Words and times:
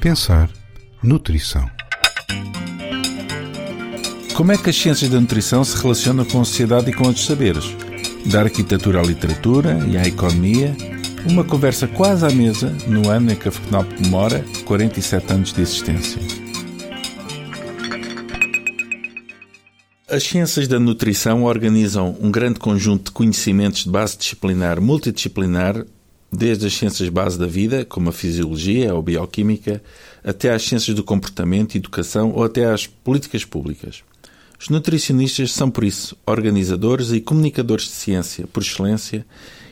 Pensar 0.00 0.48
nutrição. 1.02 1.70
Como 4.34 4.52
é 4.52 4.56
que 4.56 4.70
as 4.70 4.76
ciências 4.76 5.10
da 5.10 5.20
nutrição 5.20 5.62
se 5.64 5.76
relacionam 5.82 6.24
com 6.24 6.40
a 6.40 6.44
sociedade 6.46 6.88
e 6.90 6.94
com 6.94 7.06
outros 7.06 7.26
saberes? 7.26 7.76
Da 8.24 8.40
arquitetura 8.40 9.00
à 9.00 9.02
literatura 9.02 9.78
e 9.86 9.98
à 9.98 10.06
economia, 10.06 10.74
uma 11.26 11.44
conversa 11.44 11.86
quase 11.86 12.24
à 12.24 12.30
mesa 12.30 12.74
no 12.86 13.10
ano 13.10 13.32
em 13.32 13.36
que 13.36 13.48
a 13.48 13.52
FECNOP 13.52 13.96
comemora 13.96 14.42
47 14.64 15.32
anos 15.34 15.52
de 15.52 15.60
existência. 15.60 16.37
As 20.10 20.22
ciências 20.22 20.66
da 20.66 20.80
nutrição 20.80 21.44
organizam 21.44 22.16
um 22.18 22.30
grande 22.30 22.58
conjunto 22.58 23.04
de 23.04 23.10
conhecimentos 23.10 23.84
de 23.84 23.90
base 23.90 24.16
disciplinar 24.16 24.80
multidisciplinar 24.80 25.84
desde 26.32 26.66
as 26.66 26.72
ciências 26.72 27.10
base 27.10 27.38
da 27.38 27.46
vida, 27.46 27.84
como 27.84 28.08
a 28.08 28.12
fisiologia 28.12 28.94
ou 28.94 29.02
bioquímica, 29.02 29.82
até 30.24 30.50
às 30.50 30.62
ciências 30.62 30.96
do 30.96 31.04
comportamento, 31.04 31.76
educação 31.76 32.32
ou 32.32 32.42
até 32.42 32.64
às 32.64 32.86
políticas 32.86 33.44
públicas. 33.44 34.02
Os 34.58 34.70
nutricionistas 34.70 35.52
são, 35.52 35.70
por 35.70 35.84
isso, 35.84 36.16
organizadores 36.26 37.12
e 37.12 37.20
comunicadores 37.20 37.84
de 37.84 37.90
ciência, 37.90 38.46
por 38.46 38.62
excelência, 38.62 39.26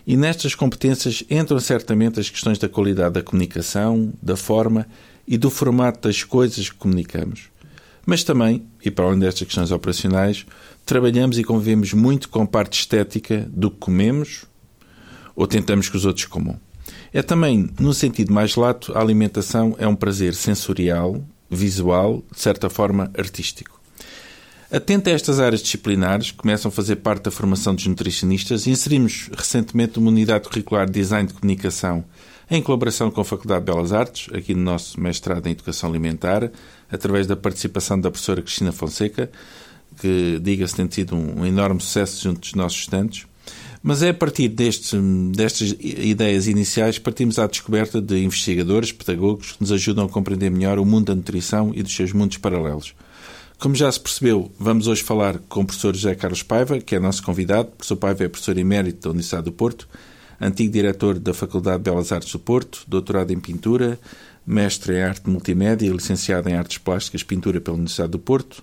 e 0.06 0.18
nestas 0.18 0.54
competências 0.54 1.24
entram 1.30 1.58
certamente 1.58 2.20
as 2.20 2.28
questões 2.28 2.58
da 2.58 2.68
qualidade 2.68 3.14
da 3.14 3.22
comunicação, 3.22 4.12
da 4.22 4.36
forma 4.36 4.86
e 5.26 5.38
do 5.38 5.48
formato 5.48 6.06
das 6.06 6.22
coisas 6.22 6.68
que 6.68 6.76
comunicamos. 6.76 7.55
Mas 8.06 8.22
também, 8.22 8.64
e 8.84 8.90
para 8.90 9.04
além 9.04 9.18
destas 9.18 9.48
questões 9.48 9.72
operacionais, 9.72 10.46
trabalhamos 10.86 11.38
e 11.38 11.44
convivemos 11.44 11.92
muito 11.92 12.28
com 12.28 12.46
parte 12.46 12.78
estética 12.78 13.44
do 13.50 13.68
que 13.68 13.78
comemos, 13.78 14.44
ou 15.34 15.44
tentamos 15.46 15.88
que 15.88 15.96
os 15.96 16.04
outros 16.04 16.24
comam. 16.24 16.58
É 17.12 17.20
também, 17.20 17.68
no 17.80 17.92
sentido 17.92 18.32
mais 18.32 18.54
lato, 18.54 18.96
a 18.96 19.00
alimentação 19.00 19.74
é 19.78 19.88
um 19.88 19.96
prazer 19.96 20.34
sensorial, 20.34 21.20
visual, 21.50 22.22
de 22.32 22.40
certa 22.40 22.70
forma 22.70 23.10
artístico. 23.18 23.80
Atento 24.70 25.10
a 25.10 25.12
estas 25.12 25.40
áreas 25.40 25.62
disciplinares, 25.62 26.30
começam 26.30 26.68
a 26.68 26.72
fazer 26.72 26.96
parte 26.96 27.24
da 27.24 27.30
formação 27.30 27.74
dos 27.74 27.86
nutricionistas, 27.86 28.66
inserimos 28.66 29.30
recentemente 29.32 29.98
uma 29.98 30.10
unidade 30.10 30.48
curricular 30.48 30.86
de 30.86 30.92
design 30.92 31.28
de 31.28 31.34
comunicação 31.34 32.04
em 32.50 32.62
colaboração 32.62 33.10
com 33.10 33.20
a 33.20 33.24
Faculdade 33.24 33.64
de 33.64 33.72
Belas 33.72 33.92
Artes, 33.92 34.32
aqui 34.32 34.54
no 34.54 34.62
nosso 34.62 35.00
mestrado 35.00 35.46
em 35.46 35.50
Educação 35.50 35.90
Alimentar, 35.90 36.50
através 36.90 37.26
da 37.26 37.36
participação 37.36 38.00
da 38.00 38.10
professora 38.10 38.42
Cristina 38.42 38.72
Fonseca, 38.72 39.30
que, 40.00 40.38
diga-se, 40.42 40.74
tem 40.74 40.86
tido 40.86 41.16
um 41.16 41.44
enorme 41.44 41.80
sucesso 41.80 42.22
junto 42.22 42.40
dos 42.40 42.54
nossos 42.54 42.80
estudantes. 42.80 43.26
Mas 43.82 44.02
é 44.02 44.08
a 44.08 44.14
partir 44.14 44.48
destes, 44.48 44.92
destas 45.32 45.74
ideias 45.78 46.48
iniciais 46.48 46.98
partimos 46.98 47.38
à 47.38 47.46
descoberta 47.46 48.00
de 48.00 48.18
investigadores, 48.18 48.90
pedagogos 48.90 49.52
que 49.52 49.60
nos 49.60 49.70
ajudam 49.70 50.06
a 50.06 50.08
compreender 50.08 50.50
melhor 50.50 50.78
o 50.78 50.84
mundo 50.84 51.06
da 51.06 51.14
nutrição 51.14 51.72
e 51.74 51.82
dos 51.82 51.94
seus 51.94 52.12
mundos 52.12 52.36
paralelos. 52.36 52.94
Como 53.58 53.74
já 53.74 53.90
se 53.90 54.00
percebeu, 54.00 54.50
vamos 54.58 54.86
hoje 54.86 55.02
falar 55.02 55.38
com 55.48 55.60
o 55.60 55.64
professor 55.64 55.94
José 55.94 56.14
Carlos 56.14 56.42
Paiva, 56.42 56.78
que 56.78 56.94
é 56.94 57.00
nosso 57.00 57.22
convidado. 57.22 57.68
O 57.68 57.72
professor 57.72 57.96
Paiva 57.96 58.24
é 58.24 58.28
professor 58.28 58.58
emérito 58.58 59.02
da 59.02 59.10
Universidade 59.10 59.44
do 59.44 59.52
Porto, 59.52 59.88
antigo 60.40 60.72
diretor 60.72 61.18
da 61.18 61.32
Faculdade 61.32 61.78
de 61.78 61.90
Belas 61.90 62.12
Artes 62.12 62.32
do 62.32 62.38
Porto, 62.38 62.82
doutorado 62.86 63.30
em 63.30 63.40
pintura, 63.40 63.98
mestre 64.46 64.94
em 64.94 65.02
arte 65.02 65.28
multimédia 65.28 65.90
licenciado 65.90 66.48
em 66.48 66.54
artes 66.54 66.78
plásticas 66.78 67.22
pintura 67.22 67.60
pela 67.60 67.76
Universidade 67.76 68.12
do 68.12 68.18
Porto, 68.18 68.62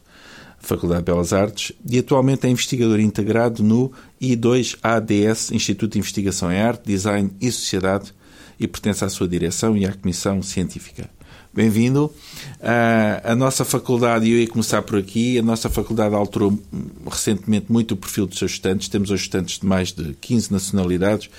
Faculdade 0.59 1.01
de 1.01 1.11
Belas 1.11 1.33
Artes, 1.33 1.73
e 1.85 1.99
atualmente 1.99 2.47
é 2.47 2.49
investigador 2.49 2.99
integrado 2.99 3.61
no 3.61 3.91
I2ADS, 4.21 5.51
Instituto 5.51 5.93
de 5.93 5.99
Investigação 5.99 6.49
em 6.51 6.61
Arte, 6.61 6.83
Design 6.85 7.31
e 7.41 7.51
Sociedade, 7.51 8.13
e 8.57 8.65
pertence 8.67 9.03
à 9.03 9.09
sua 9.09 9.27
direção 9.27 9.75
e 9.75 9.85
à 9.85 9.91
Comissão 9.91 10.41
Científica. 10.41 11.09
Bem-vindo. 11.53 12.05
Uh, 12.05 13.21
a 13.23 13.35
nossa 13.35 13.65
faculdade, 13.65 14.25
e 14.25 14.31
eu 14.31 14.39
ia 14.39 14.47
começar 14.47 14.81
por 14.81 14.97
aqui, 14.97 15.37
a 15.37 15.41
nossa 15.43 15.69
faculdade 15.69 16.15
alterou 16.15 16.57
recentemente 17.05 17.71
muito 17.71 17.91
o 17.93 17.97
perfil 17.97 18.25
dos 18.25 18.39
seus 18.39 18.53
estudantes. 18.53 18.87
Temos 18.87 19.11
hoje 19.11 19.23
estudantes 19.23 19.59
de 19.59 19.65
mais 19.65 19.91
de 19.91 20.13
15 20.15 20.51
nacionalidades 20.51 21.29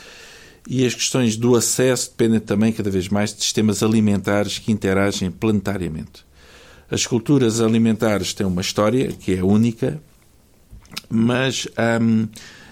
e 0.69 0.87
as 0.87 0.95
questões 0.95 1.37
do 1.37 1.55
acesso 1.55 2.11
dependem 2.11 2.41
também 2.41 2.73
cada 2.73 2.91
vez 2.91 3.09
mais 3.09 3.35
de 3.35 3.43
sistemas 3.43 3.83
alimentares 3.83 4.59
que 4.59 4.73
interagem 4.73 5.31
planetariamente. 5.31 6.25
As 6.91 7.07
culturas 7.07 7.61
alimentares 7.61 8.33
têm 8.33 8.47
uma 8.47 8.61
história 8.61 9.09
que 9.09 9.35
é 9.35 9.43
única, 9.43 10.01
mas 11.09 11.67
hum, 12.01 12.29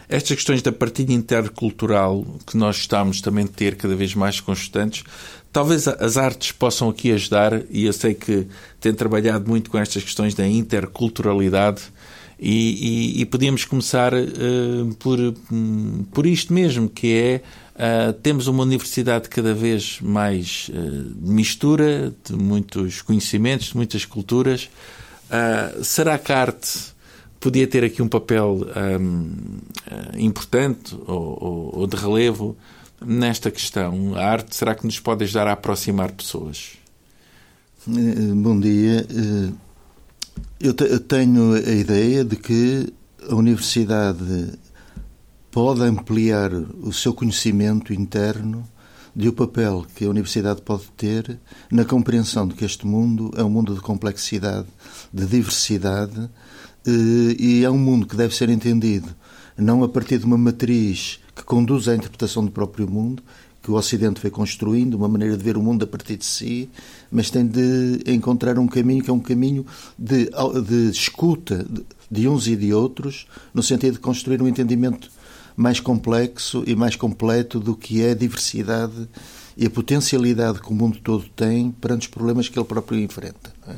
estas 0.08 0.36
questões 0.36 0.62
da 0.62 0.70
partilha 0.70 1.12
intercultural 1.12 2.24
que 2.46 2.56
nós 2.56 2.76
estamos 2.76 3.20
também 3.20 3.44
a 3.44 3.48
ter 3.48 3.76
cada 3.76 3.96
vez 3.96 4.14
mais 4.14 4.40
constantes, 4.40 5.04
talvez 5.50 5.86
as 5.88 6.16
artes 6.16 6.52
possam 6.52 6.88
aqui 6.88 7.12
ajudar, 7.12 7.62
e 7.70 7.84
eu 7.84 7.92
sei 7.92 8.14
que 8.14 8.46
tem 8.80 8.92
trabalhado 8.92 9.48
muito 9.48 9.70
com 9.70 9.78
estas 9.78 10.02
questões 10.02 10.34
da 10.34 10.46
interculturalidade. 10.46 11.82
E, 12.44 13.18
e, 13.18 13.20
e 13.20 13.24
podíamos 13.24 13.64
começar 13.64 14.12
uh, 14.12 14.94
por, 14.98 15.18
um, 15.50 16.04
por 16.12 16.26
isto 16.26 16.52
mesmo, 16.52 16.88
que 16.88 17.14
é 17.14 17.42
Uh, 17.74 18.12
temos 18.12 18.46
uma 18.46 18.62
universidade 18.62 19.28
cada 19.28 19.54
vez 19.54 19.98
mais 20.00 20.70
uh, 20.70 21.14
mistura, 21.20 22.12
de 22.24 22.34
muitos 22.34 23.00
conhecimentos, 23.00 23.68
de 23.68 23.76
muitas 23.76 24.04
culturas. 24.04 24.68
Uh, 25.28 25.82
será 25.82 26.18
que 26.18 26.32
a 26.32 26.40
arte 26.40 26.92
podia 27.40 27.66
ter 27.66 27.82
aqui 27.82 28.00
um 28.00 28.08
papel 28.08 28.60
um, 29.00 29.30
importante 30.16 30.94
ou, 31.06 31.38
ou, 31.42 31.78
ou, 31.80 31.86
de 31.86 31.96
relevo 31.96 32.56
nesta 33.04 33.50
questão? 33.50 34.14
A 34.14 34.24
arte 34.24 34.54
será 34.54 34.74
que 34.74 34.84
nos 34.84 35.00
pode 35.00 35.24
ajudar 35.24 35.48
a 35.48 35.52
aproximar 35.52 36.12
pessoas? 36.12 36.82
Eh, 37.88 38.34
bom 38.34 38.60
dia. 38.60 39.04
Eh, 39.10 39.52
eu 40.60 41.00
tenho 41.00 41.54
a 41.54 41.72
ideia 41.72 42.24
de 42.24 42.36
que 42.36 42.92
a 43.28 43.34
universidade 43.34 44.52
pode 45.52 45.82
ampliar 45.82 46.50
o 46.52 46.92
seu 46.92 47.12
conhecimento 47.12 47.92
interno 47.92 48.66
de 49.14 49.28
o 49.28 49.32
papel 49.34 49.86
que 49.94 50.06
a 50.06 50.08
universidade 50.08 50.62
pode 50.62 50.84
ter 50.96 51.38
na 51.70 51.84
compreensão 51.84 52.48
de 52.48 52.54
que 52.54 52.64
este 52.64 52.86
mundo 52.86 53.30
é 53.36 53.44
um 53.44 53.50
mundo 53.50 53.74
de 53.74 53.80
complexidade, 53.80 54.66
de 55.12 55.26
diversidade 55.26 56.30
eh, 56.86 57.36
e 57.38 57.64
é 57.64 57.70
um 57.70 57.76
mundo 57.76 58.06
que 58.06 58.16
deve 58.16 58.34
ser 58.34 58.48
entendido 58.48 59.14
não 59.54 59.84
a 59.84 59.88
partir 59.88 60.18
de 60.18 60.24
uma 60.24 60.38
matriz 60.38 61.20
que 61.36 61.44
conduz 61.44 61.86
à 61.86 61.94
interpretação 61.94 62.42
do 62.44 62.50
próprio 62.50 62.90
mundo, 62.90 63.22
que 63.62 63.70
o 63.70 63.74
Ocidente 63.74 64.20
foi 64.20 64.30
construindo, 64.30 64.94
uma 64.94 65.08
maneira 65.08 65.36
de 65.36 65.44
ver 65.44 65.56
o 65.56 65.62
mundo 65.62 65.84
a 65.84 65.86
partir 65.86 66.16
de 66.16 66.24
si, 66.24 66.68
mas 67.10 67.30
tem 67.30 67.46
de 67.46 68.02
encontrar 68.06 68.58
um 68.58 68.66
caminho 68.66 69.04
que 69.04 69.10
é 69.10 69.12
um 69.12 69.20
caminho 69.20 69.64
de, 69.98 70.30
de 70.66 70.90
escuta 70.90 71.64
de 72.10 72.26
uns 72.26 72.46
e 72.46 72.56
de 72.56 72.74
outros, 72.74 73.26
no 73.54 73.62
sentido 73.62 73.94
de 73.94 74.00
construir 74.00 74.42
um 74.42 74.48
entendimento 74.48 75.10
mais 75.56 75.80
complexo 75.80 76.62
e 76.66 76.74
mais 76.74 76.96
completo 76.96 77.60
do 77.60 77.76
que 77.76 78.02
é 78.02 78.10
a 78.10 78.14
diversidade 78.14 79.08
e 79.56 79.66
a 79.66 79.70
potencialidade 79.70 80.60
que 80.60 80.70
o 80.70 80.74
mundo 80.74 80.98
todo 81.02 81.24
tem 81.36 81.70
perante 81.70 82.02
os 82.02 82.08
problemas 82.08 82.48
que 82.48 82.58
ele 82.58 82.66
próprio 82.66 82.98
enfrenta. 82.98 83.52
É? 83.68 83.76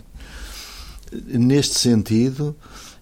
Neste 1.39 1.79
sentido, 1.79 2.57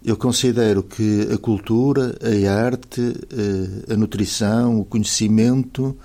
eu 0.04 0.16
considero 0.16 0.82
que 0.82 1.28
a 1.32 1.38
cultura, 1.38 2.16
a 2.20 2.52
arte, 2.52 3.00
eh, 3.00 3.92
a 3.92 3.96
nutrição, 3.96 4.80
o 4.80 4.84
conhecimento 4.84 5.96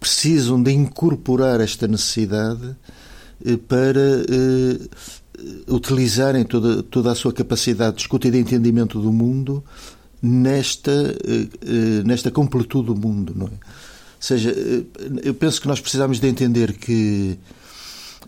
precisam 0.00 0.62
de 0.62 0.72
incorporar 0.72 1.60
esta 1.60 1.86
necessidade 1.86 2.76
eh, 3.44 3.56
para 3.56 4.00
eh, 4.00 4.88
utilizarem 5.68 6.44
toda, 6.44 6.82
toda 6.82 7.12
a 7.12 7.14
sua 7.14 7.32
capacidade 7.32 7.96
de 7.96 8.02
escuta 8.02 8.28
e 8.28 8.30
de 8.30 8.38
entendimento 8.38 9.00
do 9.00 9.12
mundo 9.12 9.62
nesta, 10.22 10.90
eh, 10.90 11.48
eh, 11.62 12.02
nesta 12.04 12.30
completude 12.30 12.86
do 12.86 12.96
mundo, 12.96 13.32
não 13.36 13.46
é? 13.46 13.50
Ou 13.50 13.58
seja, 14.20 14.50
eh, 14.50 14.84
eu 15.22 15.34
penso 15.34 15.60
que 15.60 15.68
nós 15.68 15.80
precisamos 15.80 16.18
de 16.18 16.26
entender 16.26 16.72
que 16.74 17.38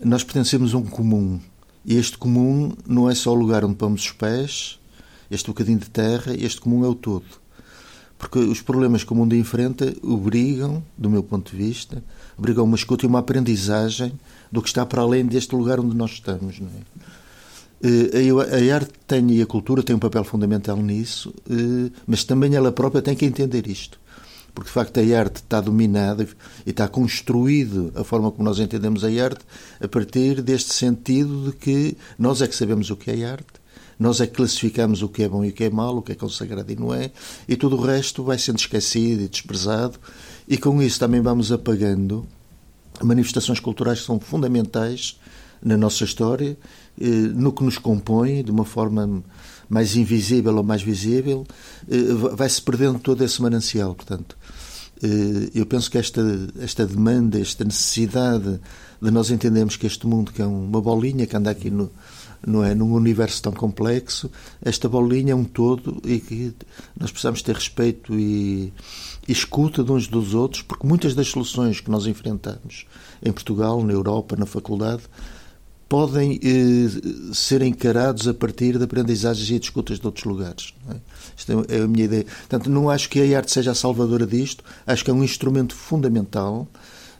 nós 0.03 0.23
pertencemos 0.23 0.73
a 0.73 0.77
um 0.77 0.83
comum. 0.83 1.39
E 1.85 1.95
este 1.95 2.17
comum 2.17 2.73
não 2.87 3.09
é 3.09 3.15
só 3.15 3.31
o 3.31 3.35
lugar 3.35 3.65
onde 3.65 3.75
pomos 3.75 4.03
os 4.03 4.11
pés, 4.11 4.79
este 5.29 5.47
bocadinho 5.47 5.79
de 5.79 5.89
terra, 5.89 6.33
este 6.33 6.61
comum 6.61 6.85
é 6.85 6.87
o 6.87 6.95
todo. 6.95 7.25
Porque 8.17 8.37
os 8.37 8.61
problemas 8.61 9.03
que 9.03 9.13
o 9.13 9.15
mundo 9.15 9.33
enfrenta 9.33 9.95
obrigam, 10.03 10.83
do 10.97 11.09
meu 11.09 11.23
ponto 11.23 11.51
de 11.51 11.57
vista, 11.57 12.03
obrigam 12.37 12.65
uma 12.65 12.75
escuta 12.75 13.05
e 13.05 13.07
uma 13.07 13.19
aprendizagem 13.19 14.11
do 14.51 14.61
que 14.61 14.67
está 14.67 14.85
para 14.85 15.01
além 15.01 15.25
deste 15.25 15.55
lugar 15.55 15.79
onde 15.79 15.95
nós 15.95 16.11
estamos. 16.11 16.59
Não 16.59 16.67
é? 16.67 17.09
Eh, 17.81 18.71
a 18.71 18.75
arte 18.75 18.91
tem 19.07 19.31
e 19.31 19.41
a 19.41 19.45
cultura 19.45 19.81
têm 19.81 19.95
um 19.95 19.99
papel 19.99 20.23
fundamental 20.23 20.77
nisso, 20.77 21.33
eh, 21.49 21.91
mas 22.05 22.23
também 22.23 22.55
ela 22.55 22.71
própria 22.71 23.01
tem 23.01 23.15
que 23.15 23.25
entender 23.25 23.67
isto. 23.67 23.99
Porque, 24.53 24.67
de 24.69 24.73
facto, 24.73 24.99
a 24.99 25.19
arte 25.19 25.37
está 25.37 25.61
dominada 25.61 26.27
e 26.65 26.71
está 26.71 26.87
construído 26.87 27.91
a 27.95 28.03
forma 28.03 28.31
como 28.31 28.43
nós 28.43 28.59
entendemos 28.59 29.03
a 29.03 29.07
arte 29.07 29.45
a 29.79 29.87
partir 29.87 30.41
deste 30.41 30.73
sentido 30.73 31.51
de 31.51 31.55
que 31.55 31.97
nós 32.17 32.41
é 32.41 32.47
que 32.47 32.55
sabemos 32.55 32.89
o 32.89 32.97
que 32.97 33.11
é 33.11 33.25
arte, 33.25 33.59
Nós 33.99 34.21
é 34.21 34.27
que 34.27 34.33
classificamos 34.33 35.01
o 35.01 35.09
que 35.09 35.23
é 35.23 35.27
bom 35.27 35.43
e 35.43 35.49
o 35.49 35.53
que 35.53 35.65
é 35.65 35.69
mau, 35.69 35.97
o 35.97 36.01
que 36.01 36.13
é 36.13 36.15
consagrado 36.15 36.71
e 36.71 36.75
não 36.75 36.93
é, 36.93 37.11
e 37.49 37.57
tudo 37.57 37.75
o 37.75 37.81
resto 37.81 38.23
vai 38.23 38.37
sendo 38.39 38.57
esquecido 38.57 39.21
e 39.21 39.27
desprezado, 39.27 39.99
e 40.47 40.57
com 40.57 40.81
isso 40.81 40.97
também 40.97 41.19
vamos 41.19 41.51
apagando 41.51 42.25
manifestações 43.03 43.59
culturais 43.59 43.99
que 43.99 44.05
são 44.05 44.17
fundamentais 44.17 45.19
na 45.61 45.75
nossa 45.75 46.05
história, 46.05 46.57
no 47.33 47.53
que 47.53 47.63
nos 47.63 47.77
compõe, 47.77 48.43
de 48.43 48.51
uma 48.51 48.65
forma 48.65 49.23
mais 49.69 49.95
invisível 49.95 50.57
ou 50.57 50.63
mais 50.63 50.81
visível, 50.81 51.45
eh, 51.89 52.13
vai-se 52.35 52.61
perdendo 52.61 52.99
todo 52.99 53.23
esse 53.23 53.41
manancial. 53.41 53.93
Portanto, 53.93 54.35
eh, 55.01 55.51
eu 55.53 55.65
penso 55.65 55.89
que 55.89 55.97
esta, 55.97 56.21
esta 56.59 56.85
demanda, 56.85 57.39
esta 57.39 57.63
necessidade 57.63 58.59
de 59.01 59.11
nós 59.11 59.29
entendermos 59.31 59.77
que 59.77 59.87
este 59.87 60.05
mundo, 60.07 60.33
que 60.33 60.41
é 60.41 60.45
uma 60.45 60.81
bolinha 60.81 61.25
que 61.25 61.37
anda 61.37 61.51
aqui 61.51 61.69
no, 61.69 61.89
não 62.45 62.63
é 62.63 62.73
num 62.73 62.93
universo 62.93 63.41
tão 63.41 63.53
complexo, 63.53 64.29
esta 64.61 64.89
bolinha 64.89 65.33
é 65.33 65.35
um 65.35 65.45
todo 65.45 66.01
e 66.03 66.19
que 66.19 66.53
nós 66.99 67.11
precisamos 67.11 67.41
ter 67.41 67.55
respeito 67.55 68.17
e, 68.17 68.73
e 69.27 69.31
escuta 69.31 69.83
de 69.83 69.91
uns 69.91 70.07
dos 70.07 70.33
outros, 70.33 70.63
porque 70.63 70.87
muitas 70.87 71.13
das 71.13 71.27
soluções 71.27 71.79
que 71.79 71.91
nós 71.91 72.07
enfrentamos 72.07 72.85
em 73.23 73.31
Portugal, 73.31 73.83
na 73.83 73.93
Europa, 73.93 74.35
na 74.35 74.45
faculdade, 74.45 75.03
podem 75.89 76.39
eh, 76.43 77.33
ser 77.33 77.63
encarados 77.63 78.27
a 78.27 78.33
partir 78.33 78.77
de 78.77 78.83
aprendizagens 78.83 79.49
e 79.49 79.57
de 79.59 79.65
escutas 79.65 79.99
de 79.99 80.05
outros 80.05 80.23
lugares. 80.23 80.73
É? 80.87 80.95
Isto 81.35 81.65
é 81.67 81.81
a 81.81 81.87
minha 81.87 82.05
ideia. 82.05 82.23
Portanto, 82.23 82.69
não 82.69 82.89
acho 82.89 83.09
que 83.09 83.19
a 83.19 83.37
arte 83.37 83.51
seja 83.51 83.71
a 83.71 83.75
salvadora 83.75 84.27
disto, 84.27 84.63
acho 84.85 85.03
que 85.03 85.09
é 85.09 85.13
um 85.13 85.23
instrumento 85.23 85.75
fundamental, 85.75 86.67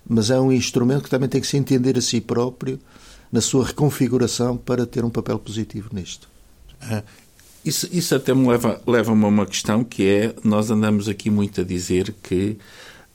mas 0.08 0.30
é 0.30 0.40
um 0.40 0.52
instrumento 0.52 1.04
que 1.04 1.10
também 1.10 1.28
tem 1.28 1.42
que 1.42 1.48
se 1.48 1.58
entender 1.58 1.98
a 1.98 2.02
si 2.02 2.22
próprio 2.22 2.80
na 3.32 3.42
sua 3.42 3.66
reconfiguração 3.66 4.56
para 4.56 4.86
ter 4.86 5.04
um 5.04 5.10
papel 5.10 5.40
positivo 5.40 5.90
nisto. 5.92 6.30
Ah, 6.82 7.04
isso, 7.66 7.90
isso 7.92 8.16
até 8.16 8.34
me 8.34 8.48
leva, 8.48 8.82
leva-me 8.86 9.24
a 9.26 9.28
uma 9.28 9.46
questão 9.46 9.84
que 9.84 10.08
é, 10.08 10.36
nós 10.44 10.70
andamos 10.70 11.10
aqui 11.10 11.30
muito 11.30 11.62
a 11.62 11.64
dizer 11.64 12.16
que 12.24 12.58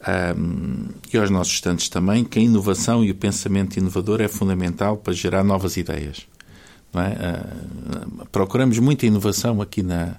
um, 0.07 0.89
e 1.13 1.17
aos 1.17 1.31
nossos 1.31 1.55
estudantes 1.55 1.89
também, 1.89 2.25
que 2.25 2.39
a 2.39 2.43
inovação 2.43 3.05
e 3.05 3.11
o 3.11 3.15
pensamento 3.15 3.77
inovador 3.79 4.21
é 4.21 4.29
fundamental 4.29 4.97
para 4.97 5.13
gerar 5.13 5.43
novas 5.43 5.77
ideias. 5.77 6.27
É? 6.95 8.21
Uh, 8.21 8.27
procuramos 8.27 8.79
muita 8.79 9.07
inovação 9.07 9.61
aqui 9.61 9.83
na, 9.83 10.17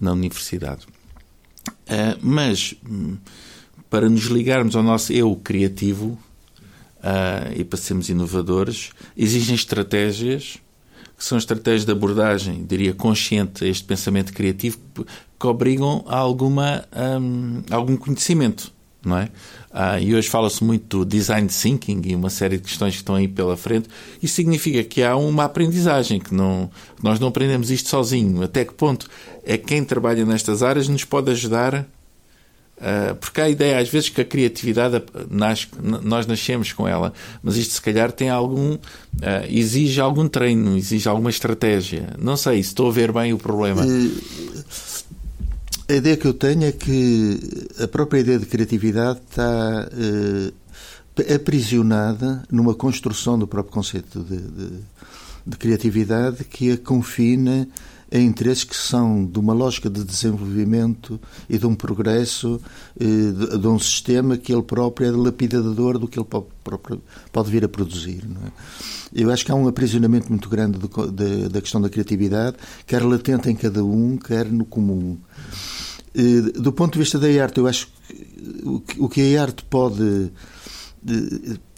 na 0.00 0.12
universidade. 0.12 0.86
Uh, 1.68 2.18
mas, 2.20 2.74
um, 2.88 3.16
para 3.90 4.08
nos 4.08 4.24
ligarmos 4.24 4.76
ao 4.76 4.82
nosso 4.82 5.12
eu 5.12 5.34
criativo 5.42 6.18
uh, 6.98 7.52
e 7.56 7.64
para 7.64 7.78
sermos 7.78 8.08
inovadores, 8.08 8.90
existem 9.16 9.54
estratégias 9.54 10.58
que 11.16 11.24
são 11.24 11.38
estratégias 11.38 11.84
de 11.84 11.92
abordagem, 11.92 12.64
diria, 12.64 12.92
consciente 12.92 13.64
a 13.64 13.68
este 13.68 13.84
pensamento 13.84 14.32
criativo 14.32 14.78
que 15.38 15.46
obrigam 15.46 16.04
a 16.08 16.16
alguma, 16.16 16.84
um, 17.20 17.62
algum 17.70 17.96
conhecimento 17.96 18.72
não 19.04 19.18
é? 19.18 19.28
Ah, 19.70 19.98
e 20.00 20.14
hoje 20.14 20.28
fala-se 20.28 20.62
muito 20.62 20.98
do 20.98 21.04
design 21.04 21.48
thinking 21.48 22.02
e 22.04 22.14
uma 22.14 22.30
série 22.30 22.56
de 22.58 22.64
questões 22.64 22.94
que 22.94 23.00
estão 23.00 23.14
aí 23.14 23.26
pela 23.26 23.56
frente. 23.56 23.88
Isso 24.22 24.34
significa 24.34 24.84
que 24.84 25.02
há 25.02 25.16
uma 25.16 25.44
aprendizagem, 25.44 26.20
que 26.20 26.34
não, 26.34 26.70
nós 27.02 27.18
não 27.18 27.28
aprendemos 27.28 27.70
isto 27.70 27.88
sozinho. 27.88 28.42
Até 28.42 28.64
que 28.64 28.74
ponto 28.74 29.08
é 29.44 29.56
que 29.56 29.64
quem 29.66 29.84
trabalha 29.84 30.24
nestas 30.24 30.62
áreas 30.62 30.88
nos 30.88 31.04
pode 31.04 31.30
ajudar? 31.30 31.86
Ah, 32.82 33.14
porque 33.18 33.40
há 33.40 33.44
a 33.44 33.48
ideia, 33.48 33.78
às 33.78 33.88
vezes, 33.88 34.08
que 34.08 34.20
a 34.20 34.24
criatividade 34.24 35.00
nasce, 35.30 35.68
nós 35.80 36.26
nascemos 36.26 36.72
com 36.72 36.88
ela, 36.88 37.12
mas 37.40 37.56
isto, 37.56 37.74
se 37.74 37.80
calhar, 37.80 38.10
tem 38.10 38.28
algum. 38.28 38.76
Ah, 39.22 39.44
exige 39.48 40.00
algum 40.00 40.26
treino, 40.26 40.76
exige 40.76 41.08
alguma 41.08 41.30
estratégia. 41.30 42.14
Não 42.18 42.36
sei, 42.36 42.62
se 42.62 42.70
estou 42.70 42.88
a 42.88 42.92
ver 42.92 43.12
bem 43.12 43.32
o 43.32 43.38
problema. 43.38 43.84
A 45.88 45.94
ideia 45.94 46.16
que 46.16 46.26
eu 46.26 46.34
tenho 46.34 46.64
é 46.64 46.72
que 46.72 47.38
a 47.82 47.88
própria 47.88 48.20
ideia 48.20 48.38
de 48.38 48.46
criatividade 48.46 49.20
está 49.28 49.88
eh, 49.92 51.34
aprisionada 51.34 52.42
numa 52.50 52.74
construção 52.74 53.38
do 53.38 53.46
próprio 53.46 53.74
conceito 53.74 54.20
de, 54.20 54.36
de, 54.36 54.70
de, 55.46 55.56
criatividade 55.56 56.44
que 56.44 56.72
a 56.72 56.78
confina 56.78 57.68
a 58.12 58.18
interesses 58.18 58.62
que 58.62 58.76
são 58.76 59.24
de 59.24 59.38
uma 59.38 59.54
lógica 59.54 59.88
de 59.88 60.04
desenvolvimento 60.04 61.18
e 61.48 61.56
de 61.56 61.66
um 61.66 61.74
progresso 61.74 62.60
eh, 63.00 63.56
de, 63.58 63.66
um 63.66 63.78
sistema 63.78 64.36
que 64.36 64.52
ele 64.52 64.62
próprio 64.62 65.08
é 65.08 65.10
lapidador 65.10 65.98
do 65.98 66.06
que 66.06 66.18
ele 66.18 66.28
pode, 67.32 67.50
vir 67.50 67.64
a 67.64 67.68
produzir. 67.68 68.22
É? 68.44 69.22
Eu 69.22 69.30
acho 69.30 69.46
que 69.46 69.50
há 69.50 69.54
um 69.54 69.66
aprisionamento 69.66 70.28
muito 70.28 70.48
grande 70.50 70.78
da 71.50 71.60
questão 71.62 71.80
da 71.80 71.88
criatividade, 71.88 72.58
quer 72.86 73.02
latente 73.02 73.48
em 73.48 73.56
cada 73.56 73.82
um, 73.82 74.18
quer 74.18 74.44
no 74.44 74.66
comum. 74.66 75.16
Eh, 76.14 76.60
do 76.60 76.70
ponto 76.70 76.92
de 76.92 76.98
vista 76.98 77.18
da 77.18 77.28
arte, 77.42 77.58
eu 77.58 77.66
acho 77.66 77.88
que 78.86 79.00
o 79.00 79.08
que 79.08 79.36
a 79.36 79.42
arte 79.42 79.64
pode, 79.64 80.30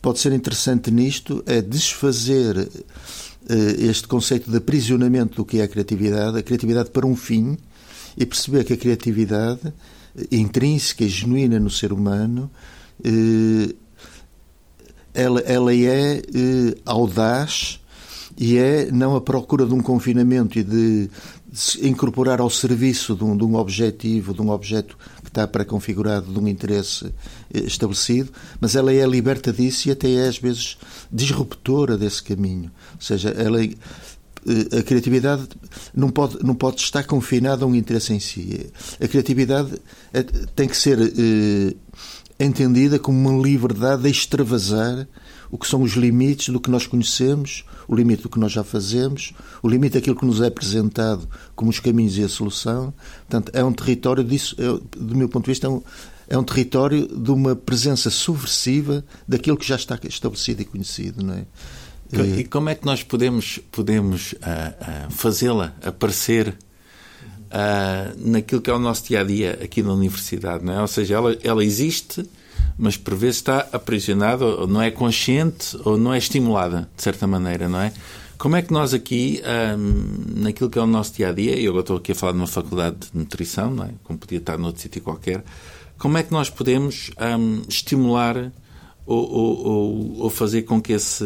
pode 0.02 0.18
ser 0.18 0.32
interessante 0.32 0.90
nisto 0.90 1.44
é 1.46 1.62
desfazer 1.62 2.68
este 3.78 4.08
conceito 4.08 4.50
de 4.50 4.56
aprisionamento 4.56 5.36
do 5.36 5.44
que 5.44 5.60
é 5.60 5.64
a 5.64 5.68
criatividade, 5.68 6.38
a 6.38 6.42
criatividade 6.42 6.90
para 6.90 7.06
um 7.06 7.14
fim, 7.14 7.58
e 8.16 8.24
perceber 8.24 8.64
que 8.64 8.72
a 8.72 8.76
criatividade 8.76 9.72
intrínseca 10.30 11.04
e 11.04 11.08
genuína 11.08 11.58
no 11.58 11.70
ser 11.70 11.92
humano 11.92 12.50
eh, 13.04 13.74
ela, 15.12 15.40
ela 15.40 15.74
é 15.74 16.22
audaz 16.84 17.80
e 18.36 18.58
é 18.58 18.90
não 18.90 19.14
a 19.14 19.20
procura 19.20 19.64
de 19.64 19.72
um 19.74 19.80
confinamento 19.80 20.58
e 20.58 20.64
de 20.64 21.08
incorporar 21.82 22.40
ao 22.40 22.50
serviço 22.50 23.14
de 23.14 23.22
um, 23.22 23.36
de 23.36 23.44
um 23.44 23.54
objetivo, 23.54 24.34
de 24.34 24.42
um 24.42 24.50
objeto 24.50 24.96
que 25.22 25.28
está 25.28 25.46
pré-configurado, 25.46 26.32
de 26.32 26.38
um 26.38 26.48
interesse 26.48 27.06
eh, 27.52 27.60
estabelecido, 27.60 28.32
mas 28.60 28.74
ela 28.74 28.92
é 28.92 29.06
liberta 29.06 29.52
disso 29.52 29.88
e 29.88 29.92
até 29.92 30.10
é 30.10 30.28
às 30.28 30.38
vezes 30.38 30.76
disruptora 31.12 31.96
desse 31.96 32.22
caminho. 32.22 32.70
Ou 32.94 33.00
seja, 33.00 33.30
ela, 33.30 33.62
eh, 33.64 33.74
a 34.78 34.82
criatividade 34.82 35.46
não 35.94 36.10
pode, 36.10 36.42
não 36.42 36.56
pode 36.56 36.80
estar 36.80 37.04
confinada 37.04 37.64
a 37.64 37.68
um 37.68 37.74
interesse 37.74 38.12
em 38.12 38.20
si. 38.20 38.70
A 39.00 39.06
criatividade 39.06 39.80
eh, 40.12 40.24
tem 40.56 40.66
que 40.66 40.76
ser 40.76 40.98
entendida 42.38 42.98
como 42.98 43.16
uma 43.16 43.42
liberdade 43.42 44.02
de 44.02 44.10
extravasar 44.10 45.06
o 45.50 45.58
que 45.58 45.66
são 45.66 45.82
os 45.82 45.92
limites 45.92 46.48
do 46.48 46.60
que 46.60 46.70
nós 46.70 46.86
conhecemos, 46.86 47.64
o 47.86 47.94
limite 47.94 48.22
do 48.22 48.28
que 48.28 48.38
nós 48.38 48.52
já 48.52 48.64
fazemos, 48.64 49.32
o 49.62 49.68
limite 49.68 49.94
daquilo 49.94 50.16
que 50.16 50.24
nos 50.24 50.40
é 50.40 50.46
apresentado 50.46 51.28
como 51.54 51.70
os 51.70 51.80
caminhos 51.80 52.16
e 52.18 52.22
a 52.22 52.28
solução. 52.28 52.92
Portanto, 53.28 53.50
é 53.54 53.64
um 53.64 53.72
território 53.72 54.24
disso, 54.24 54.56
é, 54.58 54.98
do 54.98 55.16
meu 55.16 55.28
ponto 55.28 55.44
de 55.44 55.50
vista, 55.50 55.66
é 55.66 55.70
um, 55.70 55.82
é 56.28 56.38
um 56.38 56.44
território 56.44 57.06
de 57.06 57.30
uma 57.30 57.54
presença 57.54 58.10
subversiva 58.10 59.04
daquilo 59.28 59.56
que 59.56 59.66
já 59.66 59.76
está 59.76 59.98
estabelecido 60.04 60.62
e 60.62 60.64
conhecido, 60.64 61.24
não 61.24 61.34
é? 61.34 61.46
E 62.12 62.44
como 62.44 62.68
é 62.68 62.74
que 62.74 62.86
nós 62.86 63.02
podemos, 63.02 63.58
podemos 63.72 64.32
uh, 64.32 64.36
uh, 64.36 65.10
fazê-la 65.10 65.74
aparecer 65.82 66.56
uh, 67.50 68.14
naquilo 68.16 68.60
que 68.60 68.70
é 68.70 68.72
o 68.72 68.78
nosso 68.78 69.04
dia 69.08 69.20
a 69.20 69.24
dia 69.24 69.58
aqui 69.62 69.82
na 69.82 69.92
universidade, 69.92 70.64
não 70.64 70.74
é? 70.74 70.80
Ou 70.80 70.86
seja, 70.86 71.14
ela, 71.14 71.36
ela 71.42 71.64
existe 71.64 72.24
mas 72.78 72.96
por 72.96 73.14
vezes 73.14 73.36
está 73.36 73.68
aprisionada, 73.72 74.44
ou 74.44 74.66
não 74.66 74.82
é 74.82 74.90
consciente, 74.90 75.76
ou 75.84 75.96
não 75.96 76.12
é 76.12 76.18
estimulada, 76.18 76.88
de 76.96 77.02
certa 77.02 77.26
maneira, 77.26 77.68
não 77.68 77.80
é? 77.80 77.92
Como 78.36 78.56
é 78.56 78.62
que 78.62 78.72
nós 78.72 78.92
aqui, 78.92 79.40
hum, 79.78 80.42
naquilo 80.42 80.68
que 80.68 80.78
é 80.78 80.82
o 80.82 80.86
nosso 80.86 81.14
dia 81.14 81.28
a 81.28 81.32
dia, 81.32 81.58
eu 81.58 81.78
estou 81.78 81.96
aqui 81.96 82.12
a 82.12 82.14
falar 82.14 82.32
numa 82.32 82.46
faculdade 82.46 82.96
de 82.96 83.18
nutrição, 83.18 83.70
não 83.70 83.84
é? 83.84 83.90
como 84.02 84.18
podia 84.18 84.38
estar 84.38 84.58
noutro 84.58 84.82
sítio 84.82 85.00
qualquer, 85.00 85.44
como 85.98 86.18
é 86.18 86.22
que 86.22 86.32
nós 86.32 86.50
podemos 86.50 87.10
hum, 87.38 87.62
estimular 87.68 88.52
ou, 89.06 89.30
ou, 89.30 90.18
ou, 90.22 90.30
fazer 90.30 90.62
com 90.62 90.80
que 90.80 90.92
esse. 90.92 91.24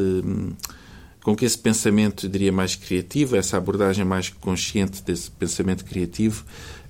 Com 1.22 1.36
que 1.36 1.44
esse 1.44 1.58
pensamento, 1.58 2.26
eu 2.26 2.30
diria, 2.30 2.50
mais 2.50 2.74
criativo, 2.74 3.36
essa 3.36 3.56
abordagem 3.56 4.04
mais 4.04 4.30
consciente 4.30 5.02
desse 5.02 5.30
pensamento 5.30 5.84
criativo, 5.84 6.44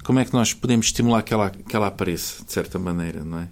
como 0.04 0.21
é 0.21 0.25
que 0.25 0.33
nós 0.33 0.54
podemos 0.54 0.87
estimular 0.87 1.23
que 1.23 1.35
ela, 1.35 1.50
que 1.50 1.75
ela 1.75 1.88
apareça, 1.88 2.45
de 2.45 2.52
certa 2.52 2.78
maneira, 2.78 3.25
não 3.25 3.40
é? 3.40 3.49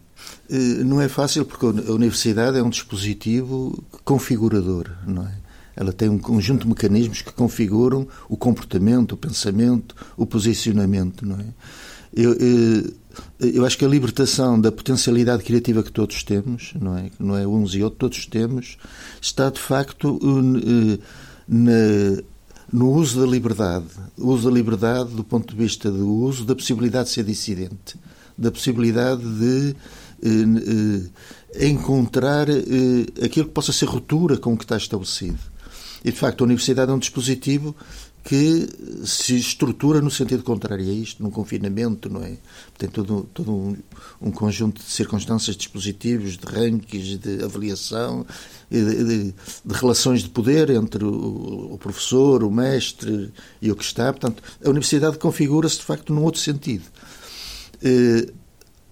Eh, 0.48 0.84
não 0.84 1.00
é 1.00 1.08
fácil 1.08 1.44
porque 1.44 1.66
a 1.66 1.92
universidade 1.92 2.58
é 2.58 2.62
um 2.62 2.70
dispositivo 2.70 3.82
configurador, 4.04 4.90
não 5.06 5.26
é? 5.26 5.32
Ela 5.74 5.92
tem 5.92 6.08
um 6.08 6.18
conjunto 6.18 6.62
de 6.62 6.68
mecanismos 6.68 7.20
que 7.20 7.32
configuram 7.32 8.08
o 8.28 8.36
comportamento, 8.36 9.12
o 9.12 9.16
pensamento, 9.16 9.94
o 10.16 10.24
posicionamento, 10.24 11.26
não 11.26 11.36
é? 11.36 11.46
Eu, 12.14 12.32
eu, 12.32 12.94
eh, 13.40 13.52
eu 13.54 13.66
acho 13.66 13.76
que 13.76 13.84
a 13.84 13.88
libertação 13.88 14.58
da 14.60 14.72
potencialidade 14.72 15.42
criativa 15.42 15.82
que 15.82 15.92
todos 15.92 16.22
temos, 16.22 16.72
não 16.80 16.96
é? 16.96 17.10
Não 17.18 17.36
é 17.36 17.46
uns 17.46 17.74
e 17.74 17.82
outros, 17.82 17.98
todos 17.98 18.26
temos, 18.26 18.78
está 19.20 19.50
de 19.50 19.60
facto 19.60 20.18
eh, 20.22 20.98
na, 21.46 22.22
no 22.72 22.90
uso 22.92 23.20
da 23.20 23.26
liberdade. 23.26 23.86
O 24.16 24.28
uso 24.28 24.48
da 24.48 24.54
liberdade 24.54 25.10
do 25.10 25.24
ponto 25.24 25.54
de 25.54 25.62
vista 25.62 25.90
do 25.90 26.08
uso 26.08 26.44
da 26.44 26.54
possibilidade 26.54 27.08
de 27.08 27.14
ser 27.14 27.24
dissidente, 27.24 27.98
da 28.36 28.50
possibilidade 28.50 29.22
de 29.22 29.76
encontrar 31.58 32.48
eh, 32.48 33.24
aquilo 33.24 33.46
que 33.46 33.52
possa 33.52 33.72
ser 33.72 33.86
ruptura 33.86 34.36
com 34.36 34.52
o 34.52 34.56
que 34.56 34.64
está 34.64 34.76
estabelecido. 34.76 35.38
E, 36.04 36.12
de 36.12 36.18
facto, 36.18 36.42
a 36.42 36.44
universidade 36.44 36.90
é 36.90 36.94
um 36.94 36.98
dispositivo 36.98 37.74
que 38.22 38.68
se 39.04 39.36
estrutura 39.36 40.00
no 40.00 40.10
sentido 40.10 40.42
contrário 40.42 40.84
a 40.84 40.92
isto, 40.92 41.22
num 41.22 41.30
confinamento, 41.30 42.10
não 42.10 42.24
é? 42.24 42.36
Tem 42.76 42.88
todo, 42.88 43.28
todo 43.32 43.52
um, 43.52 43.76
um 44.20 44.32
conjunto 44.32 44.82
de 44.82 44.90
circunstâncias, 44.90 45.56
dispositivos, 45.56 46.36
de 46.36 46.44
rankings, 46.44 47.18
de 47.18 47.44
avaliação, 47.44 48.26
de, 48.68 49.04
de, 49.04 49.34
de 49.64 49.74
relações 49.74 50.24
de 50.24 50.28
poder 50.28 50.70
entre 50.70 51.04
o, 51.04 51.74
o, 51.74 51.78
professor, 51.78 52.42
o 52.42 52.50
mestre 52.50 53.32
e 53.62 53.70
o 53.70 53.76
que 53.76 53.84
está. 53.84 54.12
Portanto, 54.12 54.42
a 54.64 54.68
universidade 54.70 55.18
configura-se, 55.18 55.76
de 55.76 55.84
facto, 55.84 56.12
num 56.12 56.24
outro 56.24 56.40
sentido. 56.40 56.84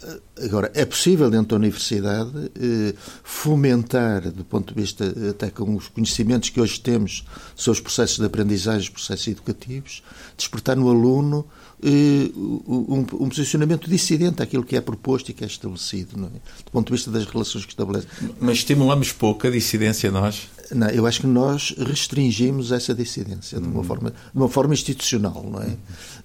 Eh, 0.04 0.20
Agora, 0.42 0.70
é 0.74 0.84
possível 0.84 1.30
dentro 1.30 1.50
da 1.50 1.56
universidade 1.56 2.50
eh, 2.60 2.92
fomentar, 3.22 4.32
do 4.32 4.44
ponto 4.44 4.74
de 4.74 4.80
vista 4.80 5.04
até 5.30 5.48
com 5.48 5.76
os 5.76 5.86
conhecimentos 5.86 6.50
que 6.50 6.60
hoje 6.60 6.80
temos 6.80 7.24
sobre 7.54 7.78
os 7.78 7.80
processos 7.80 8.18
de 8.18 8.24
aprendizagem, 8.24 8.80
os 8.80 8.88
processos 8.88 9.28
educativos, 9.28 10.02
despertar 10.36 10.76
no 10.76 10.90
aluno 10.90 11.46
eh, 11.80 12.32
um, 12.36 13.06
um, 13.20 13.28
posicionamento 13.28 13.88
dissidente 13.88 14.42
àquilo 14.42 14.64
que 14.64 14.76
é 14.76 14.80
proposto 14.80 15.28
e 15.28 15.32
que 15.32 15.44
é 15.44 15.46
estabelecido, 15.46 16.16
é? 16.26 16.64
do 16.64 16.70
ponto 16.72 16.88
de 16.88 16.92
vista 16.92 17.12
das 17.12 17.26
relações 17.26 17.64
que 17.64 17.70
estabelece. 17.70 18.08
Mas 18.40 18.56
estimulamos 18.58 19.12
pouco 19.12 19.46
a 19.46 19.50
dissidência 19.50 20.10
nós? 20.10 20.48
Não, 20.72 20.88
eu 20.88 21.06
acho 21.06 21.20
que 21.20 21.26
nós 21.28 21.76
restringimos 21.78 22.72
essa 22.72 22.92
dissidência 22.92 23.60
de 23.60 23.68
uma, 23.68 23.80
hum. 23.82 23.84
forma, 23.84 24.10
de 24.10 24.16
uma 24.34 24.48
forma 24.48 24.74
institucional, 24.74 25.46
não 25.48 25.62
é? 25.62 25.76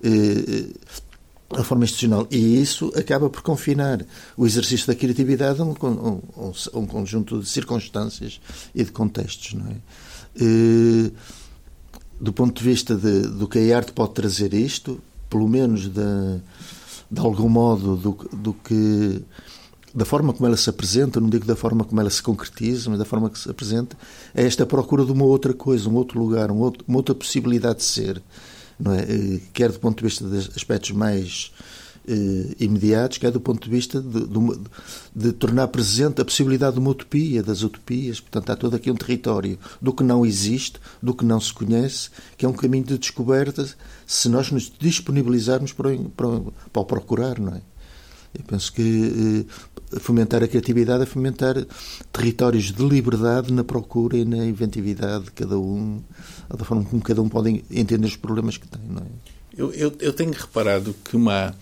Hum 0.04 0.74
a 1.52 1.64
forma 1.64 1.84
institucional. 1.84 2.28
E 2.30 2.62
isso 2.62 2.92
acaba 2.96 3.30
por 3.30 3.42
confinar 3.42 4.06
o 4.38 4.46
exercício 4.46 4.88
da 4.88 4.96
criatividade 4.96 5.62
a 5.62 5.64
um, 5.64 5.74
um, 6.74 6.86
conjunto 6.86 7.40
de 7.40 7.50
circunstâncias 7.50 8.40
e 8.74 8.84
de 8.84 8.92
contextos. 8.92 9.54
Não 9.54 9.68
é? 9.68 9.76
E, 10.36 11.12
do 12.20 12.34
ponto 12.34 12.62
de 12.62 12.70
vista 12.70 12.96
de, 12.96 13.22
do 13.22 13.48
que 13.48 13.72
a 13.72 13.78
arte 13.78 13.92
pode 13.94 14.14
trazer 14.14 14.54
isto, 14.54 15.00
pelo 15.30 15.48
menos 15.48 15.88
de, 15.88 16.42
de 17.10 17.20
algum 17.20 17.50
modo 17.50 17.96
do, 17.96 18.30
do 18.34 18.54
que 18.54 19.22
da 19.94 20.06
forma 20.06 20.34
como 20.34 20.46
ela 20.46 20.58
se 20.58 20.70
apresenta, 20.70 21.20
não 21.20 21.30
digo 21.30 21.46
da 21.46 21.56
forma 21.56 21.84
como 21.84 22.00
ela 22.00 22.10
se 22.10 22.22
concretiza, 22.22 22.90
mas 22.90 23.00
da 23.00 23.06
forma 23.06 23.30
que 23.30 23.40
se 23.40 23.50
apresenta, 23.50 23.98
é 24.36 24.46
esta 24.46 24.66
procura 24.66 25.04
de 25.04 25.12
uma 25.12 25.26
outra 25.26 25.54
coisa, 25.54 25.90
um 25.90 25.96
outro 25.96 26.20
lugar, 26.20 26.52
um 26.52 26.60
uma 26.88 26.98
outra 26.98 27.16
possibilidade 27.16 27.80
de 27.80 27.86
ser 27.86 28.22
é? 28.88 29.02
Eh, 29.02 29.40
quer 29.54 29.72
do 29.72 29.80
ponto 29.80 29.98
de 29.98 30.04
vista 30.04 30.24
dos 30.24 30.50
aspectos 30.56 30.92
mais 30.92 31.52
eh, 32.08 32.56
imediatos, 32.60 33.18
quer 33.18 33.32
do 33.32 33.40
ponto 33.40 33.64
de 33.64 33.70
vista 33.70 34.02
de, 34.02 34.26
de, 34.26 34.60
de, 35.16 35.32
tornar 35.34 35.68
presente 35.68 36.22
a 36.22 36.26
possibilidade 36.26 36.74
de 36.74 36.80
uma 36.80 36.90
utopia, 36.90 37.44
das 37.44 37.62
utopias. 37.62 38.20
Portanto, 38.20 38.50
há 38.50 38.56
todo 38.56 38.76
aqui 38.76 38.90
um 38.90 38.96
território 38.96 39.60
do 39.80 39.94
que 39.94 40.04
não 40.04 40.26
existe, 40.26 40.80
do 41.04 41.14
que 41.14 41.24
não 41.24 41.40
se 41.40 41.54
conhece, 41.54 42.10
que 42.36 42.46
é 42.46 42.50
um 42.50 42.54
caminho 42.54 42.86
de 42.86 42.98
descoberta 42.98 43.68
se 44.08 44.28
nós 44.28 44.50
nos 44.52 44.72
disponibilizarmos 44.80 45.72
para, 45.72 45.96
para, 46.16 46.42
para 46.74 46.82
o 46.82 46.86
procurar, 46.86 47.40
não 47.40 47.54
é? 47.54 47.62
Eu 48.34 48.44
penso 48.44 48.72
que 48.74 49.46
eh, 49.48 49.54
fomentar 50.00 50.44
a 50.44 50.48
criatividade 50.48 51.04
é 51.04 51.06
fomentar 51.06 51.56
territórios 52.12 52.72
de 52.72 52.84
liberdade 52.84 53.52
na 53.52 53.64
procura 53.64 54.18
e 54.18 54.26
na 54.26 54.46
inventividade 54.46 55.26
de 55.26 55.32
cada 55.32 55.58
um, 55.58 56.02
da 56.50 56.64
forma 56.64 56.84
como 56.84 57.02
cada 57.02 57.22
um 57.22 57.30
pode 57.30 57.64
entender 57.72 58.06
os 58.06 58.16
problemas 58.16 58.58
que 58.58 58.68
tem. 58.68 58.82
Não 58.88 59.02
é? 59.02 59.06
eu, 59.60 59.74
eu, 59.74 59.94
eu 60.00 60.14
tenho 60.14 60.32
reparado 60.32 60.96
que 61.04 61.18
uma, 61.18 61.54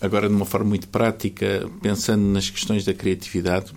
agora 0.00 0.28
de 0.28 0.34
uma 0.34 0.44
forma 0.44 0.68
muito 0.68 0.88
prática, 0.88 1.68
pensando 1.82 2.22
nas 2.22 2.48
questões 2.48 2.84
da 2.84 2.94
criatividade, 2.94 3.72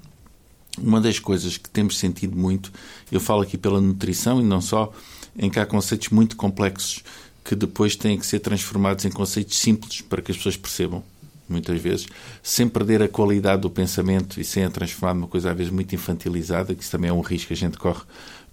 uma 0.78 1.02
das 1.02 1.18
coisas 1.18 1.58
que 1.58 1.70
temos 1.70 1.98
sentido 1.98 2.38
muito, 2.38 2.72
eu 3.12 3.20
falo 3.20 3.42
aqui 3.42 3.58
pela 3.58 3.82
nutrição 3.82 4.40
e 4.40 4.44
não 4.44 4.62
só, 4.62 4.94
em 5.36 5.50
que 5.50 5.60
há 5.60 5.66
conceitos 5.66 6.10
muito 6.10 6.36
complexos 6.36 7.04
que 7.44 7.56
depois 7.56 7.96
têm 7.96 8.20
que 8.20 8.26
ser 8.26 8.40
transformados 8.40 9.06
em 9.06 9.10
conceitos 9.10 9.58
simples 9.58 10.02
para 10.02 10.22
que 10.22 10.32
as 10.32 10.38
pessoas 10.38 10.58
percebam 10.58 11.04
muitas 11.50 11.82
vezes, 11.82 12.08
sem 12.42 12.68
perder 12.68 13.02
a 13.02 13.08
qualidade 13.08 13.62
do 13.62 13.70
pensamento 13.70 14.40
e 14.40 14.44
sem 14.44 14.64
a 14.64 14.70
transformar 14.70 15.14
numa 15.14 15.28
coisa 15.28 15.52
às 15.52 15.58
vezes 15.58 15.72
muito 15.72 15.94
infantilizada, 15.94 16.74
que 16.76 16.82
isso 16.82 16.92
também 16.92 17.10
é 17.10 17.14
um 17.14 17.22
risco 17.22 17.48
que 17.48 17.54
a 17.54 17.58
gente 17.58 17.78
corre 17.78 18.04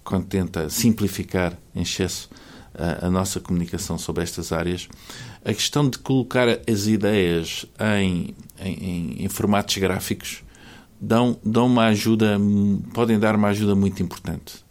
quando 0.03 0.25
tenta 0.25 0.69
simplificar 0.69 1.57
em 1.75 1.81
excesso 1.81 2.29
a, 2.77 3.07
a 3.07 3.09
nossa 3.09 3.39
comunicação 3.39 3.97
sobre 3.97 4.23
estas 4.23 4.51
áreas. 4.51 4.87
A 5.43 5.53
questão 5.53 5.89
de 5.89 5.97
colocar 5.97 6.47
as 6.47 6.87
ideias 6.87 7.65
em, 7.97 8.35
em, 8.59 9.23
em 9.23 9.29
formatos 9.29 9.77
gráficos 9.77 10.43
dão, 10.99 11.39
dão 11.43 11.65
uma 11.67 11.85
ajuda, 11.85 12.39
podem 12.93 13.19
dar 13.19 13.35
uma 13.35 13.49
ajuda 13.49 13.75
muito 13.75 14.01
importante. 14.01 14.65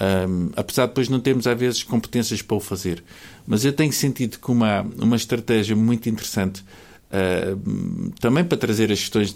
Um, 0.00 0.50
apesar 0.54 0.82
de 0.82 0.90
depois 0.90 1.08
não 1.08 1.18
termos 1.18 1.46
às 1.46 1.58
vezes 1.58 1.82
competências 1.82 2.40
para 2.40 2.56
o 2.56 2.60
fazer. 2.60 3.02
Mas 3.46 3.64
eu 3.64 3.72
tenho 3.72 3.92
sentido 3.92 4.38
que 4.38 4.50
uma, 4.50 4.82
uma 4.96 5.16
estratégia 5.16 5.74
muito 5.74 6.08
interessante 6.08 6.64
Uh, 7.08 8.10
também 8.20 8.44
para 8.44 8.58
trazer 8.58 8.92
as 8.92 9.00
questões 9.00 9.34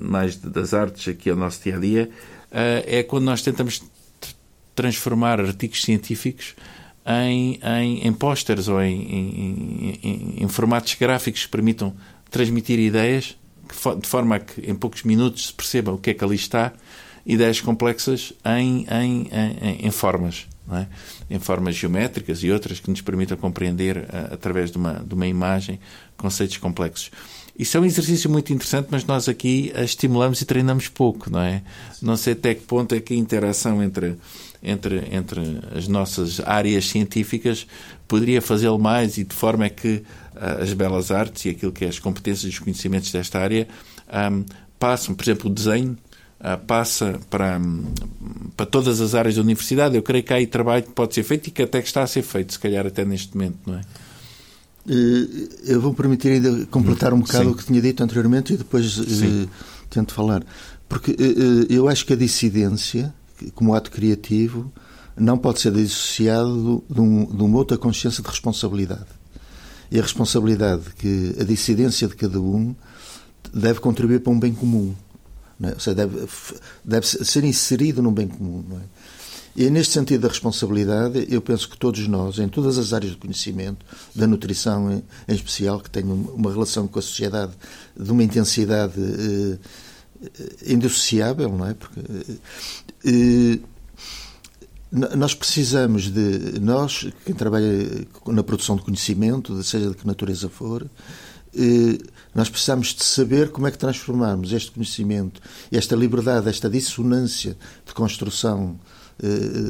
mais 0.00 0.36
das 0.36 0.72
artes 0.72 1.08
aqui 1.08 1.28
ao 1.28 1.36
nosso 1.36 1.60
dia 1.62 1.76
a 1.76 1.80
dia, 1.80 2.10
uh, 2.52 2.84
é 2.86 3.02
quando 3.02 3.24
nós 3.24 3.42
tentamos 3.42 3.82
transformar 4.74 5.40
artigos 5.40 5.82
científicos 5.82 6.54
em, 7.04 7.58
em, 7.60 8.06
em 8.06 8.12
pósteres 8.12 8.68
ou 8.68 8.80
em, 8.80 9.98
em, 10.02 10.34
em, 10.42 10.48
formatos 10.48 10.94
gráficos 10.94 11.44
que 11.44 11.50
permitam 11.50 11.92
transmitir 12.30 12.78
ideias 12.78 13.36
de 14.00 14.08
forma 14.08 14.36
a 14.36 14.40
que 14.40 14.70
em 14.70 14.74
poucos 14.74 15.02
minutos 15.02 15.48
se 15.48 15.52
perceba 15.52 15.92
o 15.92 15.98
que 15.98 16.10
é 16.10 16.14
que 16.14 16.24
ali 16.24 16.36
está, 16.36 16.72
ideias 17.26 17.60
complexas 17.60 18.32
em, 18.44 18.86
em 19.80 19.90
formas. 19.90 20.46
É? 20.70 20.86
em 21.30 21.38
formas 21.38 21.76
geométricas 21.76 22.42
e 22.42 22.50
outras 22.50 22.78
que 22.78 22.90
nos 22.90 23.00
permitam 23.00 23.38
compreender, 23.38 23.96
uh, 23.96 24.34
através 24.34 24.70
de 24.70 24.76
uma, 24.76 25.02
de 25.02 25.14
uma 25.14 25.26
imagem, 25.26 25.80
conceitos 26.18 26.58
complexos. 26.58 27.10
Isso 27.58 27.76
é 27.76 27.80
um 27.80 27.84
exercício 27.84 28.30
muito 28.30 28.52
interessante, 28.52 28.86
mas 28.88 29.04
nós 29.04 29.28
aqui 29.28 29.72
a 29.74 29.82
estimulamos 29.82 30.40
e 30.40 30.44
treinamos 30.44 30.86
pouco, 30.86 31.28
não 31.28 31.40
é? 31.40 31.62
Não 32.00 32.16
sei 32.16 32.34
até 32.34 32.54
que 32.54 32.62
ponto 32.62 32.94
é 32.94 33.00
que 33.00 33.14
a 33.14 33.16
interação 33.16 33.82
entre, 33.82 34.16
entre, 34.62 35.02
entre 35.10 35.40
as 35.76 35.88
nossas 35.88 36.38
áreas 36.38 36.86
científicas 36.86 37.66
poderia 38.06 38.40
fazê-lo 38.40 38.78
mais 38.78 39.18
e 39.18 39.24
de 39.24 39.34
forma 39.34 39.66
é 39.66 39.68
que 39.70 40.04
uh, 40.36 40.62
as 40.62 40.72
belas 40.72 41.10
artes 41.10 41.46
e 41.46 41.48
aquilo 41.48 41.72
que 41.72 41.84
é 41.84 41.88
as 41.88 41.98
competências 41.98 42.44
e 42.44 42.54
os 42.54 42.60
conhecimentos 42.60 43.10
desta 43.10 43.40
área 43.40 43.66
um, 44.32 44.44
passam, 44.78 45.12
por 45.16 45.24
exemplo, 45.24 45.50
o 45.50 45.52
desenho 45.52 45.98
uh, 46.38 46.64
passa 46.64 47.18
para, 47.28 47.60
para 48.56 48.66
todas 48.66 49.00
as 49.00 49.16
áreas 49.16 49.34
da 49.34 49.42
universidade. 49.42 49.96
Eu 49.96 50.02
creio 50.04 50.22
que 50.22 50.32
há 50.32 50.36
aí 50.36 50.46
trabalho 50.46 50.84
que 50.84 50.92
pode 50.92 51.12
ser 51.12 51.24
feito 51.24 51.48
e 51.48 51.50
que 51.50 51.62
até 51.62 51.82
que 51.82 51.88
está 51.88 52.04
a 52.04 52.06
ser 52.06 52.22
feito, 52.22 52.52
se 52.52 52.58
calhar 52.60 52.86
até 52.86 53.04
neste 53.04 53.36
momento, 53.36 53.58
não 53.66 53.74
é? 53.74 53.80
Eh, 54.88 55.72
eu 55.72 55.80
vou 55.80 55.92
permitir 55.92 56.32
ainda 56.32 56.66
completar 56.66 57.12
um 57.12 57.20
bocado 57.20 57.44
Sim. 57.44 57.50
o 57.50 57.54
que 57.54 57.64
tinha 57.64 57.80
dito 57.80 58.02
anteriormente 58.02 58.54
e 58.54 58.56
depois 58.56 58.98
uh, 58.98 59.50
tento 59.90 60.14
falar. 60.14 60.42
Porque 60.88 61.12
uh, 61.12 61.66
eu 61.68 61.88
acho 61.88 62.06
que 62.06 62.14
a 62.14 62.16
dissidência, 62.16 63.12
como 63.54 63.74
ato 63.74 63.90
criativo, 63.90 64.72
não 65.14 65.36
pode 65.36 65.60
ser 65.60 65.72
dissociado 65.72 66.82
de, 66.88 67.00
um, 67.00 67.26
de 67.26 67.42
uma 67.42 67.58
outra 67.58 67.76
consciência 67.76 68.22
de 68.22 68.28
responsabilidade. 68.28 69.06
E 69.90 69.98
a 69.98 70.02
responsabilidade 70.02 70.84
que 70.98 71.34
a 71.38 71.44
dissidência 71.44 72.08
de 72.08 72.14
cada 72.14 72.40
um 72.40 72.74
deve 73.52 73.80
contribuir 73.80 74.20
para 74.20 74.32
um 74.32 74.40
bem 74.40 74.54
comum. 74.54 74.94
É? 75.62 75.72
Ou 75.72 75.80
seja, 75.80 75.94
deve, 75.94 76.26
deve 76.84 77.06
ser 77.06 77.44
inserido 77.44 78.02
num 78.02 78.12
bem 78.12 78.28
comum. 78.28 78.64
Não 78.68 78.76
é? 78.78 78.82
E 79.58 79.68
neste 79.70 79.94
sentido 79.94 80.20
da 80.20 80.28
responsabilidade, 80.28 81.26
eu 81.28 81.42
penso 81.42 81.68
que 81.68 81.76
todos 81.76 82.06
nós, 82.06 82.38
em 82.38 82.48
todas 82.48 82.78
as 82.78 82.92
áreas 82.92 83.14
do 83.14 83.18
conhecimento, 83.18 83.84
da 84.14 84.24
nutrição 84.24 84.88
em, 84.92 85.02
especial, 85.34 85.80
que 85.80 85.90
têm 85.90 86.04
uma 86.04 86.52
relação 86.52 86.86
com 86.86 86.96
a 86.96 87.02
sociedade 87.02 87.54
de 87.98 88.08
uma 88.08 88.22
intensidade 88.22 88.94
eh, 88.96 89.58
indissociável, 90.64 91.48
não 91.48 91.66
é? 91.66 91.74
Porque 91.74 92.00
eh, 93.04 93.58
nós 94.92 95.34
precisamos 95.34 96.08
de, 96.08 96.60
nós, 96.60 97.08
quem 97.26 97.34
trabalha 97.34 98.06
na 98.28 98.44
produção 98.44 98.76
de 98.76 98.82
conhecimento, 98.82 99.60
seja 99.64 99.90
de 99.90 99.96
que 99.96 100.06
natureza 100.06 100.48
for, 100.48 100.88
eh, 101.52 101.98
nós 102.32 102.48
precisamos 102.48 102.94
de 102.94 103.02
saber 103.02 103.50
como 103.50 103.66
é 103.66 103.72
que 103.72 103.78
transformarmos 103.78 104.52
este 104.52 104.70
conhecimento, 104.70 105.42
esta 105.72 105.96
liberdade, 105.96 106.48
esta 106.48 106.70
dissonância 106.70 107.56
de 107.84 107.92
construção 107.92 108.78
eh, 108.80 108.97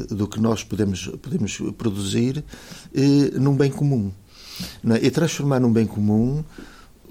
do 0.09 0.27
que 0.27 0.39
nós 0.39 0.63
podemos, 0.63 1.07
podemos 1.21 1.57
produzir 1.77 2.43
eh, 2.93 3.39
num 3.39 3.55
bem 3.55 3.71
comum. 3.71 4.11
É? 4.91 5.05
E 5.05 5.11
transformar 5.11 5.59
num 5.59 5.71
bem 5.71 5.87
comum 5.87 6.43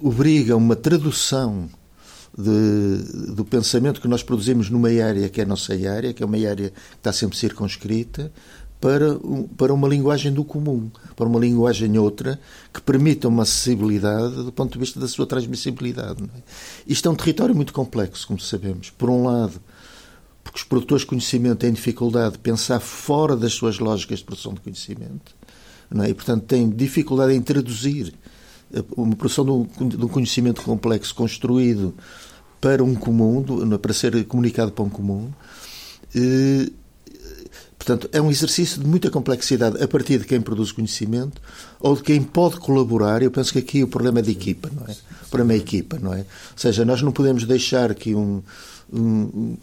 obriga 0.01 0.55
uma 0.55 0.75
tradução 0.75 1.69
de, 2.37 3.33
do 3.33 3.43
pensamento 3.43 3.99
que 3.99 4.07
nós 4.07 4.23
produzimos 4.23 4.69
numa 4.69 4.89
área 4.89 5.27
que 5.27 5.41
é 5.41 5.43
a 5.43 5.47
nossa 5.47 5.73
área, 5.73 6.13
que 6.13 6.23
é 6.23 6.25
uma 6.25 6.37
área 6.37 6.69
que 6.69 6.97
está 6.97 7.11
sempre 7.11 7.37
circunscrita, 7.37 8.31
para, 8.79 9.19
para 9.57 9.73
uma 9.73 9.87
linguagem 9.87 10.31
do 10.31 10.43
comum, 10.43 10.89
para 11.15 11.27
uma 11.27 11.39
linguagem 11.39 11.97
outra 11.97 12.39
que 12.73 12.81
permita 12.81 13.27
uma 13.27 13.43
acessibilidade 13.43 14.35
do 14.35 14.51
ponto 14.53 14.73
de 14.73 14.79
vista 14.79 14.99
da 14.99 15.07
sua 15.07 15.25
transmissibilidade. 15.25 16.23
É? 16.23 16.41
Isto 16.87 17.09
é 17.09 17.11
um 17.11 17.15
território 17.15 17.53
muito 17.53 17.73
complexo, 17.73 18.25
como 18.25 18.39
sabemos. 18.39 18.89
Por 18.89 19.09
um 19.09 19.25
lado, 19.25 19.59
porque 20.49 20.57
os 20.57 20.63
produtores 20.63 21.01
de 21.03 21.07
conhecimento 21.07 21.59
têm 21.59 21.71
dificuldade 21.71 22.33
de 22.33 22.39
pensar 22.39 22.79
fora 22.79 23.35
das 23.35 23.53
suas 23.53 23.77
lógicas 23.77 24.19
de 24.19 24.25
produção 24.25 24.53
de 24.53 24.59
conhecimento. 24.59 25.35
não 25.91 26.03
é? 26.03 26.09
e, 26.09 26.13
portanto, 26.13 26.43
tem 26.45 26.67
dificuldade 26.67 27.33
em 27.33 27.41
traduzir 27.41 28.13
uma 28.95 29.15
produção 29.15 29.45
de 29.45 29.51
um, 30.03 30.07
conhecimento 30.07 30.61
complexo 30.61 31.13
construído 31.13 31.93
para 32.59 32.83
um 32.83 32.95
comum, 32.95 33.43
para 33.77 33.93
ser 33.93 34.25
comunicado 34.25 34.71
para 34.71 34.83
um 34.83 34.89
comum. 34.89 35.29
E, 36.15 36.71
portanto, 37.77 38.09
é 38.11 38.19
um 38.19 38.31
exercício 38.31 38.81
de 38.81 38.87
muita 38.87 39.11
complexidade 39.11 39.81
a 39.81 39.87
partir 39.87 40.17
de 40.17 40.25
quem 40.25 40.41
produz 40.41 40.71
conhecimento 40.71 41.39
ou 41.79 41.95
de 41.95 42.01
quem 42.01 42.23
pode 42.23 42.59
colaborar. 42.59 43.21
Eu 43.21 43.31
penso 43.31 43.53
que 43.53 43.59
aqui 43.59 43.83
o 43.83 43.87
problema 43.87 44.19
é 44.19 44.21
de 44.23 44.31
equipa, 44.31 44.69
não 44.75 44.85
é? 44.87 44.95
O 45.25 45.29
problema 45.29 45.53
é 45.53 45.57
equipa, 45.57 45.99
não 45.99 46.13
é? 46.13 46.19
Ou 46.19 46.25
seja, 46.55 46.83
nós 46.83 47.03
não 47.03 47.11
podemos 47.11 47.45
deixar 47.45 47.93
que 47.93 48.13
um, 48.13 48.41
um 48.91 49.55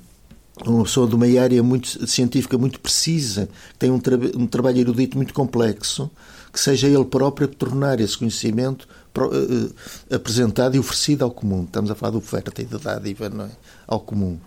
uma 0.65 0.85
pessoa 0.85 1.07
de 1.07 1.15
uma 1.15 1.27
área 1.41 1.63
muito 1.63 2.07
científica 2.07 2.57
muito 2.57 2.81
precisa, 2.81 3.47
que 3.47 3.79
tem 3.79 3.91
um, 3.91 3.99
tra 3.99 4.17
um 4.35 4.47
trabalho 4.47 4.79
erudito 4.79 5.17
muito 5.17 5.35
complexo, 5.35 6.11
que 6.53 6.59
seja 6.59 6.87
ele 6.87 7.05
próprio 7.05 7.47
a 7.47 7.51
tornar 7.51 8.01
esse 8.01 8.17
conhecimento 8.17 8.89
uh, 9.19 9.75
apresentado 10.15 10.75
e 10.77 10.79
oferecido 10.79 11.23
ao 11.23 11.31
comum. 11.31 11.65
Estamos 11.65 11.91
a 11.91 11.95
falar 11.95 12.13
de 12.13 12.19
oferta 12.19 12.63
e 12.63 12.65
de 12.65 12.79
dádiva 12.79 13.29
não 13.29 13.45
é? 13.45 13.51
ao 13.87 14.01
comum, 14.01 14.39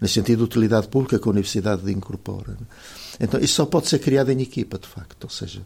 no 0.00 0.06
sentido 0.06 0.38
de 0.38 0.44
utilidade 0.44 0.86
pública 0.86 1.18
que 1.18 1.28
a 1.28 1.30
Universidade 1.30 1.90
incorpora. 1.90 2.56
É? 3.18 3.24
Então, 3.24 3.40
isso 3.40 3.54
só 3.54 3.66
pode 3.66 3.88
ser 3.88 3.98
criado 3.98 4.30
em 4.30 4.40
equipa, 4.40 4.78
de 4.78 4.86
facto. 4.86 5.24
Ou 5.24 5.30
seja, 5.30 5.62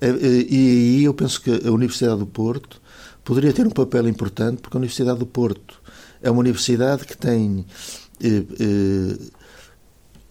é, 0.00 0.08
e 0.08 0.98
aí 0.98 1.04
eu 1.04 1.14
penso 1.14 1.40
que 1.40 1.50
a 1.50 1.70
Universidade 1.70 2.18
do 2.18 2.26
Porto 2.26 2.80
poderia 3.22 3.52
ter 3.52 3.66
um 3.66 3.70
papel 3.70 4.08
importante, 4.08 4.60
porque 4.60 4.76
a 4.76 4.80
Universidade 4.80 5.18
do 5.18 5.26
Porto 5.26 5.80
é 6.22 6.30
uma 6.30 6.40
universidade 6.40 7.04
que 7.04 7.16
tem. 7.16 7.64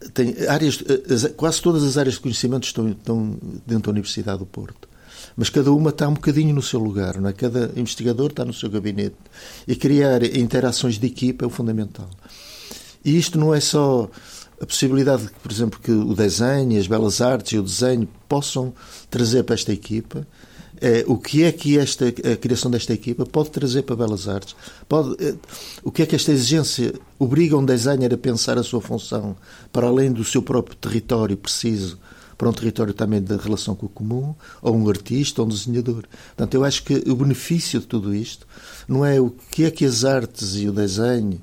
Eh, 0.03 0.05
eh, 0.05 0.10
tem 0.13 0.48
áreas, 0.48 0.83
quase 1.36 1.62
todas 1.62 1.83
as 1.83 1.98
áreas 1.98 2.15
de 2.15 2.22
conhecimento 2.22 2.65
estão, 2.65 2.89
estão 2.89 3.38
dentro 3.65 3.83
da 3.83 3.91
Universidade 3.91 4.39
do 4.39 4.45
Porto 4.45 4.93
mas 5.36 5.50
cada 5.50 5.72
uma 5.72 5.89
está 5.89 6.07
um 6.07 6.13
bocadinho 6.13 6.53
no 6.53 6.62
seu 6.62 6.79
lugar, 6.79 7.19
não 7.19 7.29
é? 7.29 7.33
cada 7.33 7.72
investigador 7.75 8.29
está 8.29 8.45
no 8.45 8.53
seu 8.53 8.69
gabinete. 8.69 9.15
E 9.67 9.75
criar 9.75 10.24
interações 10.24 11.00
de 11.00 11.07
equipa 11.07 11.43
é 11.43 11.48
o 11.48 11.50
fundamental. 11.50 12.10
E 13.03 13.17
isto 13.17 13.38
não 13.39 13.53
é 13.53 13.60
só 13.60 14.10
a 14.62 14.65
possibilidade, 14.65 15.29
por 15.41 15.51
exemplo, 15.51 15.79
que 15.79 15.91
o 15.91 16.13
desenho, 16.13 16.79
as 16.79 16.88
belas 16.88 17.19
artes 17.19 17.53
e 17.53 17.57
o 17.57 17.63
desenho 17.63 18.07
possam 18.29 18.74
trazer 19.10 19.43
para 19.43 19.55
esta 19.55 19.74
equipa, 19.74 20.25
o 21.08 21.18
que 21.18 21.44
é 21.44 21.51
que 21.51 21.77
esta, 21.77 22.08
a 22.08 22.36
criação 22.36 22.70
desta 22.70 22.94
equipa 22.94 23.25
pode 23.25 23.51
trazer 23.51 23.84
para 23.84 23.96
Belas 23.96 24.27
Artes? 24.27 24.56
Pode, 24.88 25.15
é, 25.24 25.36
o 25.84 25.92
que 25.92 26.01
é 26.03 26.06
que 26.06 26.15
esta 26.15 26.32
exigência 26.32 26.94
obriga 27.18 27.58
um 27.58 27.65
designer 27.65 28.13
a 28.13 28.18
pensar 28.18 28.58
a 28.58 28.63
sua 28.63 28.82
função 28.82 29.36
para 29.72 29.88
além 29.88 30.12
do 30.12 30.24
seu 30.24 30.42
próprio 30.42 30.75
território 30.75 31.38
preciso 31.38 31.98
para 32.38 32.50
um 32.50 32.53
território 32.53 32.94
também 32.94 33.22
da 33.22 33.38
relação 33.38 33.75
com 33.75 33.86
o 33.86 33.89
comum, 33.89 34.36
ou 34.62 34.75
um 34.75 34.89
artista, 34.89 35.42
ou 35.42 35.48
um 35.48 35.50
desenhador. 35.50 36.03
Portanto, 36.36 36.53
eu 36.56 36.65
acho 36.65 36.84
que 36.84 36.96
o 37.10 37.15
benefício 37.15 37.80
de 37.80 37.86
tudo 37.88 38.13
isto 38.13 38.46
não 38.88 39.06
é 39.06 39.22
o 39.22 39.30
que 39.30 39.63
é 39.63 39.72
que 39.72 39.86
as 39.86 40.03
artes 40.03 40.56
e 40.56 40.68
o 40.68 40.74
desenho 40.74 41.39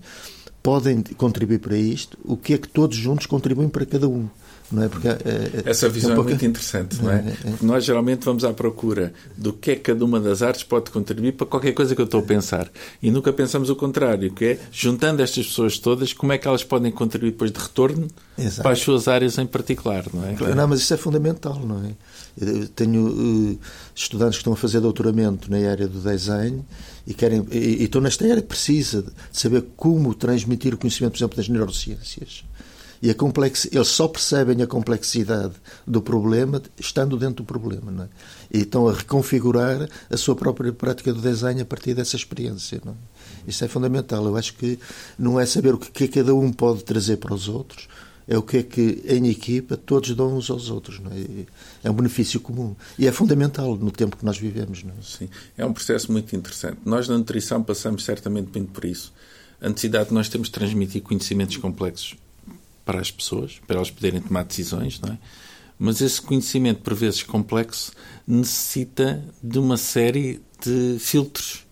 podem 0.62 1.02
contribuir 1.16 1.58
para 1.58 1.76
isto, 1.76 2.18
o 2.22 2.36
que 2.36 2.54
é 2.54 2.58
que 2.58 2.68
todos 2.68 2.96
juntos 2.96 3.26
contribuem 3.26 3.68
para 3.68 3.86
cada 3.86 4.08
um. 4.08 4.28
Não 4.70 4.84
é? 4.84 4.88
Porque, 4.88 5.08
é, 5.08 5.12
é, 5.12 5.62
Essa 5.64 5.88
visão 5.88 6.10
é, 6.10 6.12
um 6.12 6.16
pouco... 6.16 6.30
é 6.30 6.32
muito 6.34 6.46
interessante, 6.46 7.02
não 7.02 7.10
é? 7.10 7.16
é? 7.16 7.30
é. 7.30 7.50
Porque 7.50 7.66
nós 7.66 7.84
geralmente 7.84 8.24
vamos 8.24 8.44
à 8.44 8.52
procura 8.52 9.12
do 9.36 9.52
que 9.52 9.72
é 9.72 9.74
que 9.74 9.82
cada 9.82 10.04
uma 10.04 10.20
das 10.20 10.42
artes 10.42 10.62
pode 10.62 10.90
contribuir 10.90 11.32
para 11.32 11.46
qualquer 11.46 11.72
coisa 11.72 11.94
que 11.94 12.00
eu 12.00 12.04
estou 12.04 12.20
a 12.20 12.22
pensar. 12.22 12.70
E 13.02 13.10
nunca 13.10 13.32
pensamos 13.32 13.68
o 13.68 13.76
contrário, 13.76 14.32
que 14.32 14.44
é, 14.44 14.58
juntando 14.70 15.22
estas 15.22 15.46
pessoas 15.46 15.78
todas, 15.78 16.12
como 16.12 16.32
é 16.32 16.38
que 16.38 16.46
elas 16.46 16.62
podem 16.62 16.92
contribuir 16.92 17.32
depois 17.32 17.50
de 17.50 17.58
retorno 17.58 18.06
Exato. 18.38 18.62
para 18.62 18.72
as 18.72 18.78
suas 18.78 19.08
áreas 19.08 19.38
em 19.38 19.46
particular, 19.46 20.04
não 20.12 20.24
é? 20.24 20.54
Não, 20.54 20.68
mas 20.68 20.80
isso 20.80 20.94
é 20.94 20.96
fundamental, 20.96 21.58
não 21.58 21.84
é? 21.84 21.90
Eu 22.40 22.68
tenho 22.68 23.08
uh, 23.08 23.58
estudantes 23.94 24.36
que 24.36 24.42
estão 24.42 24.52
a 24.52 24.56
fazer 24.56 24.80
doutoramento 24.80 25.50
na 25.50 25.56
área 25.68 25.88
do 25.88 25.98
design 26.00 26.64
e, 27.06 27.12
querem, 27.12 27.44
e, 27.50 27.58
e 27.58 27.84
estão 27.84 28.00
nesta 28.00 28.24
área 28.24 28.40
que 28.40 28.48
precisa 28.48 29.02
de 29.02 29.10
saber 29.32 29.64
como 29.76 30.14
transmitir 30.14 30.72
o 30.74 30.78
conhecimento, 30.78 31.12
por 31.12 31.18
exemplo, 31.18 31.36
das 31.36 31.48
neurociências 31.48 32.44
e 33.02 33.10
a 33.10 33.14
complex... 33.14 33.66
eles 33.72 33.88
só 33.88 34.06
percebem 34.06 34.60
a 34.62 34.66
complexidade 34.66 35.54
do 35.86 36.02
problema 36.02 36.60
estando 36.78 37.16
dentro 37.16 37.36
do 37.36 37.44
problema. 37.44 37.90
Não 37.90 38.04
é? 38.04 38.08
E 38.52 38.58
estão 38.58 38.88
a 38.88 38.92
reconfigurar 38.92 39.88
a 40.10 40.16
sua 40.16 40.36
própria 40.36 40.72
prática 40.72 41.12
do 41.12 41.20
design 41.20 41.60
a 41.62 41.64
partir 41.64 41.94
dessa 41.94 42.16
experiência. 42.16 42.80
Não 42.84 42.92
é? 42.92 42.96
Isso 43.48 43.64
é 43.64 43.68
fundamental. 43.68 44.24
Eu 44.26 44.36
acho 44.36 44.54
que 44.54 44.78
não 45.18 45.40
é 45.40 45.46
saber 45.46 45.74
o 45.74 45.78
que 45.78 46.08
cada 46.08 46.34
um 46.34 46.52
pode 46.52 46.84
trazer 46.84 47.16
para 47.16 47.32
os 47.32 47.48
outros, 47.48 47.88
é 48.28 48.36
o 48.36 48.42
que 48.42 48.58
é 48.58 48.62
que 48.62 49.02
em 49.08 49.28
equipa 49.28 49.76
todos 49.78 50.14
dão 50.14 50.36
uns 50.36 50.50
aos 50.50 50.68
outros. 50.68 51.00
Não 51.00 51.10
é? 51.10 51.46
é 51.82 51.90
um 51.90 51.94
benefício 51.94 52.38
comum. 52.38 52.76
E 52.98 53.06
é 53.06 53.12
fundamental 53.12 53.76
no 53.76 53.90
tempo 53.90 54.14
que 54.14 54.26
nós 54.26 54.36
vivemos. 54.36 54.84
Não 54.84 54.92
é? 54.92 55.02
Sim, 55.02 55.28
é 55.56 55.64
um 55.64 55.72
processo 55.72 56.12
muito 56.12 56.36
interessante. 56.36 56.78
Nós 56.84 57.08
na 57.08 57.16
nutrição 57.16 57.62
passamos 57.62 58.04
certamente 58.04 58.50
muito 58.54 58.72
por 58.72 58.84
isso. 58.84 59.10
A 59.58 59.68
necessidade 59.70 60.10
de 60.10 60.14
nós 60.14 60.28
temos 60.28 60.48
de 60.48 60.52
transmitir 60.52 61.02
conhecimentos 61.02 61.56
complexos 61.56 62.16
para 62.90 63.00
as 63.00 63.10
pessoas, 63.12 63.60
para 63.68 63.76
elas 63.76 63.88
poderem 63.88 64.20
tomar 64.20 64.42
decisões, 64.42 64.98
não 64.98 65.12
é? 65.12 65.18
Mas 65.78 66.00
esse 66.00 66.20
conhecimento, 66.20 66.82
por 66.82 66.92
vezes 66.92 67.22
complexo, 67.22 67.92
necessita 68.26 69.24
de 69.40 69.60
uma 69.60 69.76
série 69.76 70.40
de 70.60 70.98
filtros 70.98 71.64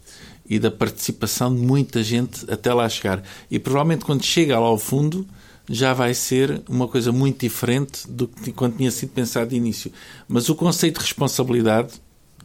e 0.48 0.60
da 0.60 0.70
participação 0.70 1.52
de 1.52 1.60
muita 1.60 2.04
gente 2.04 2.48
até 2.48 2.72
lá 2.72 2.88
chegar. 2.88 3.22
E 3.50 3.58
provavelmente 3.58 4.04
quando 4.04 4.22
chega 4.22 4.58
lá 4.60 4.66
ao 4.66 4.78
fundo 4.78 5.26
já 5.68 5.92
vai 5.92 6.14
ser 6.14 6.62
uma 6.68 6.86
coisa 6.86 7.10
muito 7.10 7.40
diferente 7.40 8.08
do 8.08 8.28
que 8.28 8.52
quando 8.52 8.76
tinha 8.76 8.90
sido 8.92 9.10
pensado 9.10 9.50
de 9.50 9.56
início. 9.56 9.92
Mas 10.28 10.48
o 10.48 10.54
conceito 10.54 11.00
de 11.00 11.04
responsabilidade 11.04 11.94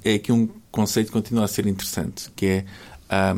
é 0.04 0.18
que 0.18 0.32
um 0.32 0.50
conceito 0.72 1.08
que 1.08 1.14
continua 1.14 1.46
a 1.46 1.48
ser 1.48 1.68
interessante, 1.68 2.30
que 2.36 2.46
é 2.48 2.66
ah, 3.08 3.38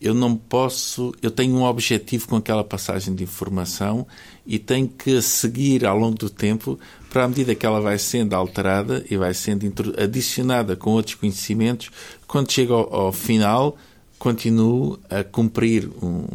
eu 0.00 0.12
não 0.12 0.36
posso, 0.36 1.14
eu 1.22 1.30
tenho 1.30 1.54
um 1.54 1.64
objetivo 1.64 2.28
com 2.28 2.36
aquela 2.36 2.62
passagem 2.62 3.14
de 3.14 3.24
informação 3.24 4.06
e 4.46 4.58
tenho 4.58 4.88
que 4.88 5.22
seguir 5.22 5.86
ao 5.86 5.98
longo 5.98 6.16
do 6.16 6.28
tempo 6.28 6.78
para 7.10 7.24
a 7.24 7.28
medida 7.28 7.54
que 7.54 7.64
ela 7.64 7.80
vai 7.80 7.98
sendo 7.98 8.34
alterada 8.34 9.04
e 9.10 9.16
vai 9.16 9.32
sendo 9.32 9.66
adicionada 9.96 10.76
com 10.76 10.90
outros 10.90 11.14
conhecimentos, 11.14 11.90
quando 12.26 12.52
chega 12.52 12.74
ao, 12.74 12.94
ao 12.94 13.12
final, 13.12 13.76
continuo 14.18 14.98
a 15.08 15.24
cumprir 15.24 15.88
um, 16.02 16.26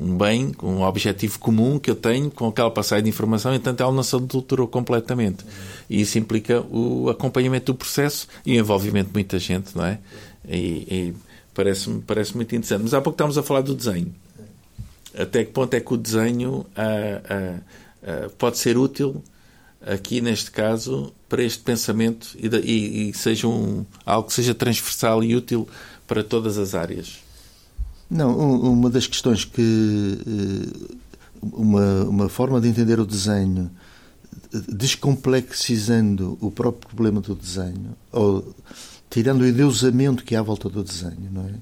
um, 0.00 0.16
bem, 0.16 0.52
um 0.62 0.82
objetivo 0.82 1.38
comum 1.40 1.80
que 1.80 1.90
eu 1.90 1.96
tenho 1.96 2.30
com 2.30 2.46
aquela 2.46 2.70
passagem 2.70 3.04
de 3.04 3.10
informação, 3.10 3.52
entanto 3.52 3.82
ela 3.82 3.92
não 3.92 4.04
se 4.04 4.14
adulterou 4.14 4.68
completamente. 4.68 5.44
E 5.90 6.00
isso 6.00 6.16
implica 6.16 6.60
o 6.60 7.10
acompanhamento 7.10 7.72
do 7.72 7.76
processo 7.76 8.28
e 8.46 8.52
o 8.52 8.60
envolvimento 8.60 9.08
de 9.08 9.14
muita 9.14 9.36
gente, 9.38 9.76
não 9.76 9.84
é? 9.84 9.98
E, 10.48 10.56
e 10.56 11.14
Parece-me 11.58 12.00
parece 12.02 12.36
muito 12.36 12.54
interessante. 12.54 12.84
Mas 12.84 12.94
há 12.94 13.00
pouco 13.00 13.16
estávamos 13.16 13.36
a 13.36 13.42
falar 13.42 13.62
do 13.62 13.74
desenho. 13.74 14.14
Até 15.12 15.44
que 15.44 15.50
ponto 15.50 15.74
é 15.74 15.80
que 15.80 15.92
o 15.92 15.96
desenho 15.96 16.64
ah, 16.76 17.20
ah, 17.28 17.60
ah, 18.00 18.30
pode 18.38 18.58
ser 18.58 18.78
útil, 18.78 19.24
aqui 19.84 20.20
neste 20.20 20.52
caso, 20.52 21.12
para 21.28 21.42
este 21.42 21.58
pensamento 21.64 22.28
e, 22.38 22.46
e, 22.46 23.10
e 23.10 23.14
seja 23.14 23.48
um, 23.48 23.84
algo 24.06 24.28
que 24.28 24.34
seja 24.34 24.54
transversal 24.54 25.24
e 25.24 25.34
útil 25.34 25.68
para 26.06 26.22
todas 26.22 26.58
as 26.58 26.76
áreas? 26.76 27.18
Não, 28.08 28.38
uma 28.38 28.88
das 28.88 29.08
questões 29.08 29.44
que. 29.44 30.16
Eh, 30.24 30.94
uma, 31.42 32.04
uma 32.04 32.28
forma 32.28 32.60
de 32.60 32.68
entender 32.68 33.00
o 33.00 33.06
desenho 33.06 33.68
descomplexizando 34.68 36.38
o 36.40 36.52
próprio 36.52 36.88
problema 36.88 37.20
do 37.20 37.34
desenho, 37.34 37.96
ou 38.12 38.54
tirando 39.10 39.42
o 39.42 39.46
endeusamento 39.46 40.24
que 40.24 40.34
há 40.34 40.40
à 40.40 40.42
volta 40.42 40.68
do 40.68 40.82
desenho, 40.82 41.30
não 41.30 41.42
é? 41.42 41.54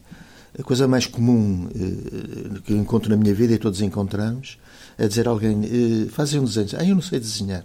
A 0.59 0.63
coisa 0.63 0.89
mais 0.89 1.07
comum 1.07 1.69
eh, 1.75 2.61
que 2.65 2.73
eu 2.73 2.79
encontro 2.79 3.11
na 3.11 3.17
minha 3.17 3.35
vida 3.35 3.53
e 3.53 3.59
todos 3.59 3.83
encontramos 3.83 4.59
é 4.97 5.07
dizer 5.07 5.29
a 5.29 5.31
alguém, 5.31 5.65
eh, 5.65 6.09
fazem 6.09 6.41
um 6.41 6.45
desenho, 6.45 6.69
ah, 6.79 6.85
eu 6.85 6.95
não 6.95 7.03
sei 7.03 7.21
desenhar. 7.21 7.65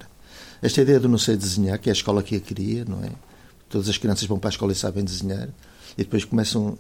Esta 0.62 0.82
ideia 0.82 1.00
do 1.00 1.08
não 1.08 1.18
sei 1.18 1.38
desenhar, 1.38 1.80
que 1.80 1.90
é 1.90 1.92
a 1.92 1.94
escola 1.94 2.22
que 2.22 2.36
a 2.36 2.40
queria, 2.40 2.84
não 2.86 3.02
é? 3.04 3.10
Todas 3.70 3.88
as 3.88 3.98
crianças 3.98 4.28
vão 4.28 4.38
para 4.38 4.50
a 4.50 4.52
escola 4.52 4.74
e 4.74 4.76
sabem 4.76 5.04
desenhar, 5.04 5.48
e 5.98 6.04
depois 6.04 6.26
começam, 6.26 6.78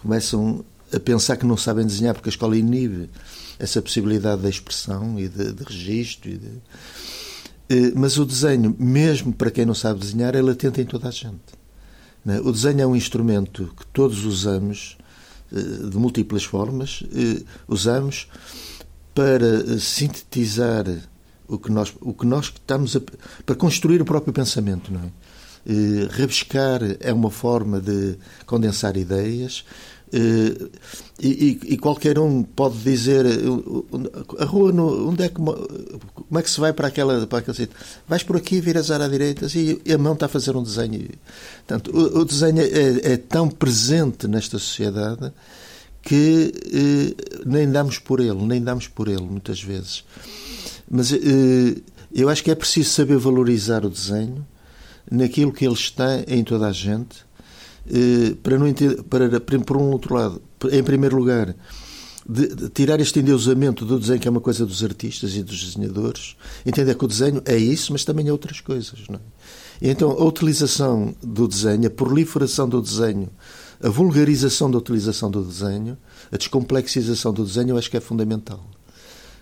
começam 0.00 0.64
a 0.92 0.98
pensar 0.98 1.36
que 1.36 1.46
não 1.46 1.56
sabem 1.56 1.86
desenhar 1.86 2.14
porque 2.14 2.28
a 2.28 2.32
escola 2.32 2.56
inibe 2.56 3.08
essa 3.58 3.80
possibilidade 3.80 4.42
de 4.42 4.48
expressão 4.48 5.18
e 5.18 5.28
de, 5.28 5.52
de 5.52 5.64
registro. 5.64 6.30
E 6.30 6.36
de... 6.36 6.48
Eh, 7.68 7.92
mas 7.94 8.18
o 8.18 8.24
desenho, 8.24 8.74
mesmo 8.78 9.32
para 9.32 9.50
quem 9.50 9.64
não 9.64 9.74
sabe 9.74 10.00
desenhar, 10.00 10.34
é 10.34 10.42
latente 10.42 10.80
em 10.80 10.84
toda 10.84 11.08
a 11.08 11.10
gente. 11.10 11.61
Né? 12.24 12.40
O 12.40 12.52
desenho 12.52 12.80
é 12.80 12.86
um 12.86 12.96
instrumento 12.96 13.72
que 13.76 13.86
todos 13.86 14.24
usamos 14.24 14.96
eh, 15.52 15.88
de 15.88 15.96
múltiplas 15.98 16.44
formas, 16.44 17.02
eh, 17.14 17.42
usamos 17.68 18.26
para 19.14 19.74
eh, 19.74 19.78
sintetizar 19.78 20.86
o 21.46 21.58
que 21.58 21.70
nós, 21.70 21.92
o 22.00 22.14
que 22.14 22.24
nós 22.24 22.46
estamos 22.46 22.96
a, 22.96 23.00
para 23.44 23.54
construir 23.54 24.00
o 24.00 24.04
próprio 24.04 24.32
pensamento, 24.32 24.92
não 24.92 25.00
é? 25.00 25.10
Rebuscar 26.10 26.80
é 26.98 27.12
uma 27.12 27.30
forma 27.30 27.80
de 27.80 28.16
condensar 28.46 28.96
ideias. 28.96 29.64
Uh, 30.12 30.70
e, 31.18 31.58
e, 31.64 31.78
qualquer 31.78 32.18
um 32.18 32.42
pode 32.42 32.76
dizer 32.78 33.24
a 34.38 34.44
rua 34.44 34.72
no, 34.72 35.08
onde 35.08 35.22
é 35.22 35.28
que 35.28 35.36
como 35.36 36.38
é 36.38 36.42
que 36.42 36.50
se 36.50 36.60
vai 36.60 36.72
para 36.72 36.88
aquela 36.88 37.26
para 37.26 37.38
aquele 37.38 37.56
sítio? 37.56 37.76
Vais 38.06 38.22
por 38.22 38.36
aqui 38.36 38.60
viras 38.60 38.90
à 38.90 39.08
direita 39.08 39.46
e 39.56 39.80
a 39.90 39.96
mão 39.96 40.12
está 40.12 40.26
a 40.26 40.28
fazer 40.28 40.54
um 40.56 40.62
desenho. 40.62 41.08
Portanto, 41.66 41.96
o, 41.96 42.20
o 42.20 42.24
desenho 42.24 42.60
é, 42.60 43.12
é, 43.12 43.16
tão 43.16 43.48
presente 43.48 44.28
nesta 44.28 44.58
sociedade 44.58 45.32
que 46.02 46.52
eh, 46.74 47.42
nem 47.46 47.70
damos 47.70 47.98
por 47.98 48.20
ele 48.20 48.44
nem 48.44 48.62
damos 48.62 48.88
por 48.88 49.08
ele 49.08 49.22
muitas 49.22 49.62
vezes. 49.62 50.04
Mas 50.90 51.12
eh, 51.12 51.80
eu 52.12 52.28
acho 52.28 52.42
que 52.42 52.50
é 52.50 52.54
preciso 52.54 52.90
saber 52.90 53.16
valorizar 53.16 53.84
o 53.84 53.90
desenho 53.90 54.46
naquilo 55.10 55.52
que 55.52 55.64
ele 55.64 55.74
está 55.74 56.20
em 56.26 56.44
toda 56.44 56.66
a 56.66 56.72
gente 56.72 57.24
eh, 57.31 57.31
para 58.42 58.58
não 58.58 58.72
para, 59.08 59.40
por 59.60 59.76
um 59.76 59.90
outro 59.90 60.14
lado, 60.14 60.42
em 60.70 60.82
primeiro 60.82 61.16
lugar, 61.16 61.54
de, 62.28 62.54
de 62.54 62.68
tirar 62.68 63.00
este 63.00 63.18
endeusamento 63.20 63.84
do 63.84 63.98
desenho, 63.98 64.20
que 64.20 64.28
é 64.28 64.30
uma 64.30 64.40
coisa 64.40 64.64
dos 64.64 64.82
artistas 64.84 65.34
e 65.34 65.42
dos 65.42 65.64
desenhadores, 65.64 66.36
entender 66.64 66.94
que 66.94 67.04
o 67.04 67.08
desenho 67.08 67.42
é 67.44 67.56
isso, 67.56 67.92
mas 67.92 68.04
também 68.04 68.28
é 68.28 68.32
outras 68.32 68.60
coisas. 68.60 69.00
Não 69.08 69.16
é? 69.16 69.20
E 69.80 69.90
então, 69.90 70.10
a 70.12 70.24
utilização 70.24 71.14
do 71.20 71.48
desenho, 71.48 71.86
a 71.86 71.90
proliferação 71.90 72.68
do 72.68 72.80
desenho, 72.80 73.28
a 73.82 73.88
vulgarização 73.88 74.70
da 74.70 74.78
utilização 74.78 75.30
do 75.30 75.42
desenho, 75.42 75.98
a 76.30 76.36
descomplexização 76.36 77.32
do 77.32 77.44
desenho, 77.44 77.70
eu 77.70 77.78
acho 77.78 77.90
que 77.90 77.96
é 77.96 78.00
fundamental. 78.00 78.64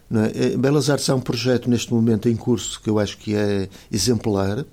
Não 0.08 0.22
é? 0.24 0.32
Eh, 0.34 0.56
Belas 0.56 0.88
Artes 0.88 1.08
é 1.08 1.14
um 1.14 1.20
projeto 1.20 1.68
neste 1.68 1.92
momento 1.92 2.28
em 2.28 2.34
curso 2.34 2.80
que 2.82 2.88
eu 2.88 2.98
acho 2.98 3.18
que 3.18 3.34
é 3.34 3.68
exemplar, 3.92 4.64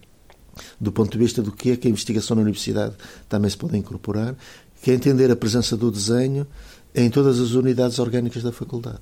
do 0.79 0.91
ponto 0.91 1.11
de 1.11 1.17
vista 1.17 1.41
do 1.41 1.51
que 1.51 1.71
é 1.71 1.77
que 1.77 1.87
a 1.87 1.91
investigação 1.91 2.35
na 2.35 2.41
universidade 2.41 2.95
também 3.27 3.49
se 3.49 3.57
pode 3.57 3.77
incorporar, 3.77 4.35
que 4.81 4.91
é 4.91 4.93
entender 4.93 5.31
a 5.31 5.35
presença 5.35 5.75
do 5.75 5.91
desenho 5.91 6.45
em 6.93 7.09
todas 7.09 7.39
as 7.39 7.51
unidades 7.51 7.99
orgânicas 7.99 8.43
da 8.43 8.51
faculdade. 8.51 8.99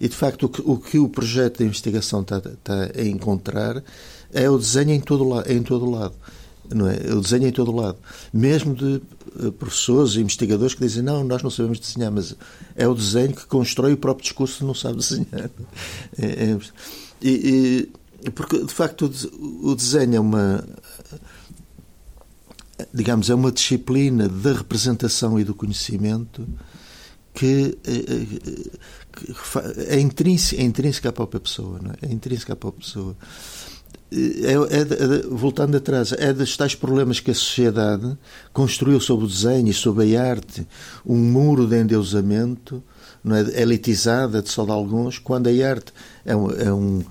E, 0.00 0.08
de 0.08 0.14
facto, 0.14 0.44
o 0.44 0.48
que 0.48 0.62
o, 0.64 0.76
que 0.76 0.98
o 0.98 1.08
projeto 1.08 1.58
de 1.58 1.64
investigação 1.64 2.20
está, 2.20 2.36
está, 2.38 2.90
a 2.94 3.02
encontrar 3.02 3.82
é 4.32 4.48
o 4.48 4.58
desenho 4.58 4.90
em 4.90 5.00
todo, 5.00 5.42
em 5.50 5.62
todo 5.62 5.90
lado. 5.90 6.14
Não 6.74 6.88
é? 6.88 6.96
O 7.14 7.20
desenho 7.20 7.46
em 7.46 7.52
todo 7.52 7.72
lado. 7.72 7.96
Mesmo 8.32 8.74
de 8.74 9.00
eh, 9.40 9.50
professores 9.50 10.14
e 10.14 10.20
investigadores 10.20 10.74
que 10.74 10.80
dizem 10.80 11.02
não, 11.02 11.24
nós 11.24 11.42
não 11.42 11.50
sabemos 11.50 11.78
desenhar, 11.78 12.10
mas 12.10 12.34
é 12.74 12.86
o 12.86 12.94
desenho 12.94 13.34
que 13.34 13.46
constrói 13.46 13.92
o 13.92 13.96
próprio 13.96 14.24
discurso 14.24 14.58
que 14.58 14.64
não 14.64 14.74
sabe 14.74 14.96
desenhar. 14.98 15.50
É, 16.18 16.26
é, 16.26 16.58
e, 17.22 17.30
e 17.30 17.88
porque, 18.30 18.64
de 18.64 18.72
facto, 18.72 19.10
o 19.62 19.74
desenho 19.74 20.16
é 20.16 20.20
uma. 20.20 20.64
Digamos, 22.92 23.30
é 23.30 23.34
uma 23.34 23.50
disciplina 23.50 24.28
da 24.28 24.52
representação 24.52 25.40
e 25.40 25.44
do 25.44 25.54
conhecimento 25.54 26.46
que, 27.32 27.78
eh, 27.86 28.26
eh, 29.88 29.96
é, 29.96 30.00
intrínseca, 30.00 30.60
é 30.60 30.64
intrínseca 30.64 31.08
à 31.08 31.12
própria 31.12 31.40
pessoa. 31.40 31.80
É? 32.02 32.06
é 32.06 32.12
intrínseca 32.12 32.52
à 32.52 32.56
própria 32.56 32.84
pessoa. 32.84 33.16
É, 34.12 34.16
é, 34.16 34.54
é, 34.54 35.22
voltando 35.28 35.76
atrás, 35.76 36.12
é 36.12 36.32
dos 36.32 36.56
tais 36.56 36.74
problemas 36.74 37.18
que 37.18 37.30
a 37.30 37.34
sociedade 37.34 38.16
construiu 38.52 39.00
sobre 39.00 39.24
o 39.24 39.28
desenho 39.28 39.68
e 39.68 39.74
sobre 39.74 40.16
a 40.16 40.22
arte 40.22 40.66
um 41.04 41.16
muro 41.16 41.66
de 41.66 41.76
endeusamento 41.76 42.82
não 43.22 43.34
é, 43.34 43.60
elitizada 43.60 44.40
de 44.40 44.48
só 44.48 44.64
de 44.64 44.70
alguns, 44.70 45.18
quando 45.18 45.48
a 45.48 45.68
arte 45.68 45.92
é 46.24 46.36
um, 46.36 46.50
é 46.52 46.72
um 46.72 47.04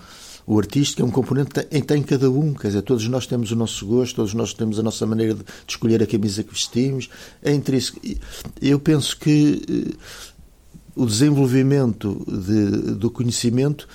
o 0.47 0.59
artístico 0.59 1.01
é 1.01 1.05
um 1.05 1.11
componente 1.11 1.67
em 1.71 1.81
tem 1.81 2.03
cada 2.03 2.29
um, 2.29 2.53
quer 2.53 2.67
dizer, 2.67 2.81
todos 2.83 3.07
nós 3.07 3.25
temos 3.25 3.51
o 3.51 3.55
nosso 3.55 3.85
gosto, 3.85 4.15
todos 4.17 4.33
nós 4.33 4.53
temos 4.53 4.77
a 4.77 4.83
nossa 4.83 5.05
maneira 5.05 5.33
de, 5.33 5.43
escolher 5.67 6.03
a 6.03 6.07
camisa 6.07 6.43
que 6.43 6.53
vestimos, 6.53 7.09
é 7.41 7.53
intrínseco. 7.53 7.99
Eu 8.61 8.79
penso 8.79 9.17
que 9.17 9.61
eh, 9.67 9.95
o 10.95 11.05
desenvolvimento 11.05 12.23
de, 12.27 12.93
do 12.93 13.09
conhecimento 13.09 13.87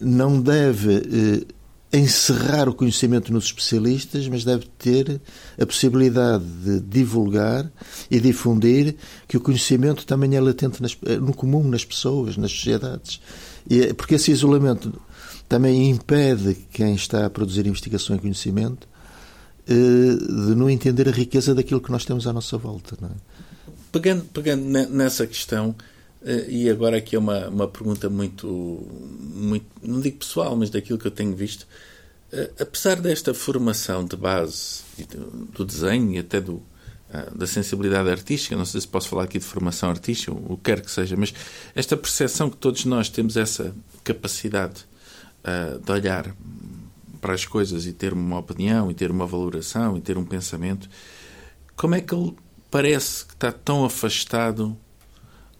não 0.00 0.40
deve 0.40 0.96
eh, 0.96 1.54
encerrar 1.92 2.68
o 2.68 2.74
conhecimento 2.74 3.32
nos 3.32 3.44
especialistas, 3.44 4.28
mas 4.28 4.44
deve 4.44 4.66
ter 4.78 5.20
a 5.60 5.64
possibilidade 5.64 6.44
de 6.44 6.80
divulgar 6.80 7.70
e 8.10 8.20
difundir 8.20 8.96
que 9.26 9.36
o 9.36 9.40
conhecimento 9.40 10.06
também 10.06 10.34
é 10.36 10.40
latente 10.40 10.82
nas, 10.82 10.96
eh, 11.04 11.16
no 11.16 11.34
comum, 11.34 11.68
nas 11.68 11.84
pessoas, 11.84 12.36
nas 12.36 12.52
sociedades. 12.52 13.20
E, 13.68 13.82
é, 13.82 13.92
porque 13.92 14.14
esse 14.14 14.30
isolamento 14.30 14.92
também 15.48 15.88
impede 15.88 16.54
quem 16.70 16.94
está 16.94 17.24
a 17.24 17.30
produzir 17.30 17.66
investigação 17.66 18.16
e 18.16 18.18
conhecimento 18.18 18.86
eh, 19.66 19.72
de 19.74 20.54
não 20.54 20.68
entender 20.68 21.08
a 21.08 21.12
riqueza 21.12 21.54
daquilo 21.54 21.80
que 21.80 21.90
nós 21.90 22.04
temos 22.04 22.26
à 22.26 22.32
nossa 22.32 22.56
volta. 22.56 22.96
É? 23.02 23.72
pegando, 23.92 24.24
pegando 24.24 24.64
nessa 24.64 25.26
questão, 25.26 25.74
eh, 26.22 26.46
e 26.48 26.70
agora 26.70 26.98
aqui 26.98 27.16
é 27.16 27.18
uma, 27.18 27.48
uma 27.48 27.68
pergunta 27.68 28.10
muito, 28.10 28.46
muito, 29.34 29.66
não 29.82 30.00
digo 30.00 30.18
pessoal, 30.18 30.56
mas 30.56 30.70
daquilo 30.70 30.98
que 30.98 31.06
eu 31.06 31.10
tenho 31.10 31.34
visto, 31.34 31.66
eh, 32.32 32.50
apesar 32.60 33.00
desta 33.00 33.32
formação 33.32 34.04
de 34.04 34.16
base 34.16 34.82
do 35.54 35.64
desenho 35.64 36.12
e 36.14 36.18
até 36.18 36.40
do, 36.40 36.62
da 37.34 37.46
sensibilidade 37.46 38.10
artística, 38.10 38.54
não 38.54 38.66
sei 38.66 38.82
se 38.82 38.88
posso 38.88 39.08
falar 39.08 39.24
aqui 39.24 39.38
de 39.38 39.44
formação 39.44 39.88
artística, 39.88 40.30
o 40.30 40.58
que 40.58 40.64
quer 40.64 40.82
que 40.82 40.90
seja, 40.90 41.16
mas 41.16 41.32
esta 41.74 41.96
percepção 41.96 42.50
que 42.50 42.56
todos 42.58 42.84
nós 42.84 43.08
temos 43.08 43.36
essa 43.36 43.74
capacidade 44.04 44.86
de 45.84 45.92
olhar 45.92 46.34
para 47.20 47.34
as 47.34 47.44
coisas 47.44 47.86
e 47.86 47.92
ter 47.92 48.12
uma 48.12 48.38
opinião, 48.38 48.90
e 48.90 48.94
ter 48.94 49.10
uma 49.10 49.26
valoração, 49.26 49.96
e 49.96 50.00
ter 50.00 50.16
um 50.16 50.24
pensamento, 50.24 50.88
como 51.76 51.94
é 51.94 52.00
que 52.00 52.14
ele 52.14 52.34
parece 52.70 53.24
que 53.24 53.34
está 53.34 53.52
tão 53.52 53.84
afastado 53.84 54.76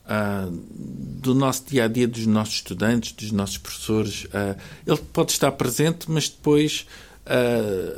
uh, 0.04 0.50
do 0.50 1.34
nosso 1.34 1.64
dia 1.66 1.84
a 1.84 1.88
dia, 1.88 2.06
dos 2.06 2.26
nossos 2.26 2.54
estudantes, 2.56 3.12
dos 3.12 3.32
nossos 3.32 3.58
professores? 3.58 4.24
Uh, 4.24 4.58
ele 4.86 4.98
pode 5.12 5.32
estar 5.32 5.52
presente, 5.52 6.10
mas 6.10 6.28
depois 6.28 6.86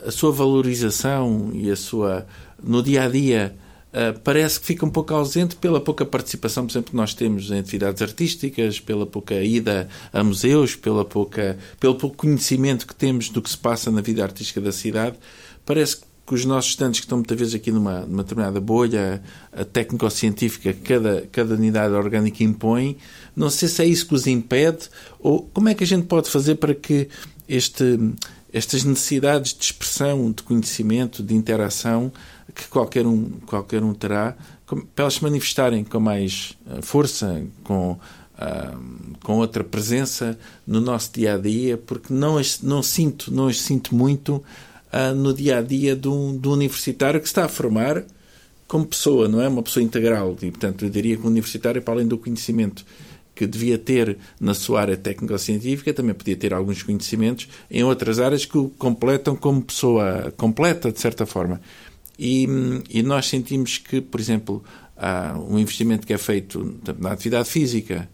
a 0.04 0.10
sua 0.10 0.32
valorização 0.32 1.52
e 1.54 1.70
a 1.70 1.76
sua 1.76 2.26
no 2.60 2.82
dia 2.82 3.04
a 3.04 3.08
dia 3.08 3.54
Uh, 3.90 4.16
parece 4.20 4.60
que 4.60 4.66
fica 4.66 4.86
um 4.86 4.90
pouco 4.90 5.12
ausente 5.12 5.56
pela 5.56 5.80
pouca 5.80 6.04
participação, 6.06 6.64
por 6.64 6.72
exemplo, 6.72 6.90
que 6.92 6.96
nós 6.96 7.12
temos 7.12 7.50
em 7.50 7.58
atividades 7.58 8.00
artísticas, 8.00 8.78
pela 8.78 9.04
pouca 9.04 9.34
ida 9.42 9.88
a 10.12 10.22
museus, 10.22 10.76
pela 10.76 11.04
pouca, 11.04 11.58
pelo 11.80 11.96
pouco 11.96 12.16
conhecimento 12.16 12.86
que 12.86 12.94
temos 12.94 13.28
do 13.30 13.42
que 13.42 13.50
se 13.50 13.58
passa 13.58 13.90
na 13.90 14.00
vida 14.00 14.22
artística 14.22 14.60
da 14.60 14.70
cidade. 14.70 15.16
Parece 15.66 15.96
que 16.24 16.34
os 16.34 16.44
nossos 16.44 16.70
estudantes 16.70 17.00
que 17.00 17.06
estão 17.06 17.18
muitas 17.18 17.36
vezes 17.36 17.54
aqui 17.56 17.72
numa, 17.72 18.02
numa 18.02 18.22
determinada 18.22 18.60
bolha 18.60 19.20
técnico-científica 19.72 20.72
que 20.72 20.82
cada, 20.82 21.26
cada 21.32 21.54
unidade 21.54 21.92
orgânica 21.92 22.44
impõe, 22.44 22.96
não 23.34 23.50
sei 23.50 23.68
se 23.68 23.82
é 23.82 23.86
isso 23.86 24.06
que 24.06 24.14
os 24.14 24.28
impede 24.28 24.88
ou 25.18 25.50
como 25.52 25.68
é 25.68 25.74
que 25.74 25.82
a 25.82 25.86
gente 25.86 26.06
pode 26.06 26.30
fazer 26.30 26.54
para 26.54 26.72
que 26.72 27.08
este, 27.48 27.98
estas 28.52 28.84
necessidades 28.84 29.52
de 29.52 29.64
expressão, 29.64 30.30
de 30.30 30.44
conhecimento, 30.44 31.20
de 31.20 31.34
interação 31.34 32.12
que 32.54 32.68
qualquer 32.68 33.06
um, 33.06 33.30
qualquer 33.46 33.82
um 33.82 33.94
terá, 33.94 34.36
para 34.66 35.04
elas 35.04 35.14
se 35.14 35.22
manifestarem 35.22 35.84
com 35.84 36.00
mais 36.00 36.56
eh, 36.68 36.82
força, 36.82 37.44
com, 37.64 37.92
uh, 37.92 39.18
com 39.22 39.38
outra 39.38 39.64
presença 39.64 40.38
no 40.66 40.80
nosso 40.80 41.12
dia 41.12 41.34
a 41.34 41.38
dia, 41.38 41.76
porque 41.76 42.12
não 42.12 42.38
as, 42.38 42.60
não 42.60 42.82
sinto, 42.82 43.32
não 43.32 43.48
as 43.48 43.60
sinto 43.60 43.94
muito 43.94 44.36
uh, 44.92 45.14
no 45.14 45.34
dia 45.34 45.58
a 45.58 45.62
dia 45.62 45.96
do, 45.96 46.32
do 46.32 46.52
universitário 46.52 47.20
que 47.20 47.26
está 47.26 47.44
a 47.44 47.48
formar 47.48 48.04
como 48.68 48.86
pessoa, 48.86 49.26
não 49.26 49.40
é? 49.40 49.48
Uma 49.48 49.62
pessoa 49.62 49.82
integral. 49.82 50.36
E, 50.42 50.50
portanto, 50.50 50.84
eu 50.84 50.90
diria 50.90 51.16
que 51.16 51.24
o 51.24 51.26
universitário, 51.26 51.82
para 51.82 51.94
além 51.94 52.06
do 52.06 52.16
conhecimento 52.16 52.84
que 53.34 53.46
devia 53.46 53.78
ter 53.78 54.18
na 54.38 54.54
sua 54.54 54.82
área 54.82 54.96
técnico-científica, 54.96 55.94
também 55.94 56.14
podia 56.14 56.36
ter 56.36 56.52
alguns 56.52 56.82
conhecimentos 56.82 57.48
em 57.70 57.82
outras 57.82 58.20
áreas 58.20 58.44
que 58.44 58.58
o 58.58 58.68
completam 58.68 59.34
como 59.34 59.62
pessoa 59.62 60.32
completa, 60.36 60.92
de 60.92 61.00
certa 61.00 61.24
forma. 61.26 61.60
E, 62.22 62.46
e 62.90 63.02
nós 63.02 63.28
sentimos 63.28 63.78
que, 63.78 63.98
por 63.98 64.20
exemplo, 64.20 64.62
há 64.94 65.34
um 65.38 65.58
investimento 65.58 66.06
que 66.06 66.12
é 66.12 66.18
feito 66.18 66.78
na 66.98 67.12
atividade 67.12 67.48
física, 67.48 68.10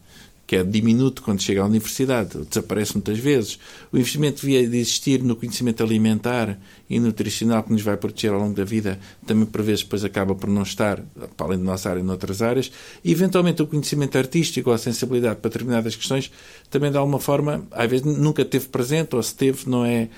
que 0.46 0.56
é 0.56 0.62
diminuto 0.62 1.22
quando 1.22 1.42
chega 1.42 1.62
à 1.62 1.66
universidade, 1.66 2.38
desaparece 2.48 2.94
muitas 2.94 3.18
vezes. 3.18 3.58
O 3.92 3.98
investimento 3.98 4.42
devia 4.42 4.66
de 4.68 4.76
existir 4.76 5.22
no 5.22 5.34
conhecimento 5.34 5.82
alimentar 5.82 6.58
e 6.88 7.00
nutricional 7.00 7.64
que 7.64 7.72
nos 7.72 7.82
vai 7.82 7.96
proteger 7.96 8.32
ao 8.32 8.38
longo 8.38 8.54
da 8.54 8.64
vida, 8.64 8.98
também 9.26 9.44
por 9.44 9.62
vezes 9.62 9.82
depois 9.82 10.04
acaba 10.04 10.34
por 10.36 10.48
não 10.48 10.62
estar, 10.62 11.02
para 11.36 11.46
além 11.46 11.58
da 11.58 11.64
nossa 11.64 11.90
área, 11.90 12.02
noutras 12.02 12.42
áreas. 12.42 12.70
E 13.04 13.10
eventualmente 13.10 13.60
o 13.60 13.66
conhecimento 13.66 14.16
artístico 14.16 14.70
ou 14.70 14.74
a 14.74 14.78
sensibilidade 14.78 15.40
para 15.40 15.50
determinadas 15.50 15.96
questões 15.96 16.30
também 16.70 16.90
de 16.92 16.96
alguma 16.96 17.18
forma, 17.18 17.66
às 17.72 17.90
vezes 17.90 18.06
nunca 18.06 18.44
teve 18.44 18.68
presente, 18.68 19.16
ou 19.16 19.22
se 19.22 19.34
teve, 19.34 19.68
não 19.68 19.84
é, 19.84 20.08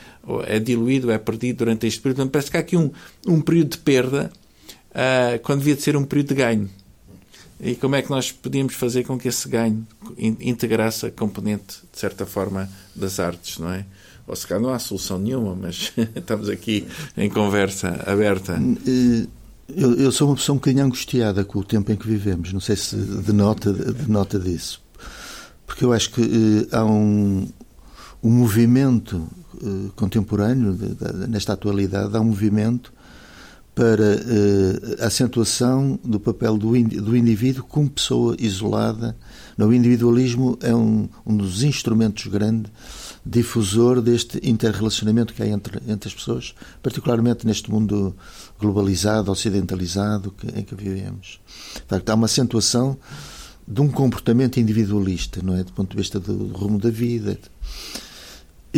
é 0.46 0.58
diluído, 0.58 1.10
é 1.10 1.18
perdido 1.18 1.58
durante 1.58 1.86
este 1.86 2.00
período. 2.00 2.18
Então, 2.18 2.28
parece 2.28 2.50
que 2.50 2.56
há 2.56 2.60
aqui 2.60 2.76
um, 2.76 2.90
um 3.26 3.40
período 3.40 3.70
de 3.70 3.78
perda 3.78 4.30
uh, 4.90 5.38
quando 5.42 5.60
devia 5.60 5.74
de 5.74 5.82
ser 5.82 5.96
um 5.96 6.04
período 6.04 6.28
de 6.28 6.34
ganho. 6.34 6.70
E 7.60 7.74
como 7.74 7.96
é 7.96 8.02
que 8.02 8.10
nós 8.10 8.30
podíamos 8.30 8.74
fazer 8.74 9.04
com 9.04 9.18
que 9.18 9.28
esse 9.28 9.48
ganho 9.48 9.86
integrasse 10.16 11.06
a 11.06 11.10
componente, 11.10 11.78
de 11.92 11.98
certa 11.98 12.24
forma, 12.24 12.68
das 12.94 13.18
artes, 13.18 13.58
não 13.58 13.72
é? 13.72 13.84
Ou 14.26 14.36
se 14.36 14.46
calhar 14.46 14.62
não 14.62 14.70
há 14.70 14.78
solução 14.78 15.18
nenhuma, 15.18 15.54
mas 15.54 15.92
estamos 16.14 16.48
aqui 16.48 16.86
em 17.16 17.28
conversa 17.28 17.88
aberta. 18.06 18.60
Eh, 18.86 19.26
Eu, 19.68 19.94
eu, 19.96 20.10
sou 20.12 20.28
uma 20.28 20.36
pessoa 20.36 20.54
um 20.54 20.58
bocadinho 20.58 20.84
angustiada 20.84 21.44
com 21.44 21.58
o 21.58 21.64
tempo 21.64 21.92
em 21.92 21.96
que 21.96 22.06
vivemos. 22.06 22.52
Não 22.52 22.60
sei 22.60 22.74
se 22.76 22.96
denota, 22.96 23.70
denota 23.72 24.38
disso. 24.38 24.80
Porque 25.66 25.84
eu 25.84 25.92
acho 25.92 26.10
que 26.10 26.22
eh, 26.22 26.76
há 26.76 26.84
um, 26.84 27.46
um 28.22 28.30
movimento 28.30 29.26
eh, 29.62 29.90
contemporâneo, 29.94 30.72
de, 30.72 30.94
de, 30.94 31.26
nesta 31.28 31.52
atualidade, 31.52 32.16
há 32.16 32.20
um 32.20 32.24
movimento 32.24 32.92
para 33.78 34.02
eh, 34.04 35.04
a 35.04 35.06
acentuação 35.06 36.00
do 36.02 36.18
papel 36.18 36.58
do, 36.58 36.72
do 37.00 37.16
indivíduo 37.16 37.62
como 37.62 37.88
pessoa 37.88 38.34
isolada. 38.36 39.16
O 39.56 39.72
individualismo 39.72 40.58
é 40.60 40.74
um, 40.74 41.08
um 41.24 41.36
dos 41.36 41.62
instrumentos 41.62 42.26
grandes 42.26 42.72
difusor 43.24 44.02
deste 44.02 44.40
interrelacionamento 44.42 45.32
que 45.32 45.44
há 45.44 45.46
entre, 45.46 45.80
entre 45.86 46.08
as 46.08 46.14
pessoas, 46.14 46.56
particularmente 46.82 47.46
neste 47.46 47.70
mundo 47.70 48.16
globalizado, 48.58 49.30
ocidentalizado 49.30 50.32
que, 50.32 50.58
em 50.58 50.64
que 50.64 50.74
vivemos. 50.74 51.38
Há 51.88 52.14
uma 52.14 52.24
acentuação 52.24 52.98
de 53.66 53.80
um 53.80 53.88
comportamento 53.88 54.58
individualista, 54.58 55.40
não 55.40 55.54
é? 55.54 55.62
Do 55.62 55.72
ponto 55.72 55.92
de 55.92 55.96
vista 55.96 56.18
do, 56.18 56.32
do 56.32 56.56
rumo 56.56 56.80
da 56.80 56.90
vida. 56.90 57.38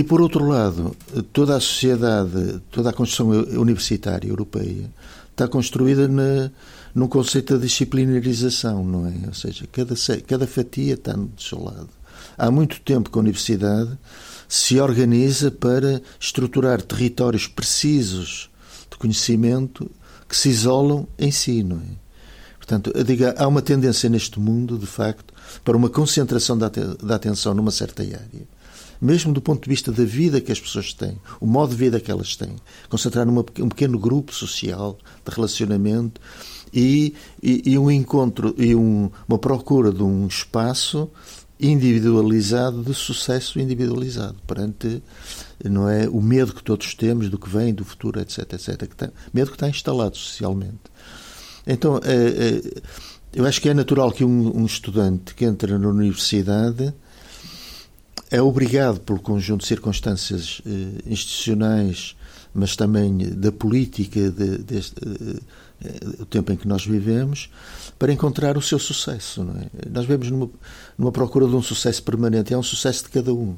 E, 0.01 0.03
por 0.03 0.23
outro 0.23 0.49
lado, 0.49 0.97
toda 1.31 1.55
a 1.55 1.61
sociedade, 1.61 2.59
toda 2.71 2.89
a 2.89 2.93
construção 2.93 3.29
universitária 3.61 4.31
europeia 4.31 4.91
está 5.31 5.47
construída 5.47 6.09
na, 6.09 6.51
num 6.95 7.07
conceito 7.07 7.59
de 7.59 7.67
disciplinarização, 7.67 8.83
não 8.83 9.07
é? 9.07 9.13
Ou 9.27 9.35
seja, 9.35 9.67
cada, 9.71 9.95
cada 10.27 10.47
fatia 10.47 10.95
está 10.95 11.13
do 11.13 11.31
seu 11.39 11.63
lado. 11.63 11.91
Há 12.39 12.51
muito 12.51 12.81
tempo 12.81 13.11
que 13.11 13.19
a 13.19 13.21
universidade 13.21 13.91
se 14.49 14.81
organiza 14.81 15.51
para 15.51 16.01
estruturar 16.19 16.81
territórios 16.81 17.47
precisos 17.47 18.49
de 18.91 18.97
conhecimento 18.97 19.91
que 20.27 20.35
se 20.35 20.49
isolam 20.49 21.07
em 21.19 21.31
si, 21.31 21.63
não 21.63 21.77
é? 21.77 22.01
Portanto, 22.57 22.91
diga, 23.05 23.35
há 23.37 23.47
uma 23.47 23.61
tendência 23.61 24.09
neste 24.09 24.41
mundo, 24.41 24.79
de 24.79 24.87
facto, 24.87 25.35
para 25.63 25.77
uma 25.77 25.91
concentração 25.91 26.57
da, 26.57 26.71
da 26.71 27.17
atenção 27.17 27.53
numa 27.53 27.71
certa 27.71 28.03
área. 28.03 28.60
Mesmo 29.01 29.33
do 29.33 29.41
ponto 29.41 29.65
de 29.65 29.71
vista 29.71 29.91
da 29.91 30.05
vida 30.05 30.41
que 30.41 30.53
as 30.53 30.61
pessoas 30.61 30.93
têm, 30.93 31.19
o 31.41 31.47
modo 31.47 31.71
de 31.71 31.77
vida 31.77 32.01
que 32.01 32.11
elas 32.11 32.37
têm. 32.37 32.57
Concentrar 32.89 33.27
num 33.27 33.39
um 33.39 33.69
pequeno 33.69 33.99
grupo 33.99 34.35
social 34.35 34.99
de 35.25 35.35
relacionamento 35.35 36.21
e, 36.73 37.15
e, 37.43 37.73
e 37.73 37.79
um 37.79 37.91
encontro 37.91 38.55
e 38.59 38.75
um, 38.75 39.11
uma 39.27 39.39
procura 39.39 39.91
de 39.91 40.03
um 40.03 40.27
espaço 40.27 41.11
individualizado 41.59 42.83
de 42.83 42.95
sucesso 42.95 43.61
individualizado 43.61 44.37
perante 44.47 45.03
não 45.63 45.91
é 45.91 46.09
o 46.09 46.23
medo 46.23 46.55
que 46.55 46.63
todos 46.63 46.95
temos 46.95 47.29
do 47.29 47.39
que 47.39 47.51
vem 47.51 47.75
do 47.75 47.85
futuro 47.85 48.19
etc 48.19 48.55
etc 48.55 48.79
que 48.79 48.95
está, 48.95 49.11
medo 49.31 49.51
que 49.51 49.57
está 49.57 49.69
instalado 49.69 50.17
socialmente 50.17 50.91
então, 51.67 52.01
é, 52.03 52.15
é, 52.15 52.83
eu 53.33 53.47
acho 53.47 53.61
que 53.61 53.69
é 53.69 53.75
natural 53.75 54.11
que 54.11 54.25
um, 54.25 54.63
um, 54.63 54.67
estudante 54.67 55.35
que 55.35 55.45
entra 55.45 55.79
na 55.79 55.89
universidade 55.89 56.93
é 58.31 58.41
obrigado 58.41 59.01
pelo 59.01 59.21
conjunto 59.21 59.63
de 59.63 59.69
circunstâncias 59.69 60.61
eh, 60.67 61.03
institucionais, 61.07 62.17
mas 62.53 62.75
também 62.77 63.17
da 63.19 63.53
política 63.53 64.31
de, 64.31 64.59
deste, 64.59 64.95
eh, 65.85 66.25
tempo 66.29 66.53
em 66.53 66.57
que 66.57 66.69
nós 66.69 66.85
vivemos, 66.85 67.51
para 67.99 68.13
encontrar 68.13 68.57
o 68.57 68.63
seu 68.63 68.79
sucesso. 68.79 69.47
É? 69.59 69.89
Nós 69.91 70.07
vemos 70.07 70.31
numa, 70.31 70.51
numa 70.97 71.13
procura 71.13 71.47
de 71.47 71.55
um 71.55 71.63
sucesso 71.63 72.03
permanente, 72.03 72.53
é 72.53 72.59
um 72.59 72.63
sucesso 72.63 73.05
de 73.05 73.11
cada 73.11 73.33
um. 73.33 73.57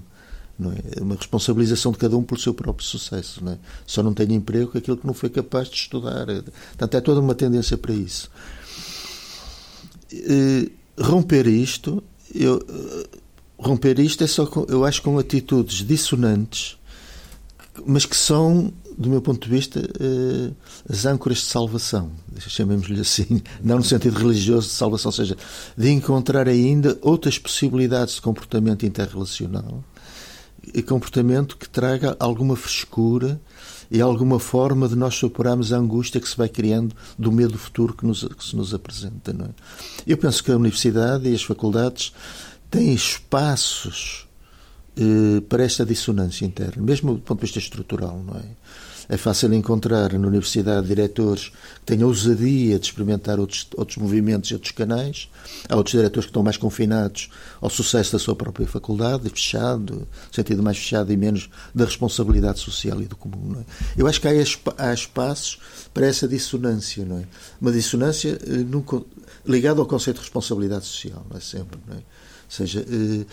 Não 0.59 0.73
é? 0.73 1.01
Uma 1.01 1.17
responsabilização 1.17 1.93
de 1.93 1.99
cada 1.99 2.17
um 2.17 2.23
pelo 2.23 2.41
seu 2.41 2.55
próprio 2.55 2.87
sucesso. 2.87 3.45
Não 3.45 3.53
é? 3.53 3.59
Só 3.87 4.03
não 4.03 4.15
tem 4.15 4.33
emprego 4.33 4.77
aquilo 4.77 4.97
que 4.97 5.07
não 5.07 5.15
foi 5.15 5.31
capaz 5.31 5.69
de 5.69 5.77
estudar. 5.77 6.27
Portanto, 6.27 6.95
é 6.95 7.01
toda 7.01 7.21
uma 7.21 7.35
tendência 7.35 7.77
para 7.77 7.95
isso. 7.95 8.31
E, 10.13 10.71
romper 11.01 11.47
isto, 11.47 12.03
eu, 12.35 12.65
romper 13.63 13.99
isto 13.99 14.25
é 14.25 14.27
só, 14.27 14.47
com, 14.47 14.67
eu 14.69 14.85
acho, 14.85 15.03
com 15.03 15.19
atitudes 15.19 15.87
dissonantes, 15.87 16.77
mas 17.87 18.05
que 18.05 18.17
são, 18.17 18.73
do 18.99 19.09
meu 19.09 19.23
ponto 19.23 19.47
de 19.47 19.55
vista, 19.55 19.81
eh, 19.81 20.51
as 20.89 21.07
âncoras 21.07 21.39
de 21.39 21.45
salvação, 21.45 22.11
chamemos-lhe 22.39 23.01
assim, 23.01 23.41
não 23.63 23.77
no 23.77 23.85
sentido 23.85 24.19
religioso 24.19 24.69
de 24.69 24.75
salvação, 24.75 25.09
ou 25.09 25.13
seja, 25.13 25.37
de 25.77 25.91
encontrar 25.91 26.49
ainda 26.49 26.99
outras 27.01 27.39
possibilidades 27.39 28.17
de 28.17 28.23
comportamento 28.23 28.85
interrelacional 28.85 29.83
comportamento 30.87 31.57
que 31.57 31.69
traga 31.69 32.17
alguma 32.21 32.55
frescura 32.55 33.41
e 33.91 34.01
alguma 34.01 34.39
forma 34.39 34.89
de 34.89 34.95
nós 34.95 35.15
superarmos 35.15 35.73
a 35.73 35.77
angústia 35.77 36.21
que 36.21 36.29
se 36.29 36.37
vai 36.37 36.49
criando 36.49 36.95
do 37.19 37.33
medo 37.33 37.59
futuro 37.59 37.95
que, 37.95 38.07
nos, 38.07 38.25
que 38.25 38.45
se 38.45 38.57
nos 38.57 38.73
apresenta. 38.73 39.33
Não 39.33 39.47
é? 39.47 39.51
Eu 40.07 40.17
penso 40.17 40.43
que 40.43 40.51
a 40.51 40.57
universidade 40.57 41.29
e 41.29 41.35
as 41.35 41.43
faculdades 41.43 42.13
têm 42.73 42.95
espaços 42.95 44.27
eh, 44.97 45.43
para 45.49 45.63
esta 45.63 45.85
dissonância 45.85 46.45
interna, 46.45 46.83
mesmo 46.83 47.15
do 47.15 47.21
ponto 47.21 47.39
de 47.39 47.47
vista 47.47 47.59
estrutural, 47.59 48.21
não 48.27 48.35
é? 48.37 48.45
É 49.09 49.17
fácil 49.17 49.53
encontrar 49.53 50.13
na 50.13 50.27
universidade 50.27 50.87
diretores 50.87 51.49
que 51.49 51.85
tenham 51.85 52.09
ousadia 52.09 52.79
de 52.79 52.87
experimentar 52.87 53.39
outros, 53.39 53.69
outros 53.77 53.99
movimentos 53.99 54.51
e 54.51 54.55
outros 54.55 54.73
canais. 54.73 55.29
Há 55.69 55.77
outros 55.77 55.93
diretores 55.93 56.25
que 56.25 56.31
estão 56.31 56.43
mais 56.43 56.57
confinados 56.57 57.29
ao 57.61 57.69
sucesso 57.69 58.13
da 58.13 58.19
sua 58.19 58.35
própria 58.35 58.67
faculdade, 58.67 59.29
fechado, 59.29 60.09
sentido 60.31 60.63
mais 60.63 60.79
fechado 60.79 61.13
e 61.13 61.17
menos 61.17 61.51
da 61.75 61.85
responsabilidade 61.85 62.61
social 62.61 63.03
e 63.03 63.07
do 63.07 63.17
comum. 63.17 63.61
É? 63.61 63.65
Eu 64.01 64.07
acho 64.07 64.21
que 64.21 64.29
há, 64.29 64.33
há 64.79 64.95
espaços 64.95 65.59
para 65.93 66.07
essa 66.07 66.27
dissonância, 66.27 67.05
não 67.05 67.19
é? 67.19 67.25
Uma 67.61 67.73
dissonância 67.73 68.39
eh, 68.41 69.03
ligada 69.45 69.81
ao 69.81 69.87
conceito 69.87 70.17
de 70.17 70.23
responsabilidade 70.23 70.87
social, 70.87 71.27
não 71.29 71.37
é 71.37 71.41
sempre, 71.41 71.79
não 71.87 71.97
é? 71.97 72.01
Seja, 72.53 72.85
eh, 72.87 73.25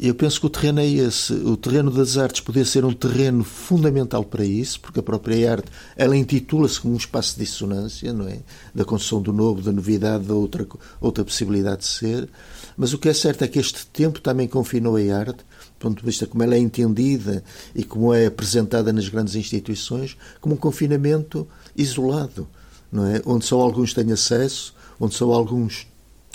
eu 0.00 0.14
penso 0.14 0.40
que 0.40 0.46
o 0.46 0.50
terreno 0.50 0.80
é 0.80 0.86
esse. 0.86 1.34
O 1.34 1.58
terreno 1.58 1.90
das 1.90 2.16
artes 2.16 2.40
poderia 2.40 2.64
ser 2.64 2.82
um 2.82 2.92
terreno 2.94 3.44
fundamental 3.44 4.24
para 4.24 4.42
isso, 4.42 4.80
porque 4.80 5.00
a 5.00 5.02
própria 5.02 5.52
arte 5.52 5.70
ela 5.94 6.16
intitula-se 6.16 6.80
como 6.80 6.94
um 6.94 6.96
espaço 6.96 7.34
de 7.34 7.44
dissonância, 7.44 8.14
não 8.14 8.26
é? 8.26 8.38
Da 8.74 8.82
construção 8.82 9.20
do 9.20 9.30
novo, 9.30 9.60
da 9.60 9.70
novidade, 9.70 10.24
da 10.24 10.32
outra, 10.32 10.66
outra 11.02 11.22
possibilidade 11.22 11.80
de 11.80 11.86
ser. 11.86 12.30
Mas 12.78 12.94
o 12.94 12.98
que 12.98 13.10
é 13.10 13.12
certo 13.12 13.44
é 13.44 13.48
que 13.48 13.58
este 13.58 13.84
tempo 13.88 14.22
também 14.22 14.48
confinou 14.48 14.96
a 14.96 15.16
arte, 15.18 15.44
do 15.44 15.78
ponto 15.78 16.00
de 16.00 16.06
vista 16.06 16.26
como 16.26 16.42
ela 16.42 16.54
é 16.54 16.58
entendida 16.58 17.44
e 17.74 17.84
como 17.84 18.14
é 18.14 18.24
apresentada 18.24 18.90
nas 18.90 19.10
grandes 19.10 19.34
instituições, 19.34 20.16
como 20.40 20.54
um 20.54 20.58
confinamento 20.58 21.46
isolado, 21.76 22.48
não 22.90 23.06
é? 23.06 23.20
Onde 23.26 23.44
só 23.44 23.60
alguns 23.60 23.92
têm 23.92 24.10
acesso, 24.12 24.74
onde 24.98 25.14
só 25.14 25.30
alguns 25.30 25.86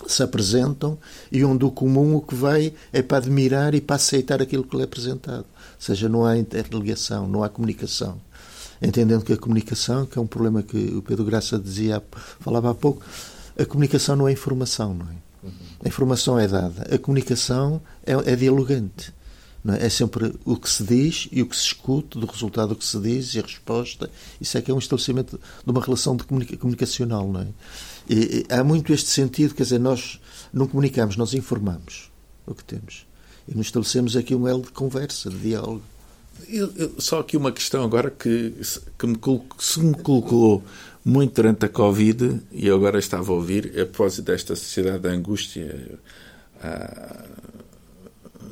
se 0.08 0.24
apresentam 0.24 0.98
e 1.32 1.44
onde 1.44 1.66
o 1.66 1.72
comum 1.72 2.16
o 2.16 2.22
que 2.22 2.36
vai 2.36 2.74
é 2.92 3.02
para 3.02 3.18
admirar 3.18 3.74
e 3.76 3.82
para 3.82 3.96
aceitar 3.96 4.42
aquilo 4.42 4.64
que 4.64 4.76
lhe 4.76 4.82
é 4.82 4.86
apresentado. 4.86 5.46
Ou 5.46 5.82
seja, 5.82 6.08
não 6.08 6.26
há 6.26 6.38
interligação, 6.38 7.28
não 7.28 7.44
há 7.44 7.50
comunicação. 7.50 8.20
Entendendo 8.82 9.24
que 9.24 9.34
a 9.34 9.38
comunicação, 9.38 10.06
que 10.06 10.18
é 10.18 10.22
um 10.22 10.28
problema 10.28 10.64
que 10.64 10.78
o 10.96 11.02
Pedro 11.02 11.26
Graça 11.26 11.60
dizia, 11.60 12.02
falava 12.40 12.72
há 12.72 12.74
pouco, 12.74 13.04
a 13.58 13.66
comunicação 13.66 14.16
não 14.16 14.28
é 14.28 14.32
informação, 14.32 14.94
não 14.94 15.06
é? 15.06 15.30
A 15.84 15.88
informação 15.88 16.38
é 16.38 16.48
dada. 16.48 16.94
A 16.94 16.98
comunicação 16.98 17.82
é, 18.06 18.14
é 18.14 18.36
dialogante. 18.36 19.14
É? 19.68 19.86
é? 19.86 19.90
sempre 19.90 20.34
o 20.46 20.56
que 20.56 20.70
se 20.70 20.84
diz 20.84 21.28
e 21.32 21.42
o 21.42 21.46
que 21.46 21.56
se 21.56 21.64
escuta, 21.64 22.20
do 22.20 22.26
resultado 22.26 22.70
do 22.70 22.76
que 22.76 22.86
se 22.86 23.00
diz 23.00 23.36
e 23.36 23.40
a 23.40 23.42
resposta. 23.42 24.10
Isso 24.40 24.58
é 24.58 24.62
que 24.62 24.72
é 24.72 24.74
um 24.74 24.80
estabelecimento 24.80 25.40
de 25.66 25.72
uma 25.72 25.82
relação 25.82 26.16
de 26.16 26.24
comunica 26.24 26.56
comunicacional. 26.58 27.28
Não 27.28 27.42
é? 27.42 27.48
E, 28.10 28.45
há 28.50 28.63
muito 28.63 28.91
este 28.91 29.10
sentido, 29.10 29.54
quer 29.54 29.63
dizer, 29.63 29.80
nós 29.80 30.19
não 30.52 30.67
comunicamos, 30.67 31.15
nós 31.15 31.34
informamos 31.34 32.12
o 32.45 32.56
que 32.56 32.63
temos. 32.63 33.06
E 33.48 33.56
nos 33.56 33.67
estabelecemos 33.67 34.15
aqui 34.15 34.34
um 34.34 34.48
elo 34.48 34.63
de 34.63 34.72
conversa, 34.72 35.30
de 35.30 35.38
diálogo. 35.38 35.84
Eu, 36.48 36.72
eu, 36.76 36.93
só 36.98 37.19
aqui 37.19 37.38
uma 37.38 37.52
questão 37.52 37.84
agora 37.84 38.10
que, 38.10 38.54
que 38.98 39.08
me 39.08 39.17
se 39.60 39.80
me 39.80 39.93
colocou 39.93 40.63
muito 41.04 41.36
durante 41.36 41.65
a 41.65 41.69
Covid, 41.69 42.41
e 42.52 42.67
eu 42.67 42.76
agora 42.76 42.98
estava 42.98 43.32
a 43.32 43.36
ouvir, 43.36 43.67
a 43.80 43.86
propósito 43.86 44.26
desta 44.26 44.56
sociedade 44.56 45.00
da 45.00 45.10
angústia 45.10 46.00
ah, 46.62 47.26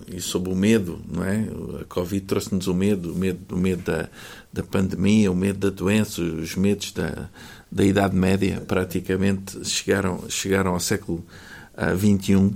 e 0.07 0.21
sobre 0.21 0.51
o 0.51 0.55
medo, 0.55 1.01
não 1.07 1.23
é? 1.23 1.47
A 1.81 1.85
Covid 1.85 2.25
trouxe-nos 2.25 2.67
o 2.67 2.73
medo, 2.73 3.13
o 3.13 3.15
medo, 3.15 3.55
o 3.55 3.57
medo 3.57 3.83
da, 3.83 4.09
da 4.51 4.63
pandemia, 4.63 5.31
o 5.31 5.35
medo 5.35 5.69
da 5.69 5.75
doença, 5.75 6.21
os 6.21 6.55
medos 6.55 6.91
da, 6.91 7.29
da 7.71 7.83
Idade 7.83 8.15
Média, 8.15 8.61
praticamente 8.67 9.63
chegaram, 9.65 10.29
chegaram 10.29 10.71
ao 10.71 10.79
século 10.79 11.23
XXI. 11.97 12.35
Uh, 12.35 12.53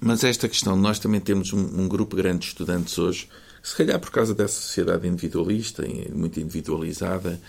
Mas 0.00 0.24
esta 0.24 0.48
questão, 0.48 0.76
nós 0.76 0.98
também 0.98 1.20
temos 1.20 1.52
um, 1.52 1.82
um, 1.82 1.88
grupo 1.88 2.16
grande 2.16 2.40
de 2.40 2.46
estudantes 2.46 2.98
hoje, 2.98 3.28
se 3.62 3.76
calhar 3.76 3.98
por 3.98 4.10
causa 4.10 4.34
dessa 4.34 4.60
sociedade 4.60 5.06
individualista, 5.06 5.84
muito 6.12 6.40
individualizada, 6.40 7.40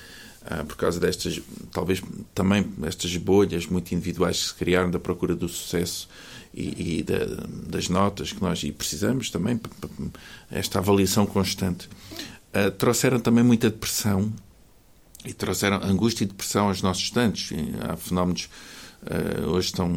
uh, 0.44 0.66
por 0.66 0.76
causa 0.76 1.00
destas, 1.00 1.42
talvez 1.72 2.02
também 2.34 2.72
estas 2.84 3.16
bolhas 3.18 3.66
muito 3.66 3.94
individuais 3.94 4.42
que 4.42 4.48
se 4.50 4.56
criaram 4.56 4.92
da 4.92 5.00
procura 5.00 5.36
do 5.36 5.48
sucesso 5.48 6.10
e, 6.54 7.00
e 7.00 7.04
da, 7.04 7.26
das 7.68 7.90
notas 7.90 8.32
que 8.32 8.42
nós 8.42 8.64
e 8.64 8.72
precisamos 8.72 9.30
também, 9.30 9.60
esta 10.52 10.80
avaliação 10.80 11.26
constante, 11.26 11.90
uh, 12.54 12.70
trouxeram 12.72 13.20
também 13.20 13.44
muita 13.44 13.70
depressão 13.70 14.32
e 15.26 15.34
trouxeram 15.34 15.78
angústia 15.84 16.24
e 16.24 16.28
depressão 16.28 16.68
aos 16.68 16.82
nossos 16.82 17.04
estantes. 17.04 17.52
Há 17.82 17.96
fenómenos 17.96 18.50
uh, 19.04 19.50
hoje 19.50 19.68
estão 19.68 19.92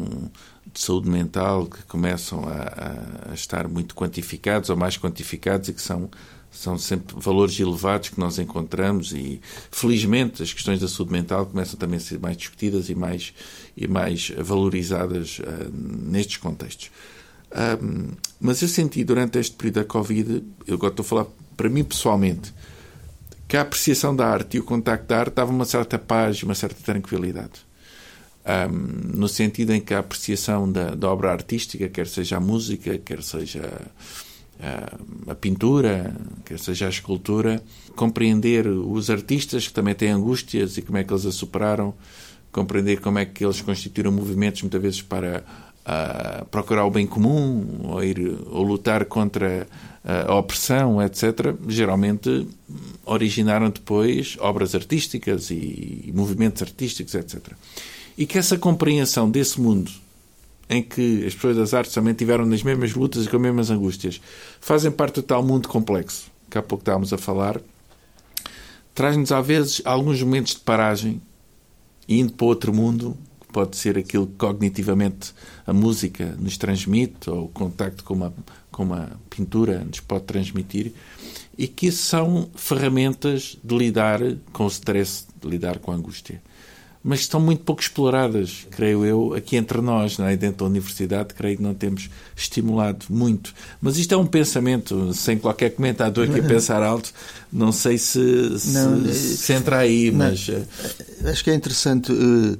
de 0.71 0.79
saúde 0.79 1.09
mental 1.09 1.65
que 1.65 1.83
começam 1.83 2.43
a, 2.47 3.31
a, 3.31 3.33
estar 3.33 3.67
muito 3.67 3.95
quantificados 3.95 4.69
ou 4.69 4.77
mais 4.77 4.97
quantificados 4.97 5.69
e 5.69 5.73
que 5.73 5.81
são 5.81 6.09
são 6.51 6.79
sempre 6.79 7.15
valores 7.19 7.59
elevados 7.59 8.09
que 8.09 8.19
nós 8.19 8.39
encontramos 8.39 9.11
e 9.11 9.39
felizmente 9.69 10.41
as 10.41 10.51
questões 10.51 10.79
da 10.79 10.87
saúde 10.87 11.11
mental 11.11 11.45
começam 11.45 11.77
também 11.77 11.97
a 11.97 11.99
ser 11.99 12.19
mais 12.19 12.35
discutidas 12.35 12.89
e 12.89 12.95
mais 12.95 13.33
e 13.77 13.87
mais 13.87 14.31
valorizadas 14.31 15.39
uh, 15.39 15.71
nestes 15.71 16.37
contextos. 16.37 16.89
Um, 17.83 18.11
mas 18.39 18.61
eu 18.61 18.67
senti 18.67 19.03
durante 19.03 19.37
este 19.39 19.55
período 19.55 19.75
da 19.75 19.83
Covid, 19.83 20.43
eu 20.67 20.75
agora 20.75 20.91
estou 20.91 21.03
a 21.03 21.07
falar 21.07 21.25
para 21.57 21.69
mim 21.69 21.83
pessoalmente, 21.83 22.53
que 23.49 23.57
a 23.57 23.61
apreciação 23.61 24.15
da 24.15 24.27
arte 24.27 24.57
e 24.57 24.59
o 24.59 24.63
contacto 24.63 25.07
da 25.07 25.19
arte 25.19 25.33
dava 25.33 25.51
uma 25.51 25.65
certa 25.65 25.97
paz 25.97 26.43
uma 26.43 26.53
certa 26.53 26.81
tranquilidade. 26.83 27.67
Um, 28.45 29.17
no 29.17 29.27
sentido 29.27 29.73
em 29.73 29.81
que 29.81 29.93
a 29.93 29.99
apreciação 29.99 30.71
da, 30.71 30.95
da, 30.95 31.09
obra 31.09 31.31
artística, 31.31 31.89
quer 31.89 32.07
seja 32.07 32.37
a 32.37 32.39
música, 32.39 32.97
quer 32.99 33.23
seja 33.23 33.81
a, 34.59 35.31
a, 35.31 35.35
pintura, 35.35 36.15
quer 36.45 36.59
seja 36.59 36.85
a 36.85 36.89
escultura, 36.89 37.61
compreender 37.95 38.67
os 38.67 39.09
artistas 39.09 39.67
que 39.67 39.73
também 39.73 39.95
têm 39.95 40.09
angústias 40.09 40.77
e 40.77 40.83
como 40.83 40.99
é 40.99 41.03
que 41.03 41.11
eles 41.11 41.25
a 41.25 41.31
superaram, 41.31 41.93
compreender 42.51 43.01
como 43.01 43.17
é 43.17 43.25
que 43.25 43.43
eles 43.43 43.61
constituíram 43.61 44.11
movimentos 44.11 44.61
muitas 44.61 44.81
vezes 44.81 45.01
para 45.01 45.43
uh, 45.81 46.45
procurar 46.45 46.85
o 46.85 46.91
bem 46.91 47.07
comum 47.07 47.81
ou, 47.83 48.03
ir, 48.03 48.19
ou 48.47 48.63
lutar 48.63 49.05
contra 49.05 49.67
a 50.03 50.33
opressão, 50.35 51.01
etc., 51.01 51.55
geralmente 51.67 52.47
originaram 53.05 53.69
depois 53.69 54.37
obras 54.39 54.73
artísticas 54.73 55.49
e 55.51 56.11
movimentos 56.15 56.61
artísticos, 56.61 57.15
etc. 57.15 57.53
E 58.17 58.25
que 58.25 58.37
essa 58.37 58.57
compreensão 58.57 59.29
desse 59.29 59.59
mundo 59.59 59.91
em 60.69 60.83
que 60.83 61.25
as 61.25 61.33
pessoas 61.33 61.57
das 61.57 61.73
artes 61.73 61.93
também 61.93 62.13
tiveram 62.13 62.45
nas 62.45 62.61
mesmas 62.61 62.93
lutas 62.93 63.25
e 63.25 63.29
com 63.29 63.37
as 63.37 63.41
mesmas 63.41 63.71
angústias, 63.71 64.21
fazem 64.61 64.91
parte 64.91 65.15
do 65.15 65.23
tal 65.23 65.43
mundo 65.43 65.67
complexo 65.67 66.29
que 66.49 66.57
há 66.57 66.61
pouco 66.61 66.81
estávamos 66.81 67.13
a 67.13 67.17
falar, 67.17 67.61
traz-nos 68.93 69.31
às 69.31 69.45
vezes 69.45 69.81
alguns 69.85 70.21
momentos 70.21 70.53
de 70.53 70.61
paragem 70.61 71.21
indo 72.07 72.33
para 72.33 72.47
outro 72.47 72.73
mundo, 72.73 73.15
pode 73.51 73.77
ser 73.77 73.97
aquilo 73.97 74.27
que 74.27 74.35
cognitivamente 74.35 75.33
a 75.65 75.73
música 75.73 76.35
nos 76.39 76.57
transmite 76.57 77.29
ou 77.29 77.45
o 77.45 77.49
contacto 77.49 78.03
com 78.03 78.13
uma 78.13 78.33
como 78.79 78.93
a 78.93 79.09
pintura 79.29 79.83
nos 79.83 79.99
pode 79.99 80.23
transmitir, 80.23 80.93
e 81.57 81.67
que 81.67 81.91
são 81.91 82.49
ferramentas 82.55 83.57
de 83.61 83.77
lidar 83.77 84.21
com 84.53 84.63
o 84.63 84.67
stress, 84.69 85.25
de 85.41 85.49
lidar 85.49 85.79
com 85.79 85.91
a 85.91 85.95
angústia. 85.95 86.41
Mas 87.03 87.19
estão 87.19 87.41
muito 87.41 87.63
pouco 87.63 87.81
exploradas, 87.81 88.65
creio 88.71 89.05
eu, 89.05 89.33
aqui 89.33 89.57
entre 89.57 89.81
nós, 89.81 90.17
é? 90.19 90.35
dentro 90.37 90.59
da 90.59 90.65
universidade, 90.65 91.33
creio 91.33 91.57
que 91.57 91.63
não 91.63 91.73
temos 91.73 92.09
estimulado 92.35 93.05
muito. 93.09 93.53
Mas 93.81 93.97
isto 93.97 94.13
é 94.13 94.17
um 94.17 94.25
pensamento, 94.25 95.13
sem 95.13 95.37
qualquer 95.37 95.71
comentador 95.71 96.29
aqui 96.29 96.39
a 96.39 96.43
pensar 96.43 96.81
alto, 96.81 97.13
não 97.51 97.73
sei 97.73 97.97
se, 97.97 98.59
se, 98.59 98.71
não, 98.71 99.05
se 99.13 99.51
entra 99.51 99.79
aí, 99.79 100.09
mas. 100.11 100.47
Eh, 100.47 101.29
acho 101.29 101.43
que 101.43 101.51
é 101.51 101.55
interessante. 101.55 102.13
Eh, 102.13 102.57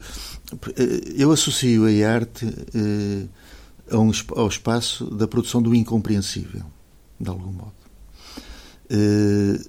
eu 1.15 1.31
associo 1.31 1.85
a 1.85 2.09
arte 2.09 2.45
eh, 2.73 3.27
ao 3.91 4.47
espaço 4.47 5.05
da 5.05 5.27
produção 5.27 5.61
do 5.61 5.75
incompreensível, 5.75 6.63
de 7.19 7.29
algum 7.29 7.51
modo. 7.51 7.73
Eh, 8.89 9.59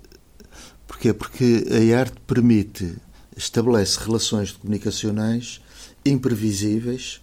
porquê? 0.87 1.13
Porque 1.13 1.67
a 1.71 1.99
arte 1.99 2.17
permite, 2.27 2.97
estabelece 3.37 3.99
relações 4.01 4.53
comunicacionais 4.53 5.61
imprevisíveis 6.05 7.21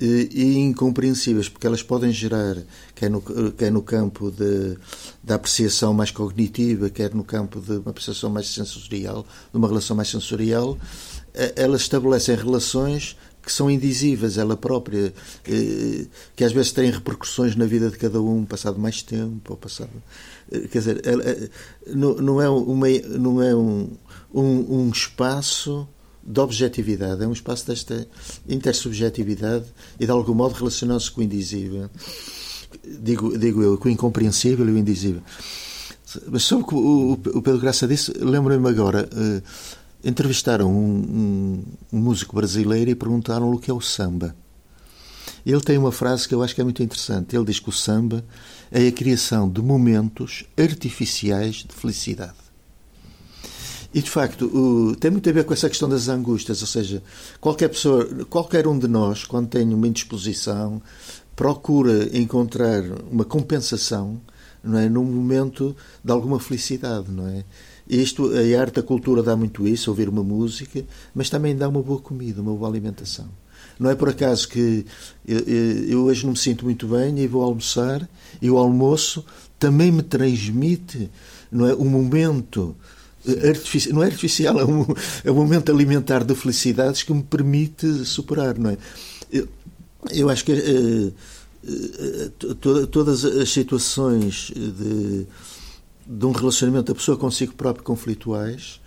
eh, 0.00 0.28
e 0.30 0.58
incompreensíveis, 0.58 1.48
porque 1.48 1.66
elas 1.66 1.82
podem 1.82 2.12
gerar, 2.12 2.56
quer 2.94 3.10
no, 3.10 3.22
quer 3.52 3.70
no 3.70 3.82
campo 3.82 4.30
de, 4.30 4.76
da 5.22 5.36
apreciação 5.36 5.94
mais 5.94 6.10
cognitiva, 6.10 6.90
quer 6.90 7.14
no 7.14 7.24
campo 7.24 7.60
de 7.60 7.72
uma 7.72 7.90
apreciação 7.90 8.28
mais 8.28 8.48
sensorial, 8.48 9.26
de 9.50 9.56
uma 9.56 9.68
relação 9.68 9.96
mais 9.96 10.08
sensorial, 10.08 10.76
eh, 11.34 11.52
elas 11.56 11.82
estabelecem 11.82 12.34
relações 12.36 13.16
que 13.42 13.52
são 13.52 13.70
indizíveis, 13.70 14.38
ela 14.38 14.56
própria, 14.56 15.12
eh, 15.44 16.06
que 16.36 16.44
às 16.44 16.52
vezes 16.52 16.72
têm 16.72 16.90
repercussões 16.90 17.56
na 17.56 17.64
vida 17.64 17.90
de 17.90 17.98
cada 17.98 18.20
um, 18.20 18.44
passado 18.44 18.78
mais 18.78 19.02
tempo, 19.02 19.52
ou 19.52 19.56
passado. 19.56 19.90
Eh, 20.50 20.68
quer 20.68 20.78
dizer, 20.78 21.02
ela, 21.04 21.24
não 21.94 22.40
é, 22.40 22.48
uma, 22.48 22.86
não 23.18 23.42
é 23.42 23.54
um, 23.54 23.90
um, 24.32 24.82
um 24.82 24.90
espaço 24.90 25.88
de 26.22 26.40
objetividade, 26.40 27.22
é 27.22 27.26
um 27.26 27.32
espaço 27.32 27.66
desta 27.66 28.06
intersubjetividade 28.48 29.66
e 29.98 30.06
de 30.06 30.12
algum 30.12 30.34
modo 30.34 30.54
relaciona-se 30.54 31.10
com 31.10 31.20
o 31.20 31.24
indizível. 31.24 31.90
Digo, 32.84 33.36
digo 33.36 33.62
eu, 33.62 33.76
com 33.76 33.88
o 33.88 33.90
incompreensível 33.90 34.66
e 34.68 34.72
o 34.72 34.78
indizível. 34.78 35.22
Mas 36.28 36.44
sobre 36.44 36.64
o 36.64 37.16
que 37.16 37.28
o 37.30 37.42
Pedro 37.42 37.60
Graça 37.60 37.88
disse, 37.88 38.12
lembro-me 38.18 38.68
agora. 38.68 39.08
Uh, 39.12 39.42
entrevistaram 40.04 40.70
um, 40.70 40.96
um, 40.96 41.64
um 41.92 41.98
músico 41.98 42.36
brasileiro 42.36 42.90
e 42.90 42.94
perguntaram-lhe 42.94 43.56
o 43.56 43.58
que 43.58 43.70
é 43.70 43.74
o 43.74 43.80
samba. 43.80 44.34
Ele 45.44 45.60
tem 45.60 45.76
uma 45.76 45.92
frase 45.92 46.28
que 46.28 46.34
eu 46.34 46.42
acho 46.42 46.54
que 46.54 46.60
é 46.60 46.64
muito 46.64 46.82
interessante. 46.82 47.34
Ele 47.34 47.44
diz 47.44 47.58
que 47.58 47.68
o 47.68 47.72
samba 47.72 48.24
é 48.70 48.86
a 48.86 48.92
criação 48.92 49.48
de 49.48 49.60
momentos 49.60 50.44
artificiais 50.56 51.56
de 51.56 51.74
felicidade. 51.74 52.42
E 53.94 54.00
de 54.00 54.10
facto, 54.10 54.46
o, 54.46 54.96
tem 54.96 55.10
muito 55.10 55.28
a 55.28 55.32
ver 55.32 55.44
com 55.44 55.52
essa 55.52 55.68
questão 55.68 55.88
das 55.88 56.08
angústias, 56.08 56.62
ou 56.62 56.66
seja, 56.66 57.02
qualquer 57.40 57.68
pessoa, 57.68 58.06
qualquer 58.30 58.66
um 58.66 58.78
de 58.78 58.88
nós, 58.88 59.24
quando 59.24 59.48
tem 59.48 59.72
uma 59.74 59.86
indisposição, 59.86 60.80
procura 61.36 62.16
encontrar 62.16 62.82
uma 63.10 63.24
compensação, 63.24 64.18
não 64.64 64.78
é, 64.78 64.88
num 64.88 65.04
momento 65.04 65.76
de 66.02 66.10
alguma 66.10 66.40
felicidade, 66.40 67.10
não 67.10 67.26
é? 67.26 67.44
Isto, 67.92 68.30
a 68.34 68.60
arte, 68.60 68.80
a 68.80 68.82
cultura 68.82 69.22
dá 69.22 69.36
muito 69.36 69.68
isso, 69.68 69.90
ouvir 69.90 70.08
uma 70.08 70.22
música, 70.22 70.82
mas 71.14 71.28
também 71.28 71.54
dá 71.54 71.68
uma 71.68 71.82
boa 71.82 72.00
comida, 72.00 72.40
uma 72.40 72.54
boa 72.54 72.70
alimentação. 72.70 73.28
Não 73.78 73.90
é 73.90 73.94
por 73.94 74.08
acaso 74.08 74.48
que 74.48 74.86
eu, 75.26 75.40
eu 75.40 76.04
hoje 76.04 76.24
não 76.24 76.32
me 76.32 76.38
sinto 76.38 76.64
muito 76.64 76.86
bem 76.86 77.18
e 77.18 77.26
vou 77.26 77.42
almoçar 77.42 78.08
e 78.40 78.50
o 78.50 78.56
almoço 78.56 79.22
também 79.58 79.92
me 79.92 80.02
transmite 80.02 81.10
não 81.50 81.66
é, 81.66 81.74
um 81.74 81.84
momento 81.84 82.74
artificial, 83.46 83.94
não 83.94 84.02
é 84.02 84.06
artificial, 84.06 84.58
é 84.58 84.64
um, 84.64 84.86
é 85.24 85.30
um 85.30 85.34
momento 85.34 85.70
alimentar 85.70 86.24
de 86.24 86.34
felicidades 86.34 87.02
que 87.02 87.12
me 87.12 87.22
permite 87.22 88.06
superar, 88.06 88.58
não 88.58 88.70
é? 88.70 88.78
Eu, 89.30 89.46
eu 90.10 90.30
acho 90.30 90.44
que 90.46 90.52
uh, 90.52 91.14
uh, 91.64 92.86
todas 92.86 93.24
as 93.24 93.50
situações 93.50 94.50
de 94.54 95.26
de 96.12 96.26
um 96.26 96.32
relacionamento 96.32 96.92
da 96.92 96.94
pessoa 96.94 97.16
consigo 97.16 97.54
próprio 97.54 97.84
conflituais 97.84 98.80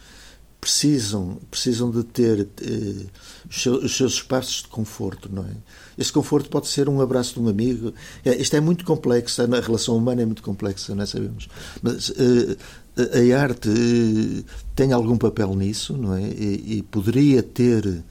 precisam 0.61 1.37
precisam 1.51 1.91
de 1.91 2.03
ter 2.03 2.47
eh, 2.61 3.05
os, 3.47 3.61
seus, 3.61 3.83
os, 3.83 3.95
seus, 3.95 4.13
espaços 4.13 4.63
de 4.63 4.67
conforto 4.67 5.29
não 5.31 5.43
é? 5.43 5.51
Esse 5.97 6.11
conforto 6.11 6.49
pode 6.49 6.67
ser 6.67 6.89
um 6.89 6.99
abraço 6.99 7.35
de 7.35 7.39
um 7.39 7.47
amigo. 7.47 7.93
É, 8.23 8.35
isto 8.35 8.55
é 8.55 8.59
muito 8.59 8.83
complexo 8.83 9.41
a 9.41 9.59
relação 9.59 9.95
humana 9.95 10.23
é 10.23 10.25
muito 10.25 10.41
complexa 10.41 10.95
não 10.95 11.03
é? 11.03 11.05
sabemos. 11.05 11.47
Mas 11.81 12.11
eh, 12.17 13.33
a 13.33 13.41
arte 13.41 13.69
eh, 13.69 14.43
tem 14.75 14.91
algum 14.91 15.17
papel 15.17 15.55
nisso 15.55 15.95
não 15.97 16.15
é? 16.15 16.21
E, 16.21 16.77
e 16.77 16.83
poderia 16.83 17.43
ter 17.43 18.03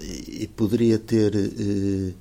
e 0.00 0.48
poderia 0.56 0.98
ter 0.98 1.34
eh, 1.36 2.12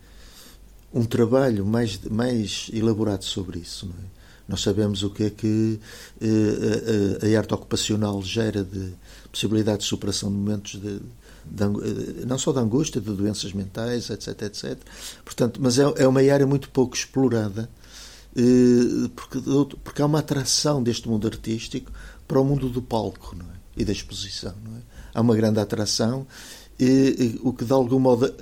um 0.93 1.05
trabalho 1.05 1.65
mais 1.65 1.99
mais 2.09 2.69
elaborado 2.71 3.23
sobre 3.23 3.59
isso 3.59 3.87
não 3.87 3.95
é 3.95 4.22
nós 4.47 4.61
sabemos 4.61 5.03
o 5.03 5.09
que 5.09 5.23
é 5.23 5.29
que 5.29 5.79
eh, 6.21 7.21
a, 7.23 7.35
a, 7.35 7.39
arte 7.39 7.53
ocupacional 7.53 8.21
gera 8.21 8.63
de 8.63 8.93
possibilidade 9.31 9.79
de 9.79 9.85
superação 9.85 10.29
de 10.29 10.35
momentos 10.35 10.71
de, 10.73 10.99
de, 11.45 11.63
eh, 11.63 12.25
não 12.25 12.37
só 12.37 12.51
de 12.51 12.59
angústia, 12.59 12.99
de 12.99 13.11
doenças 13.11 13.53
mentais, 13.53 14.09
etc, 14.09 14.41
etc. 14.43 14.77
Portanto, 15.23 15.59
mas 15.61 15.79
é, 15.79 15.83
é 15.97 16.07
uma 16.07 16.19
área 16.19 16.45
muito 16.45 16.69
pouco 16.69 16.95
explorada 16.95 17.69
eh, 18.35 19.09
porque, 19.15 19.39
porque 19.83 20.01
há 20.01 20.05
uma 20.05 20.19
atração 20.19 20.81
deste 20.81 21.07
mundo 21.07 21.27
artístico 21.27 21.91
para 22.27 22.39
o 22.39 22.43
mundo 22.43 22.69
do 22.69 22.81
palco 22.81 23.35
é? 23.39 23.81
e 23.81 23.85
da 23.85 23.91
exposição. 23.91 24.51
É? 24.51 24.93
Há 25.13 25.21
uma 25.21 25.35
grande 25.35 25.59
atração, 25.59 26.25
e, 26.79 26.85
e, 26.85 27.39
o 27.43 27.53
que 27.53 27.63
de 27.63 27.71
algum 27.71 27.99
modo 27.99 28.33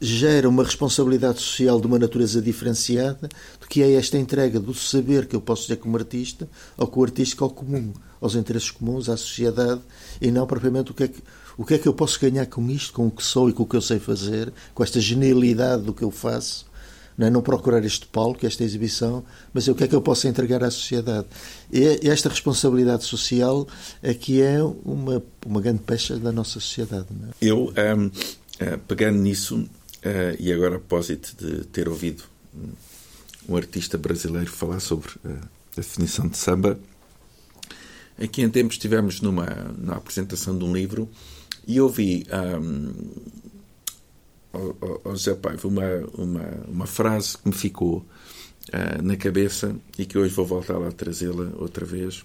gera 0.00 0.48
uma 0.48 0.64
responsabilidade 0.64 1.40
social 1.40 1.80
de 1.80 1.86
uma 1.86 1.98
natureza 1.98 2.40
diferenciada 2.40 3.28
do 3.60 3.66
que 3.68 3.82
é 3.82 3.92
esta 3.92 4.16
entrega 4.16 4.58
do 4.58 4.72
saber 4.72 5.26
que 5.26 5.36
eu 5.36 5.40
posso 5.40 5.66
ser 5.66 5.76
como 5.76 5.96
artista 5.96 6.48
ao 6.76 6.86
que 6.86 6.98
o 6.98 7.04
artístico 7.04 7.44
ao 7.44 7.50
comum, 7.50 7.92
aos 8.20 8.34
interesses 8.34 8.70
comuns, 8.70 9.08
à 9.08 9.16
sociedade 9.16 9.80
e 10.20 10.30
não 10.30 10.46
propriamente 10.46 10.90
o 10.90 10.94
que 10.94 11.04
é 11.04 11.08
que 11.08 11.22
o 11.58 11.64
que 11.64 11.74
é 11.74 11.78
que 11.78 11.86
eu 11.86 11.92
posso 11.92 12.18
ganhar 12.18 12.46
com 12.46 12.70
isto, 12.70 12.94
com 12.94 13.06
o 13.06 13.10
que 13.10 13.22
sou 13.22 13.50
e 13.50 13.52
com 13.52 13.64
o 13.64 13.66
que 13.66 13.76
eu 13.76 13.82
sei 13.82 13.98
fazer, 13.98 14.50
com 14.72 14.82
esta 14.82 14.98
genialidade 14.98 15.82
do 15.82 15.92
que 15.92 16.02
eu 16.02 16.10
faço, 16.10 16.64
não, 17.18 17.26
é? 17.26 17.30
não 17.30 17.42
procurar 17.42 17.84
este 17.84 18.06
palco, 18.06 18.46
esta 18.46 18.64
exibição, 18.64 19.22
mas 19.52 19.68
é 19.68 19.72
o 19.72 19.74
que 19.74 19.84
é 19.84 19.88
que 19.88 19.94
eu 19.94 20.00
posso 20.00 20.26
entregar 20.26 20.64
à 20.64 20.70
sociedade. 20.70 21.26
E 21.70 22.08
esta 22.08 22.30
responsabilidade 22.30 23.04
social 23.04 23.68
é 24.02 24.14
que 24.14 24.40
é 24.40 24.62
uma, 24.62 25.22
uma 25.44 25.60
grande 25.60 25.80
pecha 25.80 26.16
da 26.18 26.32
nossa 26.32 26.52
sociedade. 26.60 27.06
É? 27.10 27.34
Eu, 27.42 27.74
um, 27.76 28.06
uh, 28.06 28.12
eh, 28.58 28.78
pegando 28.88 29.18
nisso, 29.18 29.68
uh, 30.04 30.36
e 30.38 30.52
agora 30.52 30.76
a 30.76 30.78
propósito 30.78 31.34
de 31.36 31.64
ter 31.66 31.88
ouvido 31.88 32.22
um 33.48 33.56
artista 33.56 33.96
brasileiro 33.98 34.50
falar 34.50 34.80
sobre 34.80 35.08
uh, 35.24 35.38
a 35.72 35.76
definição 35.76 36.28
de 36.28 36.36
samba, 36.36 36.78
aqui 38.20 38.42
em 38.42 38.50
tempos 38.50 38.74
estivemos 38.74 39.20
numa, 39.20 39.46
numa 39.76 39.96
apresentação 39.96 40.56
de 40.56 40.64
um 40.64 40.74
livro 40.74 41.08
e 41.66 41.80
ouvi 41.80 42.26
ao, 44.52 44.76
ao 45.04 45.16
José 45.16 45.34
Paiva 45.34 45.68
uma, 45.68 45.84
uma, 46.14 46.48
uma 46.68 46.86
frase 46.86 47.38
que 47.38 47.48
me 47.48 47.54
ficou 47.54 47.98
uh, 47.98 49.02
na 49.02 49.16
cabeça 49.16 49.74
e 49.98 50.04
que 50.04 50.18
hoje 50.18 50.34
vou 50.34 50.46
voltar 50.46 50.78
lá 50.78 50.88
a 50.88 50.92
trazê-la 50.92 51.52
outra 51.56 51.86
vez 51.86 52.22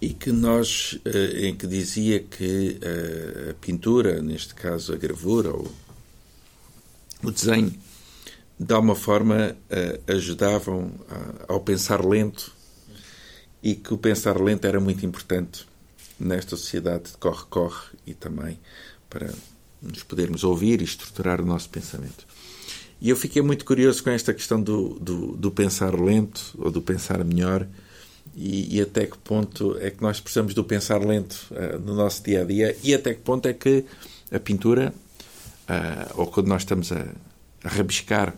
e 0.00 0.10
que 0.10 0.30
nós 0.30 0.96
em 1.42 1.56
que 1.56 1.66
dizia 1.66 2.20
que 2.20 2.78
a 3.50 3.54
pintura, 3.54 4.22
neste 4.22 4.54
caso 4.54 4.92
a 4.92 4.96
gravura 4.96 5.50
ou 5.50 5.68
o 7.22 7.30
desenho, 7.30 7.74
de 8.58 8.74
alguma 8.74 8.94
forma 8.94 9.56
ajudavam 10.06 10.90
ao 11.46 11.60
pensar 11.60 12.04
lento 12.04 12.52
e 13.62 13.74
que 13.74 13.92
o 13.92 13.98
pensar 13.98 14.40
lento 14.40 14.66
era 14.66 14.80
muito 14.80 15.04
importante 15.04 15.66
nesta 16.18 16.56
sociedade 16.56 17.12
de 17.12 17.16
corre-corre 17.18 17.96
e 18.06 18.14
também 18.14 18.58
para 19.08 19.32
nos 19.80 20.02
podermos 20.02 20.44
ouvir 20.44 20.80
e 20.80 20.84
estruturar 20.84 21.40
o 21.40 21.46
nosso 21.46 21.68
pensamento. 21.70 22.26
E 23.00 23.10
eu 23.10 23.16
fiquei 23.16 23.40
muito 23.40 23.64
curioso 23.64 24.02
com 24.02 24.10
esta 24.10 24.34
questão 24.34 24.60
do, 24.60 24.98
do, 24.98 25.36
do 25.36 25.50
pensar 25.50 25.98
lento 25.98 26.54
ou 26.58 26.70
do 26.70 26.82
pensar 26.82 27.22
melhor 27.24 27.66
e, 28.34 28.76
e, 28.76 28.80
até 28.80 29.06
que 29.06 29.16
ponto 29.18 29.76
é 29.80 29.90
que 29.90 30.02
nós 30.02 30.20
precisamos 30.20 30.52
do 30.52 30.64
pensar 30.64 31.04
lento 31.04 31.46
uh, 31.50 31.78
no 31.78 31.94
nosso 31.94 32.22
dia 32.22 32.42
a 32.42 32.44
dia 32.44 32.76
e 32.82 32.94
até 32.94 33.14
que 33.14 33.20
ponto 33.20 33.46
é 33.46 33.52
que 33.52 33.84
a 34.30 34.38
pintura, 34.38 34.92
uh, 35.68 36.20
ou 36.20 36.26
quando 36.26 36.48
nós 36.48 36.62
estamos 36.62 36.90
a, 36.92 37.06
a 37.64 37.68
rabiscar 37.68 38.34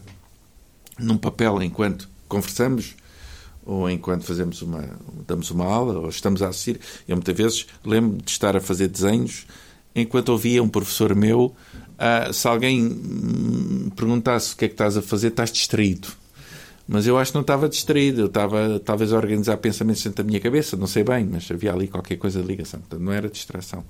num 0.99 1.17
papel 1.17 1.63
enquanto 1.63 2.09
conversamos, 2.29 2.95
ou 3.65 3.89
enquanto 3.89 4.25
fazemos 4.25 4.63
uma, 4.63 4.89
damos 5.27 5.51
uma 5.51 5.65
aula, 5.65 5.99
ou 5.99 6.09
estamos 6.09 6.43
a 6.43 6.49
assistir. 6.49 6.81
Eu 7.07 7.17
muitas 7.17 7.37
vezes 7.37 7.67
lembro 7.85 8.19
de 8.23 8.31
estar 8.31 8.57
a 8.57 8.61
fazer 8.61 8.89
desenhos 8.89 9.47
enquanto 9.95 10.31
ouvia 10.31 10.63
um 10.63 10.69
professor 10.69 11.15
meu, 11.15 11.55
se 12.33 12.49
alguém 12.49 13.91
perguntasse 13.95 14.55
o 14.55 14.57
que 14.57 14.65
é 14.65 14.69
que 14.69 14.75
estás 14.75 14.97
a 14.97 15.03
fazer, 15.03 15.29
estás 15.29 15.53
distraído. 15.53 16.09
Mas 16.89 17.07
eu 17.07 17.17
acho 17.19 17.31
que 17.31 17.37
não 17.37 17.43
estava 17.43 17.69
distraído, 17.69 18.23
eu 18.23 18.27
estava 18.27 18.81
talvez 18.81 19.13
a 19.13 19.17
organizar 19.17 19.57
pensamentos 19.59 20.03
dentro 20.03 20.25
da 20.25 20.27
minha 20.27 20.41
cabeça, 20.41 20.77
não 20.77 20.87
sei 20.87 21.05
bem, 21.05 21.25
mas 21.25 21.49
havia 21.51 21.73
ali 21.73 21.87
qualquer 21.87 22.17
coisa 22.17 22.41
de 22.41 22.47
ligação, 22.49 22.81
portanto 22.81 23.01
não 23.01 23.13
era 23.13 23.29
distração. 23.29 23.85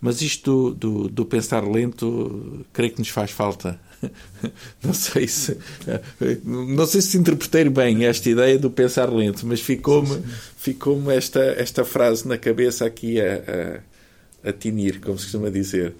Mas 0.00 0.20
isto 0.22 0.70
do, 0.72 0.74
do, 0.74 1.08
do 1.08 1.24
pensar 1.24 1.66
lento, 1.66 2.64
creio 2.72 2.92
que 2.92 2.98
nos 2.98 3.08
faz 3.08 3.30
falta. 3.30 3.78
Não 4.84 4.92
sei 4.92 5.26
se 5.26 5.56
não 6.44 6.86
sei 6.86 7.00
se 7.00 7.16
interpretei 7.16 7.64
bem 7.68 8.04
esta 8.04 8.28
ideia 8.28 8.58
do 8.58 8.70
pensar 8.70 9.10
lento, 9.10 9.46
mas 9.46 9.60
ficou-me 9.60 10.22
ficou 10.56 11.10
esta, 11.10 11.40
esta 11.40 11.82
frase 11.82 12.28
na 12.28 12.36
cabeça 12.36 12.84
aqui 12.84 13.18
a, 13.18 13.80
a, 14.44 14.50
a 14.50 14.52
tinir, 14.52 15.00
como 15.00 15.18
se 15.18 15.24
costuma 15.24 15.50
dizer. 15.50 15.94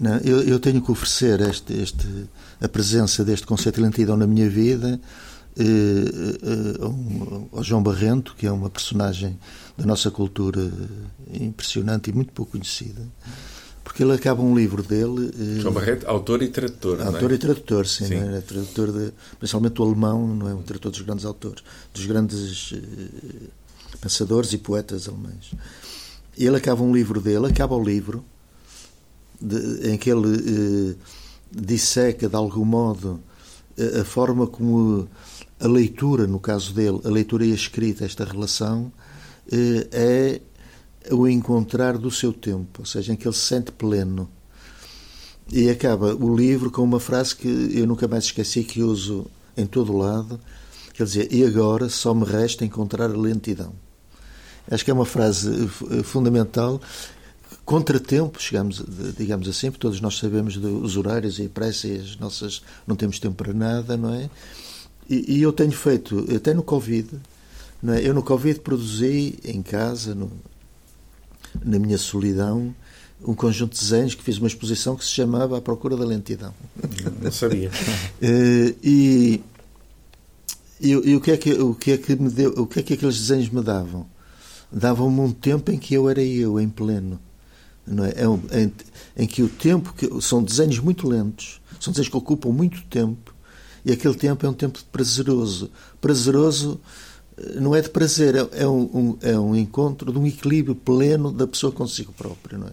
Não, 0.00 0.16
eu, 0.18 0.42
eu 0.42 0.58
tenho 0.58 0.80
que 0.80 0.90
oferecer 0.90 1.40
este, 1.42 1.74
este, 1.74 2.06
a 2.60 2.68
presença 2.68 3.22
deste 3.24 3.46
conceito 3.46 3.76
de 3.76 3.82
lentidão 3.82 4.16
na 4.16 4.26
minha 4.26 4.48
vida 4.48 4.98
eh, 5.58 5.64
eh, 6.42 7.48
ao 7.52 7.62
João 7.62 7.82
Barrento, 7.82 8.34
que 8.36 8.46
é 8.46 8.50
uma 8.50 8.70
personagem 8.70 9.38
da 9.76 9.86
nossa 9.86 10.10
cultura 10.10 10.70
impressionante 11.32 12.10
e 12.10 12.12
muito 12.12 12.32
pouco 12.32 12.52
conhecida, 12.52 13.00
porque 13.82 14.02
ele 14.02 14.12
acaba 14.12 14.42
um 14.42 14.54
livro 14.54 14.82
dele. 14.82 15.30
Eh, 15.38 15.60
João 15.60 15.74
Barrento, 15.74 16.06
autor 16.06 16.42
e 16.42 16.48
tradutor. 16.48 17.00
Autor 17.02 17.32
é? 17.32 17.34
e 17.34 17.38
tradutor, 17.38 17.86
sim. 17.86 18.06
sim. 18.06 18.14
É? 18.14 18.40
Tradutor 18.40 18.92
de, 18.92 19.12
principalmente 19.38 19.74
do 19.74 19.82
alemão, 19.82 20.26
não 20.26 20.48
é 20.48 20.54
um 20.54 20.62
tradutor 20.62 20.92
dos 20.92 21.00
grandes 21.00 21.24
autores, 21.24 21.64
dos 21.92 22.06
grandes 22.06 22.74
pensadores 24.00 24.52
e 24.52 24.58
poetas 24.58 25.08
alemães. 25.08 25.52
E 26.36 26.46
ele 26.46 26.56
acaba 26.56 26.82
um 26.82 26.94
livro 26.94 27.20
dele, 27.20 27.46
acaba 27.46 27.74
o 27.74 27.82
livro, 27.82 28.24
de, 29.40 29.90
em 29.90 29.98
que 29.98 30.10
ele 30.10 30.96
disseca 31.50 32.28
de 32.28 32.36
algum 32.36 32.64
modo 32.64 33.20
a 34.00 34.04
forma 34.04 34.46
como 34.46 35.08
a 35.60 35.66
leitura, 35.66 36.26
no 36.26 36.40
caso 36.40 36.72
dele, 36.72 37.00
a 37.04 37.08
leitura 37.08 37.44
e 37.44 37.52
a 37.52 37.54
escrita, 37.54 38.04
esta 38.04 38.24
relação, 38.24 38.90
eh, 38.90 39.11
é 39.50 40.40
o 41.10 41.26
encontrar 41.26 41.98
do 41.98 42.10
seu 42.10 42.32
tempo, 42.32 42.80
ou 42.80 42.86
seja, 42.86 43.12
em 43.12 43.16
que 43.16 43.26
ele 43.26 43.34
se 43.34 43.40
sente 43.40 43.72
pleno. 43.72 44.28
E 45.50 45.68
acaba 45.68 46.14
o 46.14 46.34
livro 46.34 46.70
com 46.70 46.82
uma 46.82 47.00
frase 47.00 47.34
que 47.34 47.48
eu 47.48 47.86
nunca 47.86 48.06
mais 48.06 48.24
esqueci, 48.24 48.62
que 48.62 48.82
uso 48.82 49.26
em 49.56 49.66
todo 49.66 49.92
o 49.92 49.98
lado, 49.98 50.40
que 50.94 51.02
ele 51.02 51.08
dizia, 51.08 51.28
e 51.30 51.44
agora 51.44 51.88
só 51.88 52.14
me 52.14 52.24
resta 52.24 52.64
encontrar 52.64 53.10
a 53.10 53.16
lentidão. 53.16 53.72
Acho 54.70 54.84
que 54.84 54.90
é 54.90 54.94
uma 54.94 55.04
frase 55.04 55.68
eh, 55.90 56.02
fundamental. 56.02 56.80
Contratempo, 57.64 58.40
chegamos, 58.40 58.82
digamos 59.16 59.48
assim, 59.48 59.70
porque 59.70 59.82
todos 59.82 60.00
nós 60.00 60.16
sabemos 60.16 60.56
dos 60.56 60.96
horários 60.96 61.38
e 61.38 61.48
pressa 61.48 61.88
e 61.88 61.98
as 61.98 62.16
nossas 62.16 62.62
não 62.86 62.96
temos 62.96 63.18
tempo 63.18 63.34
para 63.34 63.52
nada, 63.52 63.96
não 63.96 64.14
é? 64.14 64.30
E, 65.08 65.36
e 65.38 65.42
eu 65.42 65.52
tenho 65.52 65.72
feito, 65.72 66.26
até 66.34 66.54
no 66.54 66.62
Covid, 66.62 67.08
é? 67.88 68.06
eu 68.06 68.14
no 68.14 68.22
Covid 68.22 68.60
produzi 68.60 69.38
em 69.44 69.62
casa, 69.62 70.14
no, 70.14 70.30
na 71.64 71.78
minha 71.78 71.98
solidão, 71.98 72.74
um 73.24 73.34
conjunto 73.34 73.74
de 73.74 73.80
desenhos 73.80 74.14
que 74.14 74.22
fiz 74.22 74.38
uma 74.38 74.46
exposição 74.46 74.96
que 74.96 75.04
se 75.04 75.10
chamava 75.10 75.56
A 75.56 75.60
Procura 75.60 75.96
da 75.96 76.04
Lentidão. 76.04 76.54
Não 77.20 77.32
sabia. 77.32 77.70
Eh, 78.20 78.74
e, 78.82 79.40
e, 80.80 80.90
e, 80.90 81.16
o, 81.16 81.20
que 81.20 81.30
é 81.32 81.36
que, 81.36 81.52
o 81.54 81.74
que 81.74 81.92
é 81.92 81.98
que 81.98 82.14
me 82.14 82.30
deu, 82.30 82.52
o 82.56 82.66
que 82.66 82.80
é 82.80 82.82
que 82.82 82.94
aqueles 82.94 83.18
desenhos 83.18 83.48
me 83.48 83.62
davam? 83.62 84.06
Davam-me 84.70 85.20
um 85.20 85.32
tempo 85.32 85.70
em 85.70 85.78
que 85.78 85.94
eu 85.94 86.08
era 86.08 86.22
eu, 86.22 86.60
em 86.60 86.68
pleno. 86.68 87.20
Não 87.86 88.04
é? 88.04 88.14
é 88.16 88.28
um, 88.28 88.40
em, 88.52 88.72
em, 89.16 89.26
que 89.26 89.42
o 89.42 89.48
tempo, 89.48 89.92
que, 89.92 90.08
são 90.20 90.42
desenhos 90.42 90.78
muito 90.78 91.08
lentos, 91.08 91.60
são 91.80 91.92
desenhos 91.92 92.08
que 92.08 92.16
ocupam 92.16 92.50
muito 92.50 92.82
tempo, 92.84 93.34
e 93.84 93.90
aquele 93.90 94.14
tempo 94.14 94.46
é 94.46 94.48
um 94.48 94.54
tempo 94.54 94.78
prazeroso. 94.92 95.70
Prazeroso 96.00 96.80
não 97.56 97.74
é 97.74 97.80
de 97.80 97.90
prazer, 97.90 98.34
é, 98.34 98.48
é 98.52 98.68
um, 98.68 98.82
um, 98.82 99.18
é 99.20 99.38
um 99.38 99.56
encontro 99.56 100.12
de 100.12 100.18
um 100.18 100.26
equilíbrio 100.26 100.74
pleno 100.74 101.32
da 101.32 101.46
pessoa 101.46 101.72
consigo 101.72 102.12
própria, 102.12 102.58
não 102.58 102.68
é? 102.68 102.72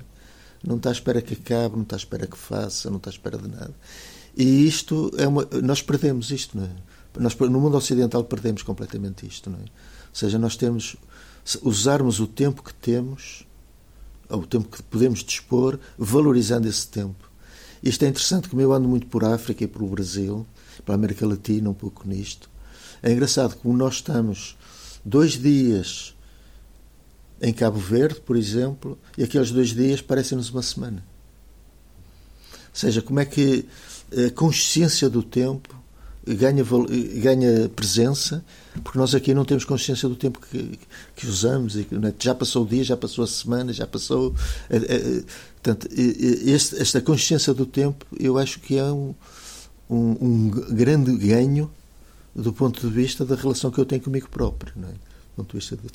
Não 0.63 0.78
está 0.78 0.89
à 0.89 0.91
espera 0.91 1.22
que 1.22 1.34
acabe, 1.34 1.76
não 1.76 1.84
está 1.84 1.95
à 1.95 1.97
espera 1.97 2.28
que 2.28 2.38
faça, 2.38 2.89
não 2.89 2.97
está 2.97 3.09
à 3.09 3.13
espera 3.13 3.38
de 3.38 3.47
nada. 3.47 3.74
E 4.36 4.67
isto 4.67 5.11
é 5.17 5.28
uma. 5.28 5.47
Nós 5.63 5.82
perdemos 5.82 6.32
isto, 6.32 6.57
não 6.57 6.65
é? 6.65 6.70
Nós, 7.17 7.36
no 7.36 7.59
mundo 7.59 7.78
ocidental 7.78 8.24
perdemos 8.24 8.61
completamente 8.61 9.26
isto, 9.26 9.49
não 9.49 9.57
é? 9.57 9.61
Ou 9.61 9.67
seja, 10.13 10.38
nós 10.38 10.55
temos. 10.55 10.95
Usarmos 11.63 12.20
o 12.20 12.28
tempo 12.28 12.61
que 12.61 12.74
temos, 12.74 13.47
ou 14.30 14.41
o 14.41 14.45
tempo 14.45 14.70
que 14.70 14.84
podemos 14.84 15.24
dispor, 15.24 15.80
valorizando 15.97 16.67
esse 16.67 16.88
tempo. 16.88 17.30
Isto 17.82 18.03
é 18.03 18.09
interessante, 18.09 18.49
como 18.49 18.61
eu 18.61 18.72
ando 18.74 18.88
muito 18.88 19.07
por 19.07 19.24
África 19.24 19.63
e 19.63 19.67
pelo 19.67 19.88
Brasil, 19.88 20.45
para 20.86 20.93
a 20.93 20.97
América 20.97 21.26
Latina, 21.26 21.70
um 21.70 21.74
pouco 21.74 22.07
nisto. 22.07 22.49
É 23.01 23.11
engraçado 23.11 23.55
como 23.55 23.76
nós 23.76 23.95
estamos 23.95 24.57
dois 25.10 25.34
dias 25.34 26.16
em 27.41 27.53
Cabo 27.53 27.80
Verde, 27.80 28.20
por 28.22 28.36
exemplo, 28.36 28.97
e 29.18 29.24
aqueles 29.24 29.51
dois 29.51 29.70
dias 29.70 30.01
parecem-nos 30.01 30.49
uma 30.49 30.62
semana. 30.62 31.03
Ou 32.51 32.76
seja, 32.76 33.01
como 33.01 33.20
é 33.20 33.26
que 33.26 33.66
a 34.28 34.32
consciência 34.32 35.10
do 35.10 35.24
tempo 35.24 35.80
ganha, 36.36 36.64
ganha 37.16 37.70
presença, 37.70 38.43
porque 38.84 38.97
nós 38.97 39.16
aqui 39.16 39.34
não 39.34 39.45
temos 39.45 39.66
consciência 39.66 40.07
do 40.07 40.16
tempo 40.16 40.39
que, 40.39 40.80
que 41.16 41.28
usamos. 41.28 41.76
E, 41.76 41.88
né, 41.91 42.14
já 42.20 42.36
passou 42.36 42.64
o 42.64 42.68
dia, 42.68 42.84
já 42.84 42.97
passou 42.97 43.24
a 43.24 43.28
semana, 43.28 43.74
já 43.74 43.88
passou. 43.88 44.34
É, 44.70 44.78
é, 44.78 45.24
portanto, 45.62 45.88
este, 45.91 46.82
esta 46.82 47.01
consciência 47.01 47.53
do 47.53 47.66
tempo, 47.66 48.05
eu 48.20 48.38
acho 48.38 48.60
que 48.60 48.78
é 48.78 48.84
um, 48.84 49.14
um, 49.89 50.18
um, 50.22 50.49
grande 50.49 51.16
ganho 51.18 51.70
do 52.40 52.54
ponto 52.54 52.80
de 52.80 52.94
vista 52.94 53.26
da 53.26 53.36
relação 53.36 53.72
que 53.72 53.80
eu 53.80 53.86
tenho 53.86 54.02
comigo 54.02 54.30
próprio, 54.30 54.74
não 54.76 54.90
é? 54.90 54.92
do 54.92 55.36
ponto 55.36 55.52
de 55.52 55.60
vista 55.60 55.78
de, 55.78 55.90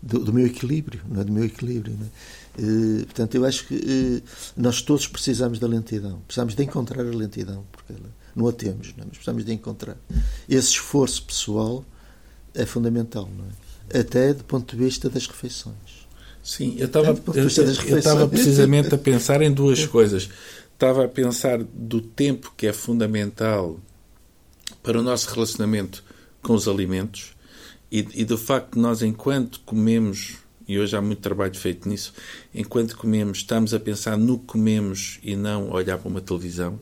do, 0.00 0.24
do, 0.24 0.32
meu 0.32 0.46
equilíbrio, 0.46 1.00
não 1.08 1.20
é? 1.20 1.24
do 1.24 1.32
meu 1.32 1.44
equilíbrio. 1.44 1.96
Não 1.98 2.06
é? 2.06 3.00
E, 3.00 3.04
portanto, 3.04 3.34
eu 3.34 3.44
acho 3.44 3.66
que 3.66 3.74
e, 3.74 4.22
nós 4.56 4.82
todos 4.82 5.06
precisamos 5.06 5.58
da 5.58 5.66
lentidão, 5.66 6.20
precisamos 6.26 6.54
de 6.54 6.62
encontrar 6.62 7.00
a 7.00 7.10
lentidão, 7.10 7.64
porque 7.72 7.92
ela, 7.92 8.10
não 8.34 8.48
a 8.48 8.52
temos, 8.52 8.94
não 8.96 9.04
é? 9.04 9.06
mas 9.06 9.18
precisamos 9.18 9.44
de 9.44 9.52
encontrar. 9.52 9.96
Esse 10.48 10.70
esforço 10.70 11.24
pessoal 11.24 11.84
é 12.54 12.64
fundamental, 12.64 13.28
não 13.36 13.44
é? 13.46 14.00
até 14.00 14.32
do 14.32 14.44
ponto 14.44 14.76
de 14.76 14.84
vista 14.84 15.10
das 15.10 15.26
refeições. 15.26 16.02
Sim, 16.42 16.74
eu 16.76 16.86
estava, 16.86 17.10
eu, 17.34 17.42
eu 17.88 17.98
estava 17.98 18.26
precisamente 18.26 18.92
a 18.92 18.98
pensar 18.98 19.42
em 19.42 19.52
duas 19.52 19.86
coisas 19.86 20.28
estava 20.82 21.04
a 21.04 21.08
pensar 21.08 21.62
do 21.62 22.00
tempo 22.00 22.52
que 22.56 22.66
é 22.66 22.72
fundamental 22.72 23.78
para 24.82 24.98
o 24.98 25.02
nosso 25.02 25.32
relacionamento 25.32 26.02
com 26.42 26.54
os 26.54 26.66
alimentos 26.66 27.34
e, 27.92 28.08
e 28.14 28.24
do 28.24 28.38
facto 28.38 28.72
de 28.72 28.80
nós, 28.80 29.02
enquanto 29.02 29.60
comemos, 29.66 30.38
e 30.66 30.78
hoje 30.78 30.96
há 30.96 31.02
muito 31.02 31.20
trabalho 31.20 31.54
feito 31.54 31.86
nisso, 31.86 32.14
enquanto 32.54 32.96
comemos, 32.96 33.38
estamos 33.38 33.74
a 33.74 33.78
pensar 33.78 34.16
no 34.16 34.38
que 34.38 34.46
comemos 34.46 35.20
e 35.22 35.36
não 35.36 35.70
olhar 35.70 35.98
para 35.98 36.08
uma 36.08 36.22
televisão, 36.22 36.80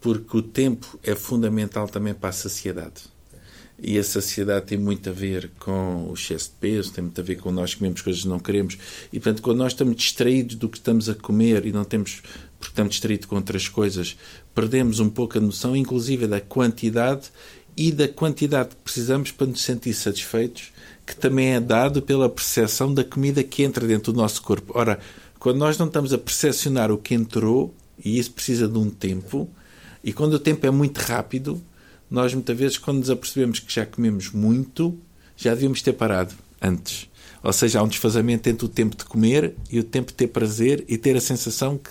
porque 0.00 0.34
o 0.34 0.40
tempo 0.40 0.98
é 1.02 1.14
fundamental 1.14 1.86
também 1.86 2.14
para 2.14 2.30
a 2.30 2.32
saciedade. 2.32 3.02
E 3.78 3.98
a 3.98 4.04
saciedade 4.04 4.64
tem 4.64 4.78
muito 4.78 5.10
a 5.10 5.12
ver 5.12 5.50
com 5.58 6.08
o 6.08 6.14
excesso 6.14 6.52
de 6.52 6.56
peso, 6.56 6.92
tem 6.92 7.04
muito 7.04 7.20
a 7.20 7.24
ver 7.24 7.36
com 7.36 7.50
nós 7.50 7.74
comemos 7.74 8.00
coisas 8.00 8.22
que 8.22 8.28
não 8.28 8.38
queremos. 8.38 8.78
E, 9.12 9.20
portanto, 9.20 9.42
quando 9.42 9.58
nós 9.58 9.72
estamos 9.72 9.96
distraídos 9.96 10.56
do 10.56 10.70
que 10.70 10.78
estamos 10.78 11.08
a 11.10 11.14
comer 11.14 11.66
e 11.66 11.72
não 11.72 11.84
temos, 11.84 12.22
porque 12.64 12.72
estamos 12.72 12.94
distraídos 12.94 13.26
com 13.26 13.36
outras 13.36 13.68
coisas, 13.68 14.16
perdemos 14.54 14.98
um 14.98 15.10
pouco 15.10 15.36
a 15.36 15.40
noção, 15.40 15.76
inclusive, 15.76 16.26
da 16.26 16.40
quantidade 16.40 17.30
e 17.76 17.92
da 17.92 18.08
quantidade 18.08 18.70
que 18.70 18.76
precisamos 18.76 19.30
para 19.30 19.46
nos 19.46 19.60
sentir 19.60 19.92
satisfeitos, 19.92 20.72
que 21.06 21.14
também 21.14 21.54
é 21.54 21.60
dado 21.60 22.00
pela 22.00 22.28
percepção 22.28 22.94
da 22.94 23.04
comida 23.04 23.42
que 23.42 23.62
entra 23.62 23.86
dentro 23.86 24.12
do 24.12 24.16
nosso 24.16 24.40
corpo. 24.40 24.72
Ora, 24.74 24.98
quando 25.38 25.58
nós 25.58 25.76
não 25.76 25.86
estamos 25.86 26.14
a 26.14 26.18
percepcionar 26.18 26.90
o 26.90 26.96
que 26.96 27.14
entrou, 27.14 27.74
e 28.02 28.18
isso 28.18 28.32
precisa 28.32 28.66
de 28.66 28.78
um 28.78 28.88
tempo, 28.88 29.48
e 30.02 30.12
quando 30.12 30.34
o 30.34 30.38
tempo 30.38 30.66
é 30.66 30.70
muito 30.70 30.98
rápido, 30.98 31.62
nós 32.10 32.32
muitas 32.32 32.56
vezes, 32.56 32.78
quando 32.78 32.98
nos 32.98 33.10
apercebemos 33.10 33.58
que 33.58 33.72
já 33.72 33.84
comemos 33.84 34.30
muito, 34.30 34.98
já 35.36 35.52
devíamos 35.52 35.82
ter 35.82 35.92
parado 35.92 36.34
antes. 36.62 37.08
Ou 37.42 37.52
seja, 37.52 37.78
há 37.78 37.82
um 37.82 37.88
desfazamento 37.88 38.48
entre 38.48 38.64
o 38.64 38.68
tempo 38.68 38.96
de 38.96 39.04
comer 39.04 39.54
e 39.70 39.78
o 39.78 39.84
tempo 39.84 40.08
de 40.08 40.14
ter 40.14 40.28
prazer 40.28 40.82
e 40.88 40.96
ter 40.96 41.14
a 41.14 41.20
sensação 41.20 41.76
que, 41.76 41.90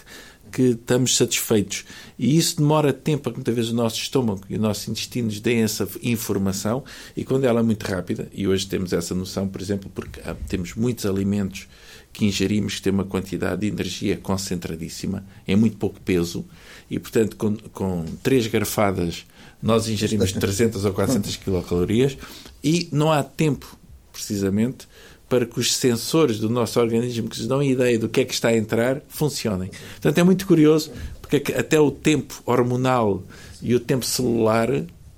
que 0.54 0.62
estamos 0.62 1.18
satisfeitos. 1.18 1.84
E 2.18 2.38
isso 2.38 2.58
demora 2.58 2.93
tempo 2.93 3.24
para 3.24 3.32
que 3.32 3.38
muitas 3.39 3.56
vezes 3.56 3.72
o 3.72 3.76
nosso 3.76 3.97
estômago 3.97 4.41
e 4.47 4.56
o 4.56 4.60
nosso 4.60 4.91
intestino 4.91 5.26
nos 5.26 5.39
deem 5.39 5.64
essa 5.64 5.88
informação 6.04 6.84
e 7.18 7.26
quando 7.26 7.45
ela 7.45 7.60
é 7.60 7.64
muito 7.64 7.84
rápida, 7.84 8.30
e 8.32 8.47
hoje 8.47 8.68
temos 8.68 8.93
essa 8.93 9.16
noção, 9.16 9.47
por 9.47 9.60
exemplo, 9.60 9.91
porque 9.93 10.22
ah, 10.24 10.36
temos 10.47 10.76
muitos 10.76 11.08
alimentos 11.08 11.68
que 12.14 12.26
ingerimos 12.26 12.76
que 12.76 12.84
têm 12.84 12.93
uma 12.93 13.04
quantidade 13.04 13.62
de 13.62 13.68
energia 13.68 14.16
concentradíssima, 14.16 15.26
em 15.47 15.56
muito 15.56 15.78
pouco 15.78 15.99
peso, 15.99 16.45
e 16.89 16.99
portanto 16.99 17.36
com, 17.36 17.58
com 17.74 18.06
três 18.22 18.45
garfadas 18.45 19.26
nós 19.62 19.88
ingerimos 19.88 20.32
300 20.32 20.86
ou 20.86 20.93
400 20.93 21.38
quilocalorias 21.38 22.18
e 22.64 22.88
não 22.91 23.12
há 23.12 23.24
tempo, 23.24 23.78
precisamente, 24.12 24.88
para 25.34 25.48
que 25.48 25.60
os 25.60 25.76
sensores 25.76 26.38
do 26.38 26.48
nosso 26.48 26.80
organismo 26.80 27.28
que 27.28 27.40
nos 27.40 27.48
dão 27.48 27.64
ideia 27.64 27.98
do 27.98 28.08
que 28.08 28.22
é 28.22 28.24
que 28.24 28.36
está 28.36 28.50
a 28.50 28.56
entrar 28.56 29.02
funcionem. 29.10 29.72
Portanto, 29.94 30.16
é 30.20 30.24
muito 30.24 30.46
curioso 30.46 30.92
porque 31.20 31.52
até 31.54 31.80
o 31.80 31.90
tempo 31.90 32.40
hormonal 32.46 33.24
e 33.60 33.74
o 33.74 33.80
tempo 33.80 34.06
celular 34.06 34.70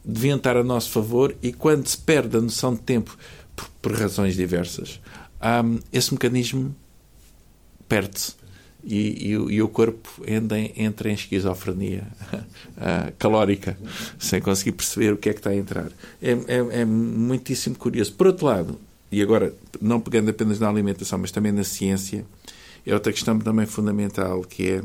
deviam 0.06 0.38
estar 0.38 0.56
a 0.56 0.64
nosso 0.64 0.90
favor 0.90 1.36
e 1.44 1.52
quando 1.52 1.86
se 1.86 1.98
perde 1.98 2.38
a 2.38 2.40
noção 2.40 2.74
de 2.74 2.80
tempo 2.80 3.18
por, 3.54 3.68
por 3.82 3.92
razões 3.92 4.38
diversas, 4.38 5.02
um, 5.66 5.80
esse 5.92 6.14
mecanismo 6.14 6.74
perde-se 7.90 8.36
e, 8.86 8.98
e, 8.98 9.32
e, 9.32 9.62
o 9.62 9.68
corpo 9.68 10.24
entra, 10.26 10.58
entra 10.78 11.10
em 11.10 11.14
esquizofrenia 11.14 12.08
uh, 12.32 13.12
calórica, 13.20 13.78
sem 14.18 14.40
conseguir 14.40 14.72
perceber 14.72 15.12
o 15.12 15.18
que 15.18 15.28
é 15.28 15.34
que 15.34 15.40
está 15.42 15.50
a 15.50 15.56
entrar. 15.58 15.92
É, 16.22 16.32
é, 16.32 16.82
é, 16.82 16.86
muitíssimo 16.86 17.76
curioso. 17.76 18.14
Por 18.14 18.28
outro 18.28 18.46
lado, 18.46 18.80
e 19.12 19.22
agora, 19.22 19.54
não 19.82 20.00
pegando 20.00 20.30
apenas 20.30 20.60
na 20.60 20.68
alimentação, 20.68 21.20
mas 21.20 21.32
também 21.32 21.52
na 21.52 21.64
ciência, 21.64 22.26
é 22.86 22.94
outra 22.94 23.12
questão 23.12 23.38
também 23.40 23.66
fundamental, 23.66 24.42
que 24.42 24.70
é, 24.70 24.84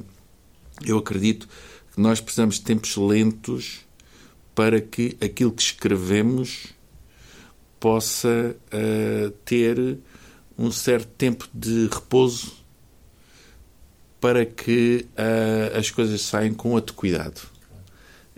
eu 0.85 0.99
acredito 0.99 1.49
que 1.95 2.01
nós 2.01 2.21
precisamos 2.21 2.57
de 2.57 2.63
tempos 2.63 2.97
lentos 2.97 3.81
para 4.55 4.81
que 4.81 5.17
aquilo 5.21 5.53
que 5.53 5.63
escrevemos 5.63 6.67
possa 7.79 8.57
uh, 8.67 9.31
ter 9.45 9.99
um 10.57 10.71
certo 10.71 11.09
tempo 11.17 11.49
de 11.55 11.89
repouso 11.91 12.53
para 14.21 14.45
que 14.45 15.07
uh, 15.13 15.79
as 15.79 15.91
coisas 15.91 16.21
saiam 16.21 16.53
com 16.53 16.81
cuidado. 16.95 17.50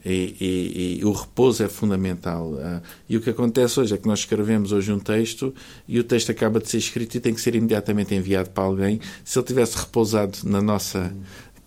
E, 0.04 0.36
e, 0.40 0.98
e, 1.00 1.04
o 1.04 1.12
repouso 1.12 1.62
é 1.62 1.68
fundamental. 1.68 2.52
Uh, 2.52 2.82
e 3.08 3.16
o 3.16 3.20
que 3.20 3.30
acontece 3.30 3.78
hoje 3.78 3.94
é 3.94 3.96
que 3.96 4.06
nós 4.06 4.20
escrevemos 4.20 4.72
hoje 4.72 4.92
um 4.92 4.98
texto 4.98 5.54
e 5.86 5.98
o 5.98 6.04
texto 6.04 6.30
acaba 6.30 6.58
de 6.58 6.68
ser 6.68 6.78
escrito 6.78 7.14
e 7.16 7.20
tem 7.20 7.32
que 7.32 7.40
ser 7.40 7.54
imediatamente 7.54 8.14
enviado 8.14 8.50
para 8.50 8.64
alguém. 8.64 9.00
Se 9.24 9.38
ele 9.38 9.46
tivesse 9.46 9.78
repousado 9.78 10.38
na 10.44 10.60
nossa 10.60 11.14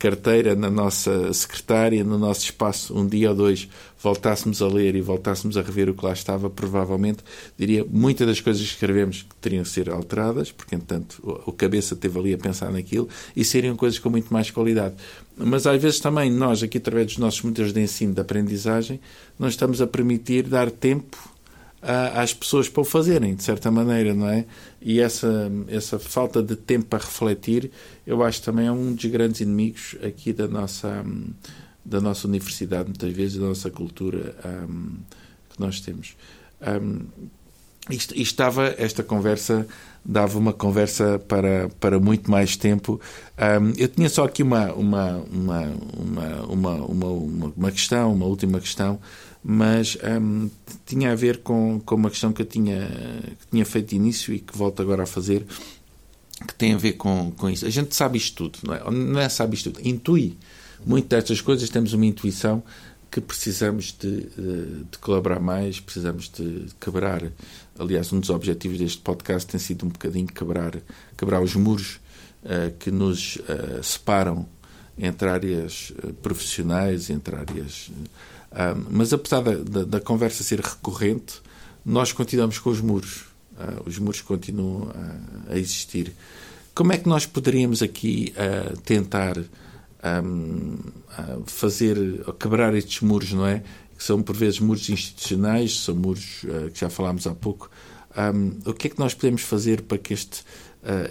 carteira, 0.05 0.53
na 0.53 0.69
nossa 0.69 1.33
secretária, 1.33 2.03
no 2.03 2.19
nosso 2.19 2.41
espaço, 2.41 2.95
um 2.95 3.07
dia 3.07 3.29
ou 3.29 3.35
dois, 3.35 3.67
voltássemos 3.99 4.61
a 4.61 4.67
ler 4.67 4.93
e 4.93 5.01
voltássemos 5.01 5.57
a 5.57 5.63
rever 5.63 5.89
o 5.89 5.95
que 5.95 6.05
lá 6.05 6.13
estava, 6.13 6.47
provavelmente, 6.47 7.23
diria, 7.57 7.83
muitas 7.89 8.27
das 8.27 8.39
coisas 8.39 8.61
que 8.61 8.73
escrevemos 8.73 9.23
que 9.23 9.35
teriam 9.41 9.63
que 9.63 9.69
ser 9.69 9.89
alteradas, 9.89 10.51
porque, 10.51 10.75
entanto, 10.75 11.41
o 11.43 11.51
cabeça 11.51 11.95
teve 11.95 12.19
ali 12.19 12.33
a 12.35 12.37
pensar 12.37 12.71
naquilo, 12.71 13.09
e 13.35 13.43
seriam 13.43 13.75
coisas 13.75 13.97
com 13.97 14.11
muito 14.11 14.31
mais 14.31 14.51
qualidade. 14.51 14.93
Mas, 15.35 15.65
às 15.65 15.81
vezes, 15.81 15.99
também, 15.99 16.29
nós, 16.29 16.61
aqui, 16.61 16.77
através 16.77 17.07
dos 17.07 17.17
nossos 17.17 17.41
modelos 17.41 17.73
de 17.73 17.81
ensino, 17.81 18.13
de 18.13 18.21
aprendizagem, 18.21 18.99
nós 19.39 19.53
estamos 19.53 19.81
a 19.81 19.87
permitir 19.87 20.43
dar 20.43 20.69
tempo 20.69 21.17
às 21.81 22.33
pessoas 22.33 22.67
para 22.67 22.81
o 22.81 22.83
fazerem, 22.83 23.35
de 23.35 23.43
certa 23.43 23.69
maneira, 23.69 24.13
não 24.13 24.27
é? 24.27 24.45
E 24.81 24.99
essa, 24.99 25.51
essa 25.67 25.99
falta 25.99 26.41
de 26.41 26.55
tempo 26.55 26.85
para 26.85 27.03
refletir, 27.03 27.71
eu 28.07 28.23
acho 28.23 28.41
também 28.41 28.67
é 28.67 28.71
um 28.71 28.93
dos 28.93 29.05
grandes 29.05 29.41
inimigos 29.41 29.95
aqui 30.03 30.33
da 30.33 30.47
nossa, 30.47 31.05
da 31.83 32.01
nossa 32.01 32.27
universidade, 32.27 32.85
muitas 32.89 33.13
vezes, 33.13 33.37
da 33.37 33.45
nossa 33.45 33.69
cultura 33.69 34.35
um, 34.67 34.97
que 35.49 35.59
nós 35.59 35.79
temos. 35.79 36.15
Um, 36.61 37.05
isto, 37.89 38.19
estava, 38.19 38.73
esta 38.79 39.03
conversa 39.03 39.67
dava 40.05 40.37
uma 40.37 40.53
conversa 40.53 41.19
para, 41.27 41.69
para 41.79 41.99
muito 41.99 42.29
mais 42.29 42.55
tempo. 42.55 43.01
Um, 43.37 43.73
eu 43.75 43.87
tinha 43.87 44.07
só 44.07 44.25
aqui 44.25 44.43
uma, 44.43 44.71
uma, 44.73 45.25
uma, 45.31 45.61
uma, 45.97 46.35
uma, 46.45 46.75
uma, 46.75 47.53
uma 47.57 47.71
questão, 47.71 48.13
uma 48.13 48.25
última 48.25 48.59
questão, 48.59 48.99
mas 49.47 49.95
um, 50.19 50.49
tinha 50.87 51.11
a 51.11 51.15
ver 51.15 51.43
com, 51.43 51.79
com 51.85 51.93
uma 51.93 52.09
questão 52.09 52.33
que 52.33 52.41
eu 52.41 52.47
tinha, 52.47 52.89
que 53.39 53.47
tinha 53.51 53.63
feito 53.63 53.93
início 53.93 54.33
e 54.33 54.39
que 54.39 54.57
volto 54.57 54.81
agora 54.81 55.03
a 55.03 55.05
fazer, 55.05 55.45
que 56.47 56.55
tem 56.55 56.73
a 56.73 56.77
ver 56.77 56.93
com, 56.93 57.31
com 57.37 57.47
isso. 57.47 57.63
A 57.63 57.69
gente 57.69 57.95
sabe 57.95 58.17
isto 58.17 58.49
tudo, 58.49 58.67
não 58.67 58.73
é? 58.73 58.91
Não 58.91 59.19
é 59.19 59.29
sabe 59.29 59.53
isto 59.53 59.69
tudo, 59.69 59.87
intui. 59.87 60.35
Muitas 60.83 61.19
destas 61.19 61.41
coisas 61.41 61.69
temos 61.69 61.93
uma 61.93 62.07
intuição 62.07 62.63
que 63.11 63.21
precisamos 63.21 63.95
de, 63.99 64.21
de, 64.91 64.97
colaborar 64.99 65.39
mais, 65.39 65.79
precisamos 65.79 66.27
de 66.27 66.65
quebrar. 66.79 67.21
Aliás, 67.77 68.11
um 68.11 68.19
dos 68.19 68.31
objetivos 68.31 68.79
deste 68.79 68.97
podcast 68.97 69.47
tem 69.47 69.59
sido 69.59 69.85
um 69.85 69.89
bocadinho 69.89 70.25
quebrar, 70.25 70.75
quebrar 71.15 71.39
os 71.39 71.53
muros 71.53 71.99
uh, 72.43 72.75
que 72.79 72.89
nos 72.89 73.35
uh, 73.35 73.83
separam 73.83 74.47
entre 74.97 75.29
áreas 75.29 75.93
profissionais, 76.23 77.11
entre 77.11 77.35
áreas 77.35 77.91
Uh, 78.55 78.87
mas 78.89 79.11
apesar 79.11 79.41
da, 79.41 79.55
da, 79.55 79.83
da, 79.83 79.99
conversa 79.99 80.41
ser 80.41 80.61
recorrente, 80.61 81.41
nós 81.85 82.13
continuamos 82.13 82.57
com 82.57 82.69
os 82.69 82.79
muros. 82.79 83.25
Uh, 83.51 83.83
os 83.85 83.99
muros 83.99 84.21
continuam 84.21 84.91
a, 85.49 85.53
a, 85.53 85.57
existir. 85.57 86.13
Como 86.73 86.93
é 86.93 86.97
que 86.97 87.07
nós 87.07 87.25
poderíamos 87.25 87.81
aqui 87.81 88.33
uh, 88.37 88.77
tentar 88.81 89.37
um, 89.37 90.77
fazer, 91.45 91.97
quebrar 92.39 92.73
estes 92.73 93.01
muros, 93.01 93.33
não 93.33 93.45
é? 93.45 93.61
Que 93.97 94.03
são 94.03 94.21
por 94.21 94.35
vezes 94.35 94.61
muros 94.61 94.89
institucionais, 94.89 95.77
são 95.79 95.95
muros 95.95 96.45
que 96.73 96.79
já 96.79 96.89
falámos 96.89 97.27
há 97.27 97.33
pouco. 97.33 97.69
Um, 98.17 98.69
o 98.69 98.73
que 98.73 98.87
é 98.87 98.89
que 98.89 98.99
nós 98.99 99.13
podemos 99.13 99.41
fazer 99.41 99.81
para 99.81 99.97
que 99.97 100.13
este, 100.13 100.43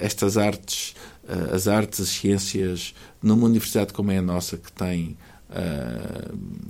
estas 0.00 0.36
artes, 0.36 0.94
as 1.50 1.66
artes, 1.66 2.00
as 2.00 2.08
ciências, 2.08 2.94
numa 3.22 3.46
universidade 3.46 3.94
como 3.94 4.10
é 4.12 4.18
a 4.18 4.22
nossa, 4.22 4.58
que 4.58 4.70
tem 4.70 5.12
uh, 5.12 5.33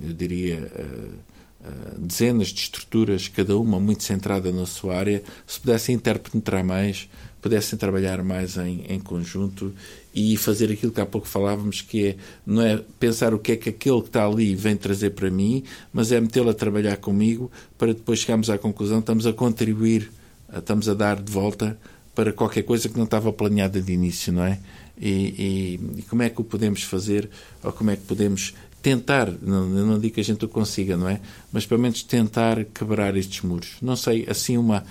eu 0.01 0.13
diria, 0.13 0.71
uh, 0.75 1.99
dezenas 1.99 2.49
de 2.49 2.61
estruturas, 2.61 3.27
cada 3.27 3.57
uma 3.57 3.79
muito 3.79 4.03
centrada 4.03 4.51
na 4.51 4.65
sua 4.65 4.95
área, 4.95 5.23
se 5.47 5.59
pudessem 5.59 5.95
interpenetrar 5.95 6.63
mais, 6.63 7.09
pudessem 7.41 7.77
trabalhar 7.77 8.23
mais 8.23 8.57
em, 8.57 8.85
em 8.89 8.99
conjunto 8.99 9.73
e 10.13 10.35
fazer 10.37 10.71
aquilo 10.71 10.91
que 10.91 11.01
há 11.01 11.05
pouco 11.05 11.27
falávamos, 11.27 11.81
que 11.81 12.07
é 12.07 12.15
não 12.45 12.61
é 12.61 12.81
pensar 12.99 13.33
o 13.33 13.39
que 13.39 13.51
é 13.51 13.55
que 13.55 13.69
aquele 13.69 14.01
que 14.01 14.07
está 14.07 14.25
ali 14.25 14.55
vem 14.55 14.75
trazer 14.75 15.11
para 15.11 15.29
mim, 15.29 15.63
mas 15.93 16.11
é 16.11 16.19
metê-lo 16.19 16.49
a 16.49 16.53
trabalhar 16.53 16.97
comigo 16.97 17.51
para 17.77 17.93
depois 17.93 18.19
chegarmos 18.19 18.49
à 18.49 18.57
conclusão 18.57 18.99
estamos 18.99 19.27
a 19.27 19.33
contribuir, 19.33 20.11
estamos 20.55 20.89
a 20.89 20.93
dar 20.93 21.21
de 21.21 21.31
volta 21.31 21.77
para 22.15 22.31
qualquer 22.31 22.63
coisa 22.63 22.87
que 22.87 22.97
não 22.97 23.03
estava 23.03 23.31
planeada 23.31 23.81
de 23.81 23.93
início, 23.93 24.31
não 24.31 24.45
é? 24.45 24.57
E, 24.97 25.09
e, 25.09 25.99
e 25.99 26.01
como 26.03 26.23
é 26.23 26.29
que 26.29 26.39
o 26.39 26.43
podemos 26.43 26.81
fazer 26.81 27.29
ou 27.61 27.73
como 27.73 27.91
é 27.91 27.97
que 27.97 28.03
podemos 28.03 28.53
tentar, 28.85 29.33
não, 29.41 29.67
não 29.67 29.99
digo 29.99 30.13
que 30.13 30.21
a 30.21 30.23
gente 30.23 30.45
o 30.45 30.47
consiga, 30.47 30.95
não 30.95 31.09
é? 31.09 31.19
Mas 31.51 31.65
pelo 31.65 31.81
menos 31.81 32.03
tentar 32.03 32.63
quebrar 32.65 33.17
estes 33.17 33.41
muros. 33.41 33.77
Não 33.81 33.95
sei, 33.95 34.27
assim 34.29 34.59
uma. 34.59 34.85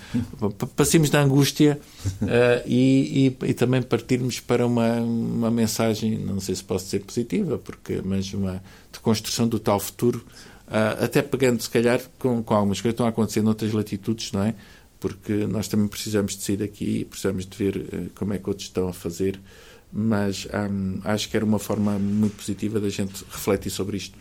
Passemos 0.75 1.09
da 1.09 1.21
angústia 1.21 1.79
uh, 2.21 2.27
e, 2.65 3.31
e, 3.41 3.47
e, 3.47 3.53
também 3.53 3.81
partirmos 3.81 4.41
para 4.41 4.67
uma, 4.67 4.99
uma 4.99 5.49
mensagem, 5.49 6.17
não 6.17 6.41
sei 6.41 6.55
se 6.55 6.63
posso 6.65 6.87
ser 6.87 7.05
positiva, 7.05 7.57
porque, 7.57 8.01
mas 8.03 8.33
uma 8.33 8.61
de 8.91 8.99
construção 8.99 9.47
do 9.47 9.59
tal 9.59 9.79
futuro, 9.79 10.25
uh, 10.67 11.01
até 11.01 11.21
pegando 11.21 11.63
se 11.63 11.69
calhar 11.69 12.01
com, 12.19 12.43
com 12.43 12.53
algumas 12.53 12.81
coisas 12.81 12.91
que 12.91 12.95
estão 12.95 13.05
a 13.05 13.09
acontecer 13.09 13.41
noutras 13.41 13.71
latitudes, 13.71 14.33
não 14.33 14.43
é? 14.43 14.55
Porque 14.99 15.31
nós 15.47 15.69
também 15.69 15.87
precisamos 15.87 16.35
de 16.35 16.43
sair 16.43 16.57
daqui 16.57 16.99
e 16.99 17.05
precisamos 17.05 17.45
de 17.45 17.57
ver 17.57 17.77
uh, 17.77 18.09
como 18.13 18.33
é 18.33 18.39
que 18.39 18.49
outros 18.49 18.67
estão 18.67 18.89
a 18.89 18.93
fazer 18.93 19.39
mas 19.97 20.45
hum, 20.69 20.99
acho 21.05 21.29
que 21.29 21.37
era 21.37 21.45
uma 21.45 21.57
forma 21.57 21.97
muito 21.97 22.35
positiva 22.35 22.81
da 22.81 22.89
gente 22.89 23.23
refletir 23.31 23.69
sobre 23.69 23.95
isto. 23.95 24.17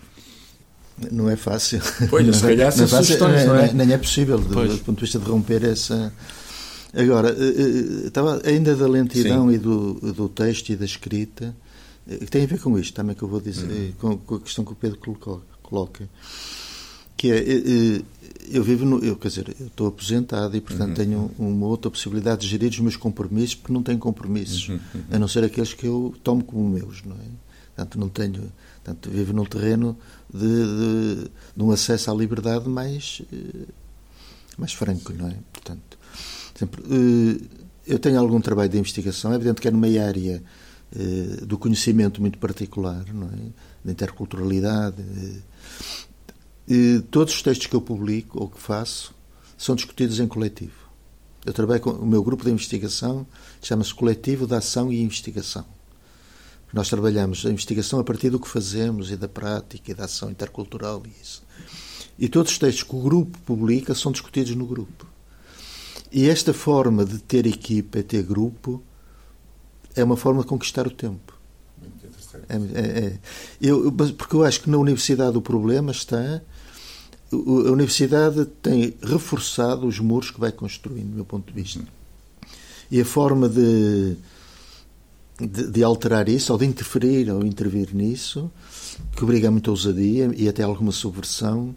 Não 1.10 1.28
é 1.28 1.34
fácil. 1.34 1.80
Pois, 2.08 2.36
se 2.36 2.42
calhar 2.42 2.70
são 2.70 2.84
é 2.84 2.88
sugestões, 2.88 3.44
não 3.44 3.56
é? 3.56 3.72
Nem 3.72 3.92
é 3.92 3.98
possível, 3.98 4.38
do, 4.38 4.48
do, 4.48 4.78
ponto 4.84 4.98
de 4.98 5.00
vista 5.00 5.18
de 5.18 5.24
romper 5.28 5.64
essa. 5.64 6.12
Agora, 6.94 7.30
eh, 7.30 7.32
eh, 7.32 8.06
estava 8.06 8.40
ainda 8.44 8.76
da 8.76 8.86
lentidão 8.86 9.48
Sim. 9.48 9.54
e 9.56 9.58
do, 9.58 9.94
do 10.12 10.28
texto 10.28 10.68
e 10.68 10.76
da 10.76 10.84
escrita, 10.84 11.52
eh, 12.08 12.18
que 12.18 12.26
tem 12.26 12.44
a 12.44 12.46
ver 12.46 12.60
com 12.60 12.78
isto 12.78 12.94
também 12.94 13.16
que 13.16 13.22
eu 13.24 13.28
vou 13.28 13.40
dizer, 13.40 13.66
uhum. 13.66 13.92
com, 13.98 14.18
com, 14.18 14.34
a 14.36 14.40
questão 14.40 14.64
que 14.64 14.70
o 14.70 14.76
Pedro 14.76 15.00
coloca, 15.60 16.08
que 17.16 17.30
é 17.30 18.02
eu 18.50 18.62
vivo 18.62 18.84
no, 18.84 18.98
eu 18.98 19.16
quer 19.16 19.28
dizer 19.28 19.56
eu 19.58 19.66
estou 19.66 19.86
aposentado 19.86 20.56
e 20.56 20.60
portanto 20.60 20.90
uhum. 20.90 20.94
tenho 20.94 21.30
uma 21.38 21.66
outra 21.66 21.90
possibilidade 21.90 22.42
de 22.42 22.48
gerir 22.48 22.70
os 22.70 22.78
meus 22.80 22.96
compromissos 22.96 23.54
porque 23.54 23.72
não 23.72 23.82
tenho 23.82 23.98
compromissos 23.98 24.68
uhum. 24.68 24.80
uhum. 24.94 25.02
a 25.10 25.18
não 25.18 25.28
ser 25.28 25.44
aqueles 25.44 25.72
que 25.72 25.86
eu 25.86 26.14
tomo 26.22 26.44
como 26.44 26.68
meus 26.68 27.02
não 27.04 27.16
é 27.16 27.28
portanto 27.74 27.98
não 27.98 28.08
tenho 28.08 28.52
portanto 28.82 29.10
vivo 29.10 29.32
num 29.32 29.44
terreno 29.44 29.96
de, 30.32 30.40
de, 30.40 31.30
de 31.56 31.62
um 31.62 31.70
acesso 31.70 32.10
à 32.10 32.14
liberdade 32.14 32.68
mais 32.68 33.22
eh, 33.32 33.66
mais 34.58 34.72
franco 34.72 35.12
não 35.12 35.28
é 35.28 35.36
portanto 35.52 35.98
sempre, 36.54 36.82
eh, 36.82 37.40
eu 37.86 37.98
tenho 37.98 38.18
algum 38.18 38.40
trabalho 38.40 38.68
de 38.68 38.78
investigação 38.78 39.32
é 39.32 39.36
evidente 39.36 39.60
que 39.60 39.68
é 39.68 39.70
numa 39.70 39.86
área 39.86 40.42
eh, 40.94 41.44
do 41.46 41.56
conhecimento 41.56 42.20
muito 42.20 42.38
particular 42.38 43.04
não 43.12 43.28
é 43.28 43.52
da 43.84 43.92
interculturalidade 43.92 45.02
e 46.66 47.00
todos 47.10 47.34
os 47.34 47.42
textos 47.42 47.66
que 47.66 47.76
eu 47.76 47.80
publico 47.80 48.40
ou 48.40 48.48
que 48.48 48.60
faço 48.60 49.14
são 49.56 49.74
discutidos 49.74 50.18
em 50.18 50.26
coletivo. 50.26 50.84
Eu 51.44 51.52
trabalho 51.52 51.80
com 51.80 51.90
o 51.90 52.06
meu 52.06 52.22
grupo 52.22 52.44
de 52.44 52.50
investigação, 52.50 53.26
chama-se 53.60 53.92
Coletivo 53.92 54.46
de 54.46 54.54
Ação 54.54 54.90
e 54.90 55.02
Investigação. 55.02 55.64
Nós 56.72 56.88
trabalhamos 56.88 57.44
a 57.46 57.50
investigação 57.50 58.00
a 58.00 58.04
partir 58.04 58.30
do 58.30 58.40
que 58.40 58.48
fazemos 58.48 59.10
e 59.10 59.16
da 59.16 59.28
prática 59.28 59.90
e 59.90 59.94
da 59.94 60.06
ação 60.06 60.30
intercultural 60.30 61.02
e 61.06 61.22
isso. 61.22 61.42
E 62.18 62.28
todos 62.28 62.52
os 62.52 62.58
textos 62.58 62.82
que 62.82 62.96
o 62.96 63.00
grupo 63.00 63.38
publica 63.40 63.94
são 63.94 64.10
discutidos 64.10 64.56
no 64.56 64.66
grupo. 64.66 65.06
E 66.10 66.28
esta 66.28 66.54
forma 66.54 67.04
de 67.04 67.18
ter 67.18 67.46
equipa, 67.46 68.02
ter 68.02 68.22
grupo, 68.22 68.82
é 69.94 70.02
uma 70.02 70.16
forma 70.16 70.42
de 70.42 70.48
conquistar 70.48 70.86
o 70.86 70.90
tempo. 70.90 71.38
É, 72.48 72.56
é, 72.56 72.98
é. 73.06 73.18
Eu, 73.60 73.92
porque 73.92 74.34
eu 74.34 74.44
acho 74.44 74.60
que 74.62 74.70
na 74.70 74.78
universidade 74.78 75.36
o 75.36 75.42
problema 75.42 75.92
está 75.92 76.40
a 77.32 77.70
universidade 77.70 78.44
tem 78.62 78.94
reforçado 79.02 79.86
os 79.86 79.98
muros 79.98 80.30
que 80.30 80.40
vai 80.40 80.52
construindo, 80.52 81.10
do 81.10 81.16
meu 81.16 81.24
ponto 81.24 81.52
de 81.52 81.62
vista. 81.62 81.82
E 82.90 83.00
a 83.00 83.04
forma 83.04 83.48
de, 83.48 84.16
de, 85.40 85.70
de, 85.70 85.82
alterar 85.82 86.28
isso, 86.28 86.52
ou 86.52 86.58
de 86.58 86.66
interferir 86.66 87.30
ou 87.30 87.44
intervir 87.44 87.94
nisso, 87.94 88.50
que 89.16 89.24
obriga 89.24 89.48
a 89.48 89.50
muita 89.50 89.70
ousadia 89.70 90.30
e 90.36 90.48
até 90.48 90.62
alguma 90.62 90.92
subversão, 90.92 91.74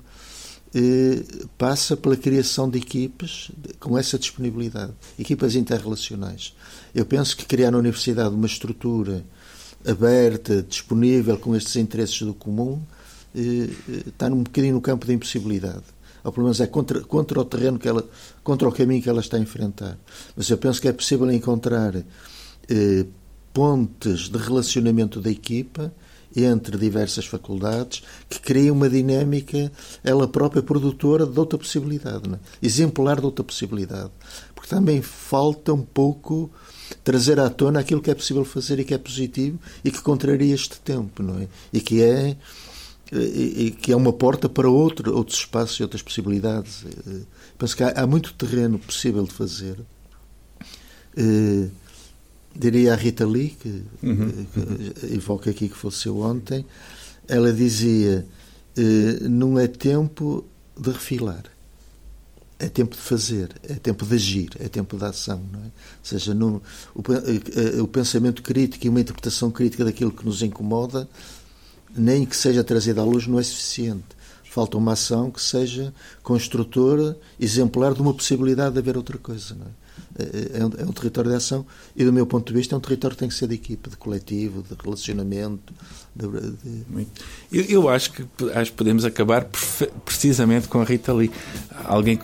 eh, 0.76 1.24
passa 1.58 1.96
pela 1.96 2.18
criação 2.18 2.70
de 2.70 2.78
equipes 2.78 3.50
com 3.80 3.98
essa 3.98 4.20
disponibilidade, 4.20 4.94
equipas 5.18 5.56
interrelacionais. 5.56 6.54
Eu 6.94 7.06
penso 7.06 7.36
que 7.38 7.46
criar 7.46 7.72
na 7.72 7.78
universidade 7.78 8.36
uma 8.36 8.46
estrutura 8.46 9.24
aberta, 9.88 10.62
disponível, 10.62 11.38
com 11.38 11.56
estes 11.56 11.78
interesses 11.78 12.22
do 12.22 12.34
comum, 12.34 12.82
está 14.08 14.28
um 14.28 14.44
bocadinho 14.44 14.76
no 14.76 14.82
campo 14.82 15.06
da 15.06 15.14
impossibilidade. 15.14 15.84
Ou 16.24 16.32
pelo 16.32 16.46
menos 16.46 16.60
é 16.60 16.68
contra, 16.68 17.02
contra 17.02 17.40
o 17.40 17.46
terreno 17.46 17.80
que 17.80 17.88
ela, 17.88 18.04
contra 18.44 18.68
o 18.68 18.72
caminho 18.72 19.02
que 19.02 19.10
ela 19.10 19.22
está 19.22 19.38
a 19.38 19.40
enfrentar. 19.40 19.98
Mas 20.36 20.50
eu 20.50 20.58
penso 20.58 20.82
que 20.82 20.88
é 20.88 20.94
possível 20.94 21.32
encontrar 21.32 21.96
eh, 21.96 23.06
pontes 23.54 24.30
de 24.30 24.38
relacionamento 24.38 25.22
da 25.22 25.32
equipa 25.32 25.94
entre 26.36 26.78
diversas 26.78 27.26
faculdades 27.26 28.04
que 28.30 28.40
criem 28.40 28.72
uma 28.72 28.90
dinâmica, 28.90 29.72
ela 30.04 30.28
própria 30.28 30.62
produtora 30.62 31.26
de 31.26 31.40
outra 31.40 31.58
possibilidade, 31.58 32.30
é? 32.32 32.40
exemplar 32.62 33.20
de 33.20 33.26
outra 33.26 33.44
possibilidade. 33.44 34.12
Porque 34.54 34.70
também 34.70 35.02
falta 35.02 35.74
um 35.74 35.82
pouco 35.82 36.52
trazer 37.04 37.40
à 37.40 37.50
tona 37.50 37.80
aquilo 37.80 38.02
que 38.02 38.12
é 38.12 38.16
possível 38.16 38.46
fazer 38.46 38.80
e 38.80 38.84
que 38.84 38.94
é 38.94 38.98
positivo 38.98 39.60
e 39.84 39.90
que 39.90 40.02
contraria 40.02 40.54
este 40.54 40.80
tempo, 40.80 41.24
não 41.24 41.40
é? 41.40 41.48
E 41.74 41.82
que 41.82 42.02
é 42.02 42.38
que 43.80 43.92
é 43.92 43.96
uma 43.96 44.12
porta 44.12 44.50
para 44.50 44.70
outro, 44.70 45.16
outros 45.16 45.40
espaços 45.40 45.80
e 45.80 45.84
outras 45.84 46.02
possibilidades. 46.02 46.86
Eh, 46.86 47.22
penso 47.58 47.76
que 47.76 47.84
há, 47.84 47.90
há 47.92 48.08
muito 48.08 48.34
terreno 48.34 48.78
possível 48.78 49.24
de 49.24 49.34
fazer. 49.34 49.80
Uh, 51.18 51.72
diria 52.56 52.94
a 52.94 52.96
Rita 52.96 53.26
Lee, 53.26 53.50
que, 53.60 53.84
uhum. 54.04 54.46
que 54.54 55.14
evoca 55.16 55.50
aqui 55.50 55.70
que 55.70 55.76
faleceu 55.76 56.20
ontem, 56.20 56.66
ela 57.28 57.52
dizia: 57.54 58.26
uh, 58.78 59.30
não 59.30 59.58
é 59.58 59.68
tempo 59.68 60.46
de 60.78 60.92
refilar, 60.92 61.44
é 62.60 62.68
tempo 62.68 62.96
de 62.96 63.02
fazer, 63.02 63.50
é 63.64 63.76
tempo 63.76 64.06
de 64.06 64.14
agir, 64.14 64.50
é 64.60 64.68
tempo 64.68 64.98
de 64.98 65.06
ação. 65.06 65.42
Não 65.52 65.62
é? 65.62 65.66
Ou 65.66 65.72
seja, 66.04 66.34
no, 66.34 66.62
o, 66.94 67.02
o 67.82 67.88
pensamento 67.88 68.44
crítico 68.44 68.86
e 68.86 68.90
uma 68.90 69.00
interpretação 69.00 69.50
crítica 69.50 69.86
daquilo 69.86 70.12
que 70.12 70.26
nos 70.26 70.44
incomoda 70.44 71.08
nem 71.98 72.26
que 72.26 72.36
seja 72.36 72.64
trazida 72.64 73.02
à 73.02 73.04
luz 73.04 73.28
não 73.28 73.40
é 73.40 73.44
suficiente. 73.44 74.18
Falta 74.44 74.78
uma 74.78 74.94
ação 74.94 75.30
que 75.30 75.42
seja 75.42 75.94
construtora, 76.24 77.18
exemplar 77.40 77.94
de 77.94 78.02
uma 78.02 78.14
possibilidade 78.14 78.74
de 78.74 78.80
haver 78.80 78.98
outra 78.98 79.18
coisa. 79.18 79.56
É? 79.56 79.58
É, 79.58 79.70
é, 80.54 80.66
um, 80.66 80.72
é? 80.78 80.86
um, 80.86 80.92
território 80.92 81.30
de 81.30 81.38
ação 81.38 81.66
e, 81.96 82.04
do 82.04 82.12
meu 82.12 82.26
ponto 82.26 82.48
de 82.48 82.58
vista, 82.58 82.76
é 82.76 82.78
um 82.78 82.82
território 82.82 83.16
que 83.16 83.20
tem 83.20 83.30
que 83.30 83.36
ser 83.36 83.48
de 83.48 83.56
equipe, 83.56 83.90
de 83.90 83.98
coletivo, 83.98 84.64
de 84.64 84.76
relacionamento. 84.84 85.74
De, 86.16 86.28
de... 86.28 87.08
Eu, 87.52 87.64
eu, 87.66 87.90
acho, 87.90 88.12
que, 88.12 88.26
acho 88.56 88.72
que 88.72 88.78
podemos 88.78 89.06
acabar 89.06 89.48
precisamente 90.04 90.68
com 90.68 90.82
a 90.82 90.84
Rita 90.84 91.14
Lee. 91.14 91.32
Alguém 91.86 92.20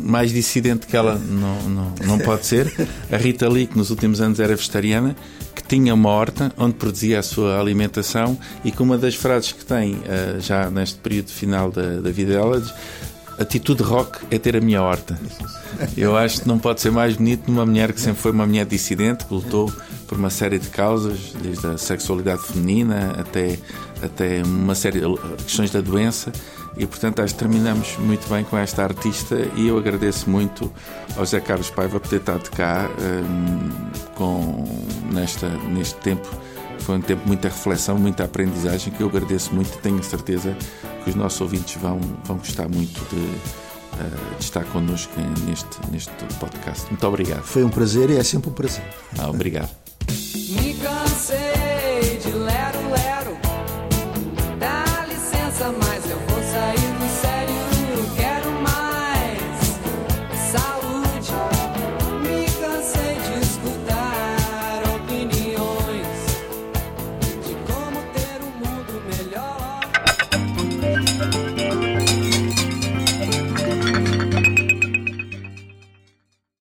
mais 0.00 0.32
dissidente 0.32 0.86
que 0.86 0.96
ela 0.96 1.16
não, 1.16 1.68
não, 1.68 1.94
não 2.04 2.18
pode 2.18 2.46
ser. 2.46 2.72
A 3.10 3.16
Rita 3.16 3.48
Lee, 3.48 3.66
que 3.66 3.78
nos 3.78 3.90
últimos 3.90 4.20
anos 4.20 4.40
era 4.40 4.56
vegetariana, 4.56 5.16
tinha 5.68 5.92
uma 5.92 6.08
horta 6.08 6.50
onde 6.56 6.74
produzia 6.74 7.18
a 7.18 7.22
sua 7.22 7.60
alimentação 7.60 8.38
e 8.64 8.72
com 8.72 8.84
uma 8.84 8.96
das 8.96 9.14
frases 9.14 9.52
que 9.52 9.64
tem 9.64 9.96
uh, 9.96 10.40
já 10.40 10.70
neste 10.70 10.98
período 10.98 11.28
final 11.28 11.70
da, 11.70 12.00
da 12.00 12.10
vida 12.10 12.32
dela 12.32 12.58
diz 12.58 12.72
atitude 13.38 13.82
rock 13.82 14.18
é 14.30 14.38
ter 14.38 14.56
a 14.56 14.60
minha 14.60 14.82
horta. 14.82 15.18
Eu 15.96 16.16
acho 16.16 16.42
que 16.42 16.48
não 16.48 16.58
pode 16.58 16.80
ser 16.80 16.90
mais 16.90 17.16
bonito 17.16 17.50
numa 17.50 17.64
mulher 17.64 17.92
que 17.92 18.00
sempre 18.00 18.20
foi 18.20 18.32
uma 18.32 18.46
mulher 18.46 18.66
dissidente, 18.66 19.24
que 19.24 19.32
lutou 19.32 19.72
por 20.06 20.18
uma 20.18 20.30
série 20.30 20.58
de 20.58 20.68
causas, 20.68 21.32
desde 21.40 21.66
a 21.66 21.78
sexualidade 21.78 22.42
feminina 22.42 23.14
até, 23.18 23.58
até 24.02 24.42
uma 24.42 24.74
série 24.74 25.00
de 25.00 25.44
questões 25.44 25.70
da 25.70 25.80
doença. 25.80 26.32
E, 26.76 26.86
portanto, 26.86 27.20
acho 27.20 27.34
que 27.34 27.40
terminamos 27.40 27.96
muito 27.98 28.28
bem 28.28 28.44
com 28.44 28.56
esta 28.56 28.84
artista 28.84 29.36
e 29.56 29.68
eu 29.68 29.76
agradeço 29.76 30.30
muito 30.30 30.72
ao 31.16 31.24
José 31.24 31.40
Carlos 31.40 31.70
Paiva 31.70 31.98
por 31.98 32.08
ter 32.08 32.16
estado 32.16 32.48
cá 32.50 32.88
um, 33.00 34.14
com, 34.14 34.64
nesta, 35.12 35.48
neste 35.48 35.96
tempo. 35.96 36.28
Foi 36.88 36.96
um 36.96 37.02
tempo 37.02 37.20
muita 37.26 37.48
reflexão, 37.48 37.98
muita 37.98 38.24
aprendizagem 38.24 38.90
que 38.90 39.02
eu 39.02 39.08
agradeço 39.08 39.54
muito 39.54 39.74
e 39.74 39.78
tenho 39.82 40.02
certeza 40.02 40.56
que 41.04 41.10
os 41.10 41.14
nossos 41.14 41.38
ouvintes 41.38 41.76
vão, 41.76 42.00
vão 42.24 42.38
gostar 42.38 42.66
muito 42.66 42.98
de, 43.14 43.16
uh, 43.16 44.38
de 44.38 44.42
estar 44.42 44.64
connosco 44.64 45.12
neste, 45.46 45.68
neste 45.92 46.10
podcast. 46.40 46.86
Muito 46.88 47.06
obrigado. 47.06 47.42
Foi 47.42 47.62
um 47.62 47.68
prazer 47.68 48.08
e 48.08 48.16
é 48.16 48.24
sempre 48.24 48.48
um 48.48 48.54
prazer. 48.54 48.84
Ah, 49.18 49.28
obrigado. 49.28 49.68